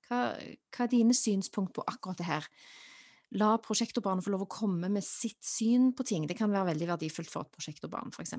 Hva, 0.09 0.33
hva 0.75 0.87
er 0.87 0.91
dine 0.91 1.15
synspunkt 1.15 1.75
på 1.77 1.85
akkurat 1.87 2.19
det 2.19 2.27
her? 2.27 2.47
La 3.39 3.53
prosjektorbarnet 3.63 4.25
få 4.27 4.33
lov 4.33 4.49
å 4.49 4.51
komme 4.51 4.89
med 4.91 5.05
sitt 5.07 5.45
syn 5.47 5.93
på 5.95 6.03
ting. 6.03 6.25
Det 6.27 6.35
kan 6.35 6.51
være 6.51 6.73
veldig 6.73 6.89
verdifullt 6.89 7.31
for 7.31 7.47
et 7.47 7.53
prosjektorbarn, 7.55 8.11
f.eks. 8.11 8.35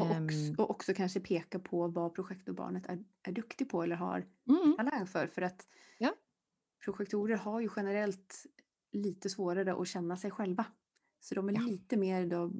Och 0.00 0.10
också, 0.10 0.62
och 0.62 0.70
också 0.70 0.94
kanske 0.94 1.20
peka 1.20 1.58
på 1.58 1.88
vad 1.88 2.14
projektorbarnet 2.14 2.86
är, 2.86 3.04
är 3.22 3.32
duktig 3.32 3.68
på 3.70 3.82
eller 3.82 3.96
har 3.96 4.26
Mm, 4.48 4.76
talang 4.76 5.06
för. 5.06 5.26
För 5.26 5.42
att 5.42 5.66
Ja. 5.98 6.14
projektorer 6.84 7.36
har 7.36 7.60
ju 7.60 7.68
generellt 7.76 8.46
lite 8.92 9.28
svårare 9.30 9.74
att 9.74 9.88
känna 9.88 10.16
sig 10.16 10.30
själva. 10.30 10.64
Så 11.20 11.34
de 11.34 11.48
är 11.48 11.52
Ja. 11.52 11.60
lite 11.60 11.96
mer 11.96 12.26
då 12.26 12.52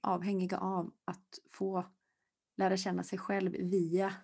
avhängiga 0.00 0.58
av 0.58 0.92
att 1.04 1.38
få 1.52 1.84
lära 2.56 2.76
känna 2.76 3.02
sig 3.02 3.18
själv 3.18 3.52
via 3.52 4.14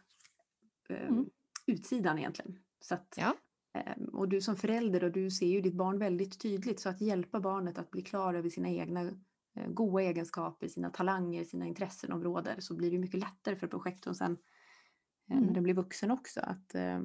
eh, 0.89 1.09
Mm. 1.09 1.27
utsidan 1.67 2.19
egentligen. 2.19 2.59
Så 2.81 2.95
att, 2.95 3.14
Ja. 3.19 3.37
eh, 3.79 4.03
och 4.12 4.29
du 4.29 4.41
som 4.41 4.57
förälder 4.57 5.05
och 5.05 5.12
du 5.12 5.31
ser 5.31 5.47
ju 5.47 5.61
ditt 5.61 5.75
barn 5.75 5.99
väldigt 5.99 6.41
tydligt 6.41 6.81
så 6.81 6.89
att 6.89 7.01
hjälpa 7.01 7.41
barnet 7.41 7.79
att 7.79 7.91
bli 7.91 8.03
klar 8.03 8.35
över 8.35 8.49
sina 8.49 8.69
egna 8.69 9.12
goda 9.68 10.02
egenskaper, 10.02 10.68
sina 10.68 10.90
talanger, 10.90 11.44
sina 11.44 11.66
intressenområden 11.66 12.62
så 12.62 12.74
blir 12.74 12.90
det 12.90 12.94
ju 12.96 13.00
mycket 13.00 13.20
lättare 13.20 13.57
för 13.57 13.66
projektorn 13.66 14.14
sen 14.14 14.32
eh, 14.32 15.36
när 15.36 15.42
Mm. 15.42 15.54
den 15.54 15.62
blir 15.62 15.74
vuxen 15.74 16.11
också. 16.11 16.40
Att, 16.40 16.74
eh, 16.74 17.00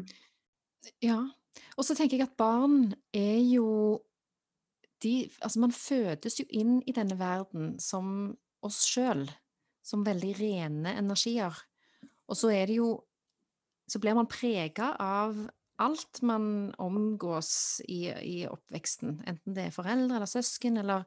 Ja. 0.99 1.29
Og 1.77 1.85
så 1.85 1.95
tenker 1.95 2.17
jeg 2.17 2.27
at 2.27 2.37
barn 2.37 2.93
er 3.13 3.37
jo 3.53 3.99
de, 5.03 5.29
altså 5.41 5.59
Man 5.59 5.71
fødes 5.71 6.39
jo 6.39 6.45
inn 6.49 6.81
i 6.87 6.91
denne 6.91 7.17
verden 7.19 7.79
som 7.79 8.37
oss 8.61 8.85
sjøl, 8.85 9.29
som 9.83 10.05
veldig 10.05 10.39
rene 10.39 10.93
energier. 10.97 11.53
Og 12.27 12.35
så 12.37 12.49
er 12.51 12.65
det 12.67 12.75
jo 12.75 13.03
Så 13.89 13.99
blir 13.99 14.13
man 14.15 14.27
prega 14.27 14.95
av 14.99 15.49
alt 15.79 16.21
man 16.21 16.73
omgås 16.77 17.81
i, 17.89 18.05
i 18.07 18.47
oppveksten. 18.47 19.23
Enten 19.27 19.53
det 19.53 19.65
er 19.65 19.71
foreldre 19.75 20.15
eller 20.15 20.25
søsken 20.25 20.77
eller 20.77 21.03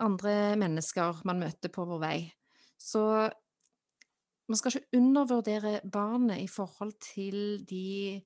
andre 0.00 0.56
mennesker 0.60 1.22
man 1.28 1.40
møter 1.42 1.72
på 1.72 1.84
vår 1.88 2.00
vei. 2.02 2.18
Så 2.80 3.02
man 4.48 4.58
skal 4.58 4.74
ikke 4.74 4.98
undervurdere 4.98 5.80
barnet 5.92 6.42
i 6.42 6.48
forhold 6.50 6.96
til 7.12 7.64
de 7.68 8.22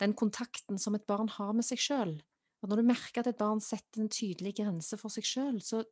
den 0.00 0.12
kontakten 0.12 0.78
som 0.80 0.94
et 0.96 1.06
barn 1.08 1.28
har 1.32 1.54
med 1.56 1.64
seg 1.64 1.80
sjøl. 1.80 2.18
Når 2.66 2.80
du 2.80 2.88
merker 2.88 3.22
at 3.22 3.30
et 3.30 3.38
barn 3.38 3.60
setter 3.62 4.02
en 4.02 4.10
tydelig 4.12 4.56
grense 4.58 4.96
for 4.98 5.12
seg 5.12 5.24
sjøl, 5.24 5.60
så 5.62 5.84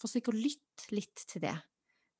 forsøk 0.00 0.30
å 0.30 0.36
lytte 0.36 0.90
litt 0.94 1.22
til 1.30 1.44
det. 1.46 1.56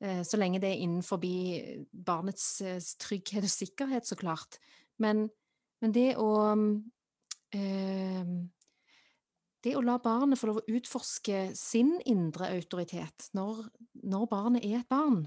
Eh, 0.00 0.22
så 0.26 0.40
lenge 0.40 0.60
det 0.62 0.70
er 0.72 0.84
innenfor 0.84 1.20
eh, 1.28 1.82
barnets 1.92 2.46
eh, 2.64 2.80
trygghet 3.02 3.44
og 3.44 3.52
sikkerhet, 3.52 4.08
så 4.08 4.16
klart. 4.18 4.58
Men, 5.00 5.26
men 5.84 5.94
det 5.96 6.14
å 6.20 6.30
øh, 6.56 8.32
det 9.60 9.74
å 9.76 9.82
la 9.84 9.98
barnet 10.00 10.40
få 10.40 10.48
lov 10.48 10.62
å 10.62 10.68
utforske 10.72 11.50
sin 11.58 11.98
indre 12.08 12.48
autoritet 12.54 13.28
når, 13.36 13.66
når 14.08 14.28
barnet 14.30 14.64
er 14.64 14.78
et 14.80 14.88
barn, 14.88 15.26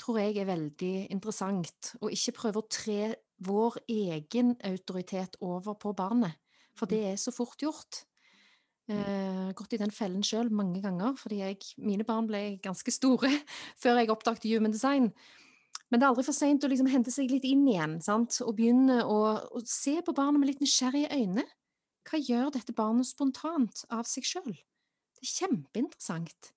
tror 0.00 0.20
jeg 0.20 0.36
er 0.36 0.50
veldig 0.50 0.96
interessant. 1.14 1.94
Og 2.02 2.12
ikke 2.12 2.36
prøve 2.36 2.60
å 2.60 2.68
tre 2.68 3.14
vår 3.46 3.80
egen 3.92 4.54
autoritet 4.64 5.38
over 5.44 5.76
på 5.80 5.94
barnet, 5.96 6.36
for 6.76 6.88
det 6.90 7.00
er 7.12 7.16
så 7.20 7.32
fort 7.32 7.60
gjort. 7.64 8.04
Eh, 8.86 9.48
gått 9.56 9.72
i 9.74 9.80
den 9.80 9.90
fellen 9.90 10.22
sjøl 10.22 10.52
mange 10.54 10.78
ganger, 10.84 11.16
fordi 11.18 11.40
jeg, 11.40 11.72
mine 11.82 12.04
barn 12.06 12.28
ble 12.28 12.60
ganske 12.62 12.92
store 12.94 13.32
før 13.82 13.98
jeg 13.98 14.12
oppdaget 14.12 14.46
human 14.52 14.74
design. 14.74 15.10
Men 15.90 16.00
det 16.00 16.06
er 16.06 16.12
aldri 16.12 16.26
for 16.26 16.36
seint 16.36 16.64
å 16.66 16.70
liksom 16.70 16.90
hente 16.90 17.12
seg 17.14 17.30
litt 17.30 17.46
inn 17.46 17.64
igjen 17.66 17.98
sant? 18.02 18.40
og 18.44 18.56
begynne 18.58 19.00
å, 19.06 19.18
å 19.54 19.62
se 19.66 19.96
på 20.04 20.14
barnet 20.14 20.42
med 20.42 20.52
litt 20.52 20.62
nysgjerrige 20.62 21.14
øyne. 21.14 21.44
Hva 22.06 22.20
gjør 22.22 22.52
dette 22.54 22.74
barnet 22.76 23.08
spontant 23.08 23.82
av 23.90 24.06
seg 24.06 24.26
sjøl? 24.26 24.52
Det 25.16 25.24
er 25.24 25.32
kjempeinteressant. 25.32 26.52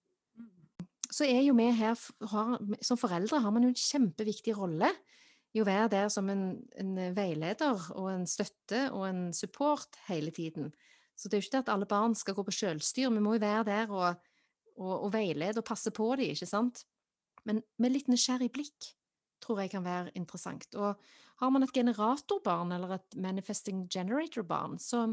Så 1.10 1.26
er 1.26 1.42
jo 1.42 1.56
vi 1.58 1.72
her 1.74 1.98
har, 2.30 2.60
Som 2.86 3.00
foreldre 3.02 3.40
har 3.42 3.54
man 3.54 3.66
jo 3.66 3.72
en 3.72 3.82
kjempeviktig 3.82 4.54
rolle 4.58 4.92
i 5.58 5.64
å 5.64 5.66
være 5.66 5.90
der 5.96 6.12
som 6.14 6.30
en, 6.30 6.62
en 6.78 6.94
veileder 7.16 7.88
og 7.98 8.12
en 8.12 8.28
støtte 8.30 8.84
og 8.94 9.08
en 9.08 9.24
support 9.34 9.98
hele 10.06 10.30
tiden. 10.30 10.70
Så 11.18 11.28
det 11.28 11.36
er 11.36 11.42
jo 11.42 11.48
ikke 11.48 11.56
det 11.58 11.64
at 11.66 11.72
alle 11.74 11.90
barn 11.90 12.14
skal 12.16 12.38
gå 12.38 12.46
på 12.46 12.54
selvstyr, 12.54 13.10
vi 13.10 13.24
må 13.24 13.34
jo 13.36 13.42
være 13.42 13.66
der 13.68 13.90
og, 13.90 14.22
og, 14.78 14.94
og 14.94 15.10
veilede 15.18 15.60
og 15.60 15.66
passe 15.68 15.92
på 15.92 16.12
dem, 16.20 16.30
ikke 16.36 16.48
sant? 16.48 16.86
Men 17.50 17.64
med 17.82 17.96
litt 17.96 18.12
nysgjerrig 18.12 18.52
blikk 18.54 18.92
tror 19.44 19.64
jeg 19.64 19.74
kan 19.74 19.84
være 19.88 20.14
interessant. 20.20 20.70
Og 20.78 21.00
har 21.42 21.52
man 21.52 21.66
et 21.66 21.74
generatorbarn 21.74 22.76
eller 22.76 23.00
et 23.00 23.18
manifesting 23.18 23.88
generator-barn, 23.92 24.78
så, 24.80 25.08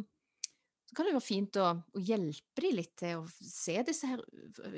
så 0.87 0.95
kan 0.95 1.09
det 1.09 1.16
være 1.16 1.26
fint 1.26 1.59
å, 1.59 1.68
å 1.74 2.03
hjelpe 2.03 2.62
dem 2.62 2.76
litt 2.78 2.93
til 3.01 3.22
å 3.22 3.28
se 3.34 3.74
disse 3.87 4.07
her 4.07 4.22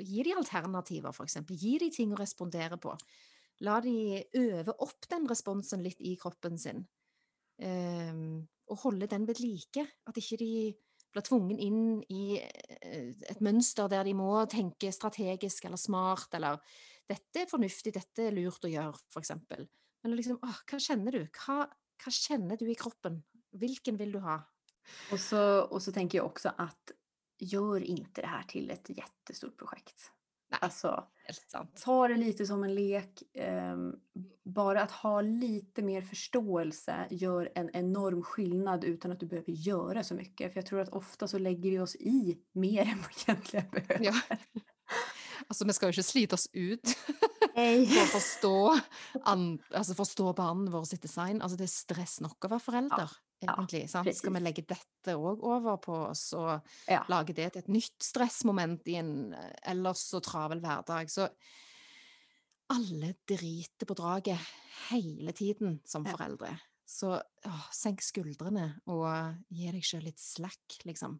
Gi 0.01 0.23
dem 0.25 0.39
alternativer, 0.41 1.13
f.eks. 1.13 1.37
Gi 1.53 1.75
dem 1.83 1.93
ting 1.93 2.13
å 2.15 2.19
respondere 2.19 2.79
på. 2.81 2.95
La 3.65 3.77
dem 3.83 4.23
øve 4.39 4.73
opp 4.81 5.05
den 5.11 5.27
responsen 5.29 5.83
litt 5.85 6.01
i 6.01 6.15
kroppen 6.19 6.57
sin. 6.57 6.85
Um, 7.59 7.67
ehm, 7.67 8.29
og 8.69 8.83
holde 8.85 9.09
den 9.11 9.25
ved 9.27 9.41
like. 9.43 9.85
At 10.07 10.17
ikke 10.17 10.39
de 10.41 10.51
blir 11.13 11.25
tvungen 11.25 11.59
inn 11.61 11.81
i 12.13 12.37
eh, 12.37 12.77
eh, 12.85 13.09
et 13.31 13.41
mønster 13.45 13.89
der 13.91 14.05
de 14.07 14.13
må 14.17 14.29
tenke 14.51 14.91
strategisk 14.93 15.65
eller 15.65 15.81
smart, 15.81 16.33
eller 16.37 16.61
'dette 17.09 17.43
er 17.43 17.49
fornuftig, 17.49 17.95
dette 17.95 18.27
er 18.27 18.35
lurt 18.35 18.65
å 18.65 18.69
gjøre', 18.69 19.01
f.eks. 19.09 19.33
Men 20.03 20.15
liksom, 20.15 20.37
åh, 20.45 20.61
hva 20.69 20.79
kjenner 20.79 21.17
du? 21.17 21.23
Hva, 21.33 21.63
hva 22.03 22.13
kjenner 22.13 22.59
du 22.59 22.67
i 22.69 22.77
kroppen? 22.77 23.23
Hvilken 23.57 23.97
vil 23.97 24.13
du 24.13 24.19
ha? 24.23 24.37
Och 25.11 25.19
så, 25.19 25.61
och 25.61 25.81
så 25.81 25.91
tänker 25.91 26.17
jag 26.17 26.25
också 26.25 26.51
att 26.57 26.91
gör 27.39 27.83
inte 27.83 28.21
det 28.21 28.27
här 28.27 28.43
till 28.43 28.69
ett 28.69 28.89
jättestort 28.89 29.57
projekt. 29.57 30.11
Nej. 30.51 30.59
Alltså, 30.61 31.03
ta 31.83 32.07
det 32.07 32.15
lite 32.15 32.45
som 32.45 32.63
en 32.63 32.75
lek. 32.75 33.23
ehm, 33.33 33.93
bara 34.43 34.81
att 34.81 34.91
ha 34.91 35.21
lite 35.21 35.81
mer 35.81 36.01
förståelse 36.01 37.07
gör 37.11 37.51
en 37.55 37.69
enorm 37.73 38.23
skillnad 38.23 38.83
utan 38.83 39.11
att 39.11 39.19
du 39.19 39.25
behöver 39.25 39.51
göra 39.51 40.03
så 40.03 40.13
mycket. 40.13 40.53
För 40.53 40.57
jag 40.59 40.65
tror 40.65 40.79
att 40.79 40.89
ofta 40.89 41.27
så 41.27 41.37
lägger 41.37 41.69
vi 41.69 41.79
oss 41.79 41.95
i 41.95 42.37
mer 42.51 42.81
än 42.91 42.97
vad 42.97 43.07
vi 43.07 43.31
egentligen 43.31 43.69
behöver. 43.71 44.05
Ja. 44.05 44.21
Altså, 45.47 45.65
vi 45.65 45.73
skal 45.73 45.87
jo 45.87 45.97
ikke 45.97 46.03
slite 46.03 46.33
oss 46.33 46.47
ut 46.53 46.91
Nej. 47.55 47.85
for 47.87 48.01
å 48.01 48.09
forstå, 48.11 48.57
an, 49.25 49.45
altså 49.73 49.95
forstå 49.97 50.33
barnet 50.37 50.73
vårt 50.73 50.89
sitt 50.91 51.01
design. 51.01 51.41
Altså, 51.41 51.57
det 51.57 51.65
er 51.65 51.73
stress 51.73 52.19
nok 52.21 52.45
å 52.45 52.51
være 52.51 52.65
forelder, 52.65 53.07
ja, 53.09 53.28
egentlig. 53.41 53.89
sant? 53.89 54.15
Skal 54.15 54.33
vi 54.33 54.39
legge 54.39 54.65
dette 54.67 55.15
òg 55.15 55.43
over 55.43 55.77
på 55.77 55.93
oss, 56.09 56.33
og 56.33 56.61
Ja. 56.87 57.03
lage 57.09 57.33
det 57.33 57.53
til 57.53 57.59
et 57.63 57.67
nytt 57.69 58.03
stressmoment 58.03 58.87
i 58.87 58.95
en 58.95 59.33
eh, 59.33 59.53
ellers 59.71 59.99
så 60.11 60.21
travel 60.21 60.59
hverdag? 60.61 61.09
Så 61.09 61.29
alle 62.69 63.15
driter 63.27 63.85
på 63.89 63.93
draget 63.97 64.39
hele 64.89 65.31
tiden 65.31 65.79
som 65.85 66.05
Ja. 66.05 66.11
foreldre. 66.11 66.59
Så 66.85 67.21
åh, 67.45 67.65
senk 67.71 68.01
skuldrene 68.01 68.81
og 68.87 69.35
gi 69.49 69.71
deg 69.71 69.83
sjøl 69.83 70.03
litt 70.03 70.19
slack, 70.19 70.81
liksom. 70.85 71.19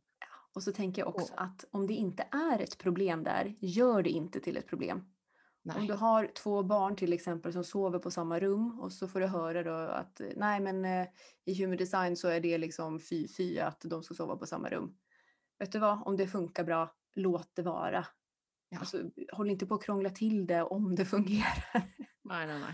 Och 0.54 0.64
så 0.64 0.72
tänker 0.72 1.02
jag 1.02 1.08
också 1.16 1.34
att 1.38 1.66
om 1.72 1.88
det 1.88 1.94
inte 1.94 2.28
är 2.32 2.60
ett 2.60 2.78
problem 2.78 3.24
där, 3.24 3.56
gör 3.62 4.04
det 4.04 4.10
inte 4.10 4.40
till 4.40 4.58
ett 4.58 4.68
problem. 4.68 5.06
Om 5.64 5.76
Nei. 5.76 5.88
du 5.88 5.94
har 5.94 6.32
två 6.38 6.64
barn 6.64 6.96
till 6.96 7.14
exempel 7.14 7.54
som 7.54 7.64
sover 7.64 8.00
på 8.00 8.12
samma 8.12 8.40
rum 8.40 8.80
och 8.80 8.94
så 8.94 9.08
får 9.08 9.20
du 9.20 9.28
höra 9.28 9.64
då 9.64 9.74
att 9.74 10.22
nej 10.36 10.60
men 10.60 10.86
eh, 10.86 11.08
i 11.46 11.62
human 11.62 11.78
design 11.78 12.18
så 12.18 12.28
är 12.28 12.40
det 12.40 12.58
liksom 12.58 13.00
fy 13.00 13.28
fy 13.28 13.60
att 13.60 13.82
de 13.82 14.04
ska 14.04 14.14
sova 14.14 14.36
på 14.36 14.46
samma 14.46 14.70
rum. 14.70 14.96
Vet 15.60 15.72
du 15.72 15.80
vad, 15.80 16.02
om 16.06 16.18
det 16.18 16.28
funkar 16.28 16.64
bra, 16.64 16.96
låt 17.16 17.56
det 17.56 17.62
vara. 17.62 18.06
Ja. 18.70 18.80
Alltså, 18.80 19.02
håll 19.32 19.50
inte 19.50 19.66
på 19.66 19.76
att 19.76 19.84
krångla 19.84 20.10
till 20.10 20.48
det 20.48 20.64
om 20.64 20.96
det 20.96 21.06
fungerar. 21.06 21.94
Nei, 22.30 22.46
nei, 22.48 22.60
nei. 22.60 22.74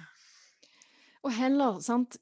Og 1.23 1.31
heller, 1.31 1.79
sant, 1.79 2.17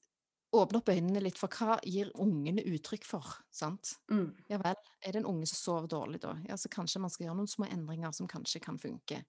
åpne 0.53 0.80
opp 0.80 0.89
øynene 0.93 1.24
litt 1.24 1.39
for 1.39 1.51
hva 1.51 1.80
gir 1.84 2.11
ungene 2.22 2.61
uttrykk 2.61 3.07
for, 3.07 3.26
sant? 3.51 3.95
Mm. 4.11 4.30
Ja 4.51 4.59
vel, 4.61 4.78
er 5.01 5.16
det 5.16 5.24
en 5.24 5.32
unge 5.32 5.47
som 5.49 5.59
sover 5.59 5.89
dårlig 5.91 6.22
da? 6.24 6.36
Ja, 6.47 6.57
så 6.57 6.70
kanskje 6.72 7.01
man 7.03 7.11
skal 7.11 7.28
gjøre 7.28 7.39
noen 7.41 7.51
små 7.51 7.68
endringer 7.68 8.14
som 8.16 8.30
kanskje 8.30 8.61
kan 8.64 8.78
funke. 8.80 9.24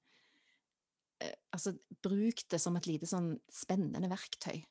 Eh, 1.22 1.34
altså, 1.54 1.74
bruk 2.02 2.44
det 2.50 2.60
som 2.62 2.76
et 2.76 2.88
lite 2.90 3.08
sånn 3.10 3.34
spennende 3.52 4.10
verktøy. 4.10 4.64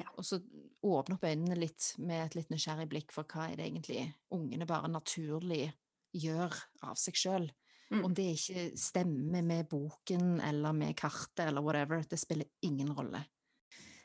Ja. 0.00 0.08
Og 0.18 0.26
så 0.26 0.40
åpne 0.82 1.16
opp 1.18 1.26
øynene 1.26 1.56
litt 1.58 1.92
med 2.02 2.24
et 2.24 2.38
litt 2.38 2.50
nysgjerrig 2.50 2.88
blikk 2.90 3.12
for 3.14 3.28
hva 3.30 3.50
er 3.50 3.60
det 3.60 3.68
egentlig 3.68 4.08
ungene 4.34 4.66
bare 4.66 4.90
naturlig 4.90 5.68
gjør 6.14 6.56
av 6.86 6.98
seg 6.98 7.18
sjøl. 7.18 7.46
Mm. 7.92 8.00
Om 8.08 8.16
det 8.16 8.24
ikke 8.34 8.64
stemmer 8.80 9.44
med 9.46 9.68
boken 9.70 10.40
eller 10.42 10.74
med 10.74 10.96
kartet 10.98 11.44
eller 11.46 11.62
whatever, 11.62 12.02
det 12.10 12.18
spiller 12.18 12.48
ingen 12.66 12.90
rolle. 12.96 13.22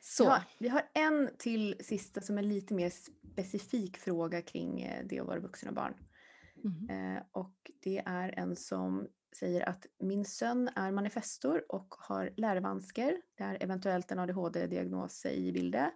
Så, 0.01 0.23
Vi, 0.23 0.29
har, 0.29 0.43
vi 0.59 0.69
har 0.69 0.89
en 0.93 1.29
till 1.37 1.75
sista 1.79 2.21
som 2.21 2.37
är 2.37 2.41
lite 2.41 2.73
mer 2.73 2.89
specifik 2.89 3.97
fråga 3.97 4.41
kring 4.41 4.81
eh, 4.81 5.05
det 5.05 5.19
att 5.19 5.27
vara 5.27 5.39
vuxen 5.39 5.69
och 5.69 5.75
barn. 5.75 5.93
mhm. 6.63 6.89
Eh, 6.89 7.23
och 7.31 7.71
det 7.83 7.97
är 8.05 8.39
en 8.39 8.55
som 8.55 9.07
säger 9.35 9.69
att 9.69 9.85
min 9.99 10.25
son 10.25 10.67
är 10.75 10.91
manifestor 10.91 11.65
och 11.69 11.95
har 11.97 12.33
lärovansker. 12.37 13.21
Det 13.35 13.43
är 13.43 13.63
eventuellt 13.63 14.11
en 14.11 14.19
ADHD-diagnos 14.19 15.25
i 15.25 15.51
bilden. 15.51 15.91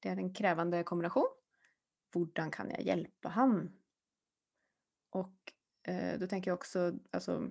Det 0.00 0.08
är 0.08 0.16
en 0.16 0.34
krävande 0.34 0.82
kombination. 0.82 1.28
Hvordan 2.12 2.50
kan 2.50 2.70
jag 2.70 2.82
hjälpa 2.82 3.28
han? 3.28 3.76
Och 5.10 5.52
eh, 5.82 6.18
då 6.18 6.26
tänker 6.26 6.50
jag 6.50 6.56
också, 6.56 6.98
alltså 7.10 7.48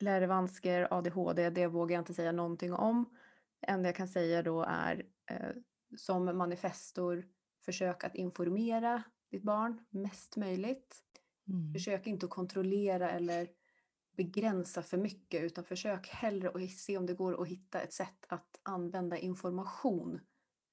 lärevansker, 0.00 0.88
ADHD, 0.90 1.50
det 1.50 1.66
vågar 1.66 1.94
jag 1.94 2.00
inte 2.00 2.14
säga 2.14 2.32
någonting 2.32 2.72
om. 2.72 3.16
Det 3.60 3.66
enda 3.66 3.88
jag 3.88 3.96
kan 3.96 4.08
säga 4.08 4.42
då 4.42 4.62
är 4.62 5.06
eh, 5.30 5.50
som 5.96 6.38
manifestor, 6.38 7.28
försök 7.64 8.04
att 8.04 8.14
informera 8.14 9.02
ditt 9.30 9.42
barn 9.42 9.84
mest 9.90 10.36
möjligt. 10.36 10.96
Mm. 11.48 11.72
Försök 11.72 12.06
inte 12.06 12.26
att 12.26 12.30
kontrollera 12.30 13.10
eller 13.10 13.48
begränsa 14.16 14.82
för 14.82 14.96
mycket 14.98 15.42
utan 15.42 15.64
försök 15.64 16.08
hellre 16.08 16.50
att 16.50 16.70
se 16.70 16.98
om 16.98 17.06
det 17.06 17.14
går 17.14 17.42
att 17.42 17.48
hitta 17.48 17.80
ett 17.80 17.92
sätt 17.92 18.26
att 18.28 18.60
använda 18.62 19.18
information 19.18 20.20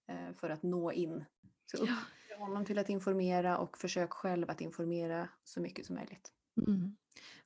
eh, 0.07 0.33
för 0.33 0.49
att 0.49 0.63
nå 0.63 0.91
in. 0.91 1.25
Så 1.65 1.77
Ja. 1.77 1.83
uppmuntra 1.83 2.37
honom 2.47 2.65
till 2.65 2.77
att 2.79 2.89
informera 2.89 3.57
och 3.57 3.77
försök 3.77 4.13
själv 4.13 4.49
att 4.49 4.61
informera 4.61 5.29
så 5.43 5.61
mycket 5.61 5.85
som 5.85 5.95
möjligt. 5.95 6.31
Mm. 6.67 6.97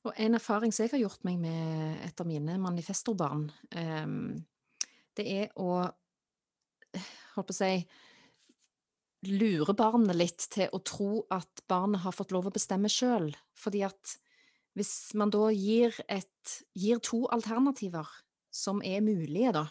Og 0.04 0.12
en 0.16 0.34
erfaring 0.34 0.72
som 0.72 0.84
jeg 0.84 0.90
har 0.90 0.98
gjort 0.98 1.24
meg 1.24 1.38
med 1.38 1.96
et 2.06 2.20
av 2.20 2.26
mine 2.26 2.58
manifestorbarn, 2.58 3.48
ehm, 3.70 4.44
det 5.16 5.26
er 5.26 5.48
å 5.56 5.90
holdt 7.34 7.48
på 7.48 7.54
å 7.54 7.56
si 7.56 7.86
lure 9.26 9.74
barnet 9.74 10.16
litt 10.16 10.46
til 10.52 10.68
å 10.72 10.78
tro 10.78 11.24
at 11.30 11.64
barnet 11.68 12.00
har 12.04 12.12
fått 12.14 12.30
lov 12.30 12.46
å 12.46 12.54
bestemme 12.54 12.88
sjøl. 12.88 13.32
Fordi 13.58 13.82
at 13.86 14.18
hvis 14.76 15.14
man 15.16 15.32
da 15.32 15.48
gir, 15.56 15.94
et, 16.12 16.56
gir 16.76 17.00
to 17.04 17.24
alternativer 17.32 18.08
som 18.52 18.82
er 18.84 19.04
mulige, 19.04 19.54
da 19.56 19.66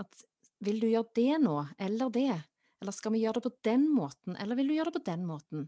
At 0.00 0.24
vil 0.64 0.80
du 0.80 0.86
gjøre 0.88 1.12
det 1.16 1.40
nå, 1.42 1.56
eller 1.76 2.08
det? 2.12 2.32
Eller 2.80 2.94
skal 2.96 3.12
vi 3.12 3.20
gjøre 3.20 3.40
det 3.40 3.50
på 3.50 3.58
den 3.68 3.84
måten, 3.92 4.36
eller 4.40 4.56
vil 4.56 4.70
du 4.70 4.74
gjøre 4.78 4.88
det 4.88 5.00
på 5.02 5.10
den 5.10 5.26
måten? 5.28 5.66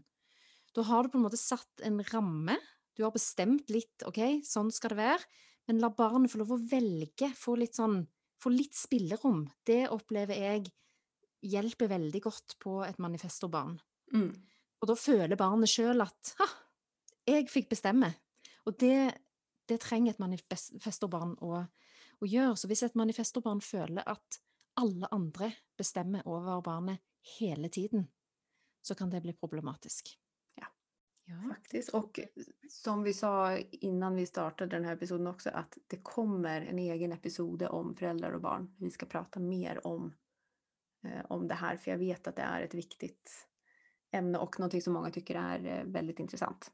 Da 0.73 0.81
har 0.87 1.03
du 1.03 1.13
på 1.13 1.19
en 1.19 1.25
måte 1.27 1.37
satt 1.37 1.83
en 1.85 2.01
ramme. 2.09 2.57
Du 2.97 3.03
har 3.05 3.13
bestemt 3.13 3.69
litt, 3.69 4.01
OK, 4.09 4.41
sånn 4.45 4.71
skal 4.73 4.95
det 4.95 5.01
være. 5.03 5.27
Men 5.69 5.79
la 5.79 5.91
barnet 5.93 6.33
få 6.33 6.41
lov 6.41 6.55
å 6.55 6.61
velge, 6.61 7.29
få 7.37 7.57
litt 7.61 7.77
sånn 7.79 8.03
Få 8.43 8.51
litt 8.51 8.75
spillerom. 8.75 9.45
Det 9.63 9.85
opplever 9.87 10.35
jeg 10.35 10.65
hjelper 11.47 11.87
veldig 11.93 12.21
godt 12.25 12.57
på 12.59 12.81
et 12.83 12.97
manifestorbarn. 12.99 13.77
Mm. 14.11 14.33
Og 14.83 14.89
da 14.89 14.97
føler 14.99 15.39
barnet 15.39 15.71
sjøl 15.71 16.03
at 16.03 16.33
ha, 16.41 16.47
jeg 17.29 17.47
fikk 17.47 17.69
bestemme. 17.71 18.09
Og 18.65 18.77
det, 18.79 19.13
det 19.67 19.79
trenger 19.83 20.13
et 20.13 20.23
manifestorbarn 20.23 21.35
å, 21.43 21.63
å 22.19 22.29
gjøre. 22.29 22.55
Så 22.57 22.69
hvis 22.71 22.83
et 22.85 22.97
manifestorbarn 22.99 23.61
føler 23.63 24.05
at 24.07 24.39
alle 24.79 25.09
andre 25.11 25.51
bestemmer 25.77 26.25
over 26.27 26.61
barnet 26.65 27.03
hele 27.37 27.69
tiden, 27.69 28.07
så 28.81 28.95
kan 28.95 29.09
det 29.09 29.21
bli 29.21 29.33
problematisk. 29.33 30.19
Ja. 30.55 30.67
Ja. 31.25 31.49
Faktiskt. 31.55 31.89
Och 31.89 32.19
som 32.69 33.03
vi 33.03 33.13
sa 33.13 33.57
innan 33.57 34.15
vi 34.15 34.25
startade 34.25 34.75
den 34.75 34.85
här 34.85 34.93
episoden 34.93 35.27
också 35.27 35.49
att 35.49 35.77
det 35.87 35.97
kommer 36.03 36.61
en 36.61 36.79
egen 36.79 37.11
episode 37.11 37.67
om 37.67 37.95
föräldrar 37.95 38.31
och 38.31 38.41
barn. 38.41 38.75
Vi 38.79 38.91
ska 38.91 39.05
prata 39.05 39.39
mer 39.39 39.87
om, 39.87 40.13
eh, 41.03 41.25
om 41.29 41.47
det 41.47 41.55
här 41.55 41.77
för 41.77 41.91
jag 41.91 41.97
vet 41.97 42.27
att 42.27 42.35
det 42.35 42.41
är 42.41 42.61
ett 42.61 42.73
viktigt 42.73 43.47
ämne 44.11 44.37
och 44.37 44.59
någonting 44.59 44.81
som 44.81 44.93
många 44.93 45.11
tycker 45.11 45.35
är 45.35 45.65
eh, 45.65 45.85
väldigt 45.85 46.19
intressant. 46.19 46.71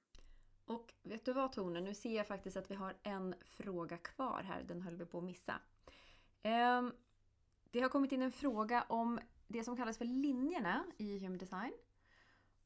Och 0.70 0.94
vet 1.04 1.26
du 1.26 1.34
vad 1.34 1.52
Tone, 1.52 1.82
nu 1.82 1.94
ser 1.94 2.16
jag 2.16 2.28
faktiskt 2.28 2.58
att 2.58 2.72
vi 2.72 2.76
har 2.76 2.96
en 3.04 3.36
fråga 3.42 3.98
kvar 3.98 4.44
här, 4.44 4.64
den 4.64 4.82
höll 4.82 4.96
vi 4.96 5.06
på 5.06 5.18
att 5.18 5.24
missa. 5.24 5.62
Ehm, 6.44 6.94
det 7.72 7.80
har 7.80 7.90
kommit 7.90 8.12
in 8.12 8.22
en 8.22 8.32
fråga 8.32 8.86
om 8.90 9.20
det 9.48 9.64
som 9.64 9.78
kallas 9.78 9.98
för 9.98 10.06
linjerna 10.06 10.86
i 10.98 11.20
Human 11.20 11.38
Design. 11.38 11.74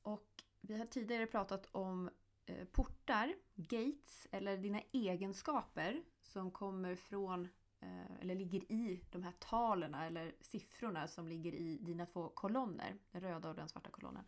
Och 0.02 0.44
vi 0.62 0.78
har 0.78 0.86
tidigare 0.86 1.26
pratat 1.26 1.70
om 1.72 2.10
eh, 2.46 2.66
portar, 2.66 3.34
gates 3.56 4.28
eller 4.32 4.58
dina 4.58 4.82
egenskaper 4.92 6.04
som 6.22 6.52
kommer 6.52 6.96
från 6.96 7.50
eh, 7.80 8.22
eller 8.22 8.36
ligger 8.36 8.72
i 8.72 9.04
de 9.12 9.24
här 9.24 9.34
talen 9.40 9.94
eller 9.96 10.36
siffrorna 10.42 11.08
som 11.08 11.28
ligger 11.28 11.54
i 11.54 11.78
dina 11.82 12.06
två 12.06 12.30
kolonner, 12.30 12.98
den 13.12 13.22
röda 13.22 13.50
och 13.50 13.56
den 13.56 13.70
svarta 13.70 13.90
kolonnen. 13.90 14.26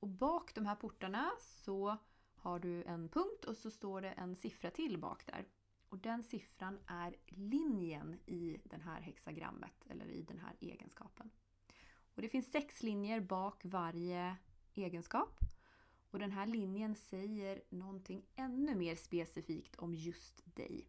Och 0.00 0.08
bak 0.08 0.54
de 0.54 0.66
här 0.66 0.76
portarna 0.76 1.30
så 1.38 1.98
har 2.42 2.58
du 2.58 2.82
en 2.82 3.08
punkt 3.08 3.44
och 3.44 3.56
så 3.56 3.70
står 3.70 4.00
det 4.00 4.10
en 4.10 4.36
siffra 4.36 4.70
till 4.70 4.98
bak 4.98 5.26
där. 5.26 5.46
Och 5.88 5.98
den 5.98 6.22
siffran 6.22 6.78
är 6.86 7.16
linjen 7.26 8.14
i 8.26 8.60
det 8.64 8.76
här 8.76 9.00
hexagrammet 9.00 9.86
eller 9.88 10.06
i 10.06 10.22
den 10.22 10.38
här 10.38 10.56
egenskapen. 10.60 11.30
Och 12.14 12.22
det 12.22 12.28
finns 12.28 12.52
sex 12.52 12.82
linjer 12.82 13.20
bak 13.20 13.64
varje 13.64 14.36
egenskap. 14.74 15.38
Och 16.10 16.18
den 16.18 16.32
här 16.32 16.46
linjen 16.46 16.94
säger 16.94 17.62
någonting 17.68 18.26
ännu 18.36 18.74
mer 18.74 18.96
specifikt 18.96 19.76
om 19.76 19.94
just 19.94 20.42
dig. 20.44 20.88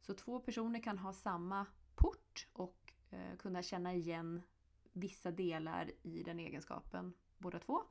Så 0.00 0.14
två 0.14 0.40
personer 0.40 0.82
kan 0.82 0.98
ha 0.98 1.12
samma 1.12 1.66
port 1.94 2.48
och 2.52 2.92
eh, 3.10 3.36
kunna 3.38 3.62
känna 3.62 3.94
igen 3.94 4.42
vissa 4.92 5.30
delar 5.30 5.90
i 6.02 6.22
den 6.22 6.40
egenskapen 6.40 7.14
båda 7.38 7.58
två. 7.58 7.82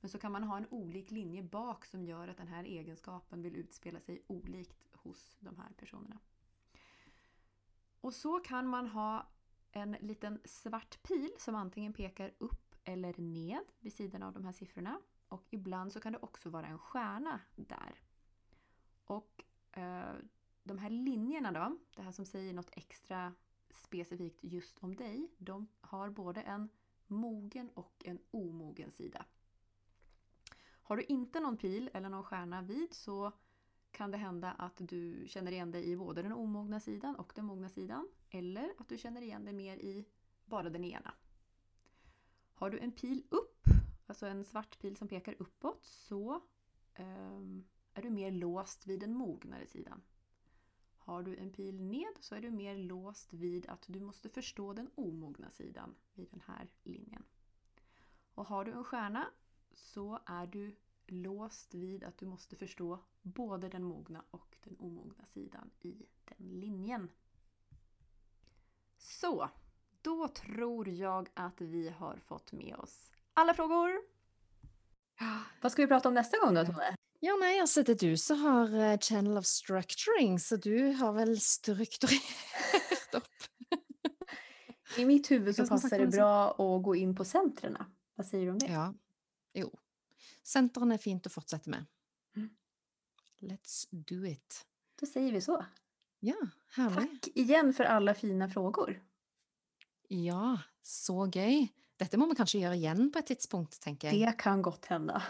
Men 0.00 0.10
så 0.10 0.18
kan 0.18 0.32
man 0.32 0.44
ha 0.44 0.56
en 0.56 0.66
olik 0.70 1.10
linje 1.10 1.42
bak 1.42 1.84
som 1.84 2.04
gör 2.04 2.28
att 2.28 2.36
den 2.36 2.48
här 2.48 2.64
egenskapen 2.64 3.42
vill 3.42 3.56
utspela 3.56 4.00
sig 4.00 4.22
olikt 4.26 4.86
hos 4.92 5.36
de 5.40 5.56
här 5.56 5.72
personerna. 5.76 6.18
Och 8.00 8.14
så 8.14 8.40
kan 8.40 8.66
man 8.66 8.86
ha 8.86 9.26
en 9.72 9.96
liten 10.00 10.40
svart 10.44 11.02
pil 11.02 11.30
som 11.38 11.54
antingen 11.54 11.92
pekar 11.92 12.34
upp 12.38 12.74
eller 12.84 13.14
ned 13.18 13.64
vid 13.80 13.92
sidan 13.92 14.22
av 14.22 14.32
de 14.32 14.44
här 14.44 14.52
siffrorna. 14.52 15.00
Och 15.28 15.46
ibland 15.50 15.92
så 15.92 16.00
kan 16.00 16.12
det 16.12 16.18
också 16.18 16.50
vara 16.50 16.66
en 16.66 16.78
stjärna 16.78 17.40
där. 17.56 18.00
Och 19.04 19.44
eh, 19.72 20.14
de 20.62 20.78
här 20.78 20.90
linjerna 20.90 21.52
då, 21.52 21.78
det 21.96 22.02
här 22.02 22.12
som 22.12 22.24
säger 22.26 22.52
något 22.52 22.70
extra 22.72 23.34
specifikt 23.70 24.38
just 24.42 24.78
om 24.78 24.96
dig, 24.96 25.30
de 25.38 25.68
har 25.80 26.10
både 26.10 26.42
en 26.42 26.68
mogen 27.06 27.70
och 27.74 28.02
en 28.04 28.18
omogen 28.30 28.90
sida. 28.90 29.24
Har 30.88 30.96
du 30.96 31.02
inte 31.02 31.40
någon 31.40 31.56
pil 31.56 31.90
eller 31.94 32.08
någon 32.08 32.24
stjärna 32.24 32.62
vid 32.62 32.94
så 32.94 33.32
kan 33.90 34.10
det 34.10 34.16
hända 34.16 34.50
att 34.52 34.76
du 34.76 35.24
känner 35.28 35.52
igen 35.52 35.70
dig 35.70 35.90
i 35.90 35.96
både 35.96 36.22
den 36.22 36.32
omogna 36.32 36.80
sidan 36.80 37.16
och 37.16 37.32
den 37.34 37.44
mogna 37.44 37.68
sidan. 37.68 38.08
Eller 38.30 38.74
att 38.78 38.88
du 38.88 38.98
känner 38.98 39.22
igen 39.22 39.44
dig 39.44 39.54
mer 39.54 39.76
i 39.76 40.04
bara 40.44 40.70
den 40.70 40.84
ena. 40.84 41.14
Har 42.54 42.70
du 42.70 42.78
en 42.78 42.92
pil 42.92 43.24
upp, 43.28 43.64
alltså 44.06 44.26
en 44.26 44.44
svart 44.44 44.78
pil 44.78 44.96
som 44.96 45.08
pekar 45.08 45.34
uppåt, 45.38 45.84
så 45.84 46.40
um, 46.98 47.64
är 47.94 48.02
du 48.02 48.10
mer 48.10 48.30
låst 48.30 48.86
vid 48.86 49.00
den 49.00 49.14
mognare 49.14 49.66
sidan. 49.66 50.02
Har 50.98 51.22
du 51.22 51.36
en 51.36 51.52
pil 51.52 51.80
ned 51.80 52.12
så 52.20 52.34
är 52.34 52.40
du 52.40 52.50
mer 52.50 52.76
låst 52.76 53.32
vid 53.32 53.66
att 53.66 53.84
du 53.86 54.00
måste 54.00 54.28
förstå 54.28 54.72
den 54.72 54.90
omogna 54.94 55.50
sidan 55.50 55.94
vid 56.14 56.30
den 56.30 56.42
här 56.46 56.68
linjen. 56.82 57.24
Och 58.34 58.46
har 58.46 58.64
du 58.64 58.72
en 58.72 58.84
stjärna 58.84 59.30
så 59.72 60.18
är 60.26 60.46
du 60.46 60.76
låst 61.06 61.74
vid 61.74 62.04
att 62.04 62.18
du 62.18 62.26
måste 62.26 62.56
förstå 62.56 62.98
både 63.22 63.68
den 63.68 63.84
mogna 63.84 64.24
och 64.30 64.56
den 64.64 64.76
omogna 64.78 65.24
sidan 65.24 65.70
i 65.80 66.06
den 66.24 66.60
linjen. 66.60 67.10
Så, 68.96 69.50
då 70.02 70.28
tror 70.28 70.88
jag 70.88 71.28
att 71.34 71.60
vi 71.60 71.88
har 71.88 72.16
fått 72.16 72.52
med 72.52 72.76
oss 72.76 73.12
alla 73.38 73.54
frågor. 73.54 73.90
Vad 75.62 75.72
ska 75.72 75.82
vi 75.82 75.88
prata 75.88 76.08
om 76.08 76.14
nästa 76.14 76.38
gång 76.38 76.54
då 76.54 76.64
Tone? 76.64 76.94
Ja, 77.20 77.34
nei, 77.36 77.58
altså 77.58 77.82
det 77.82 77.96
er 77.96 77.98
du 77.98 78.16
som 78.16 78.38
har 78.38 78.74
eh, 78.78 78.98
Channel 78.98 79.38
of 79.38 79.46
Structuring, 79.46 80.38
så 80.38 80.56
du 80.56 80.92
har 81.00 81.12
väl 81.12 81.40
strukturert 81.40 83.14
upp. 83.14 83.24
I 84.98 85.04
mitt 85.04 85.30
huvud 85.30 85.56
så 85.56 85.62
Jag 85.62 85.68
passar 85.68 85.98
det 85.98 86.06
bra 86.06 86.50
att 86.50 86.82
gå 86.82 86.94
in 86.94 87.16
på 87.16 87.24
centrerna. 87.24 87.86
Vad 88.14 88.26
säger 88.26 88.46
du 88.46 88.52
om 88.52 88.58
det? 88.58 88.66
Ja, 88.66 88.94
jo. 89.54 89.70
Sentrene 90.44 90.94
er 90.96 91.02
fint 91.02 91.26
å 91.26 91.30
fortsette 91.32 91.70
med. 91.70 91.86
Mm. 92.36 92.50
Let's 93.40 93.86
do 93.90 94.24
it. 94.26 94.64
Då 95.00 95.06
säger 95.06 95.32
vi 95.32 95.40
så. 95.40 95.64
Ja, 96.20 96.36
herlig. 96.74 97.22
Tack 97.22 97.36
igen 97.36 97.72
för 97.74 97.84
alla 97.84 98.14
fina 98.14 98.48
frågor. 98.48 99.00
Ja, 100.08 100.58
så 100.82 101.26
gøy. 101.26 101.68
Dette 101.98 102.16
må 102.18 102.26
vi 102.30 102.34
kanskje 102.38 102.60
gjøre 102.62 102.76
igjen 102.78 103.10
på 103.12 103.18
et 103.18 103.26
tidspunkt, 103.32 103.80
tenker 103.82 104.08
jeg. 104.12 104.20
Det 104.26 104.32
kan 104.38 104.62
gott 104.62 104.86
hända. 104.86 105.22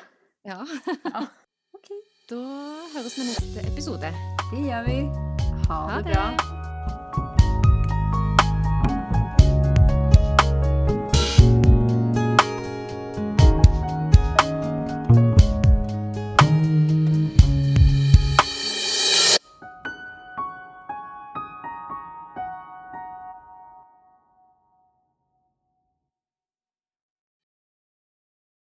Ja. 0.43 0.67
Ja. 1.05 1.27
Okej, 1.79 2.03
Da 2.29 2.39
høres 2.95 3.19
vi 3.19 3.25
neste 3.25 3.67
episode. 3.73 4.13
det 4.53 4.63
gör 4.69 4.85
vi. 4.87 5.01
Ha, 5.69 5.75
Ha 5.91 5.97
det 6.03 6.13
bra. 6.13 6.58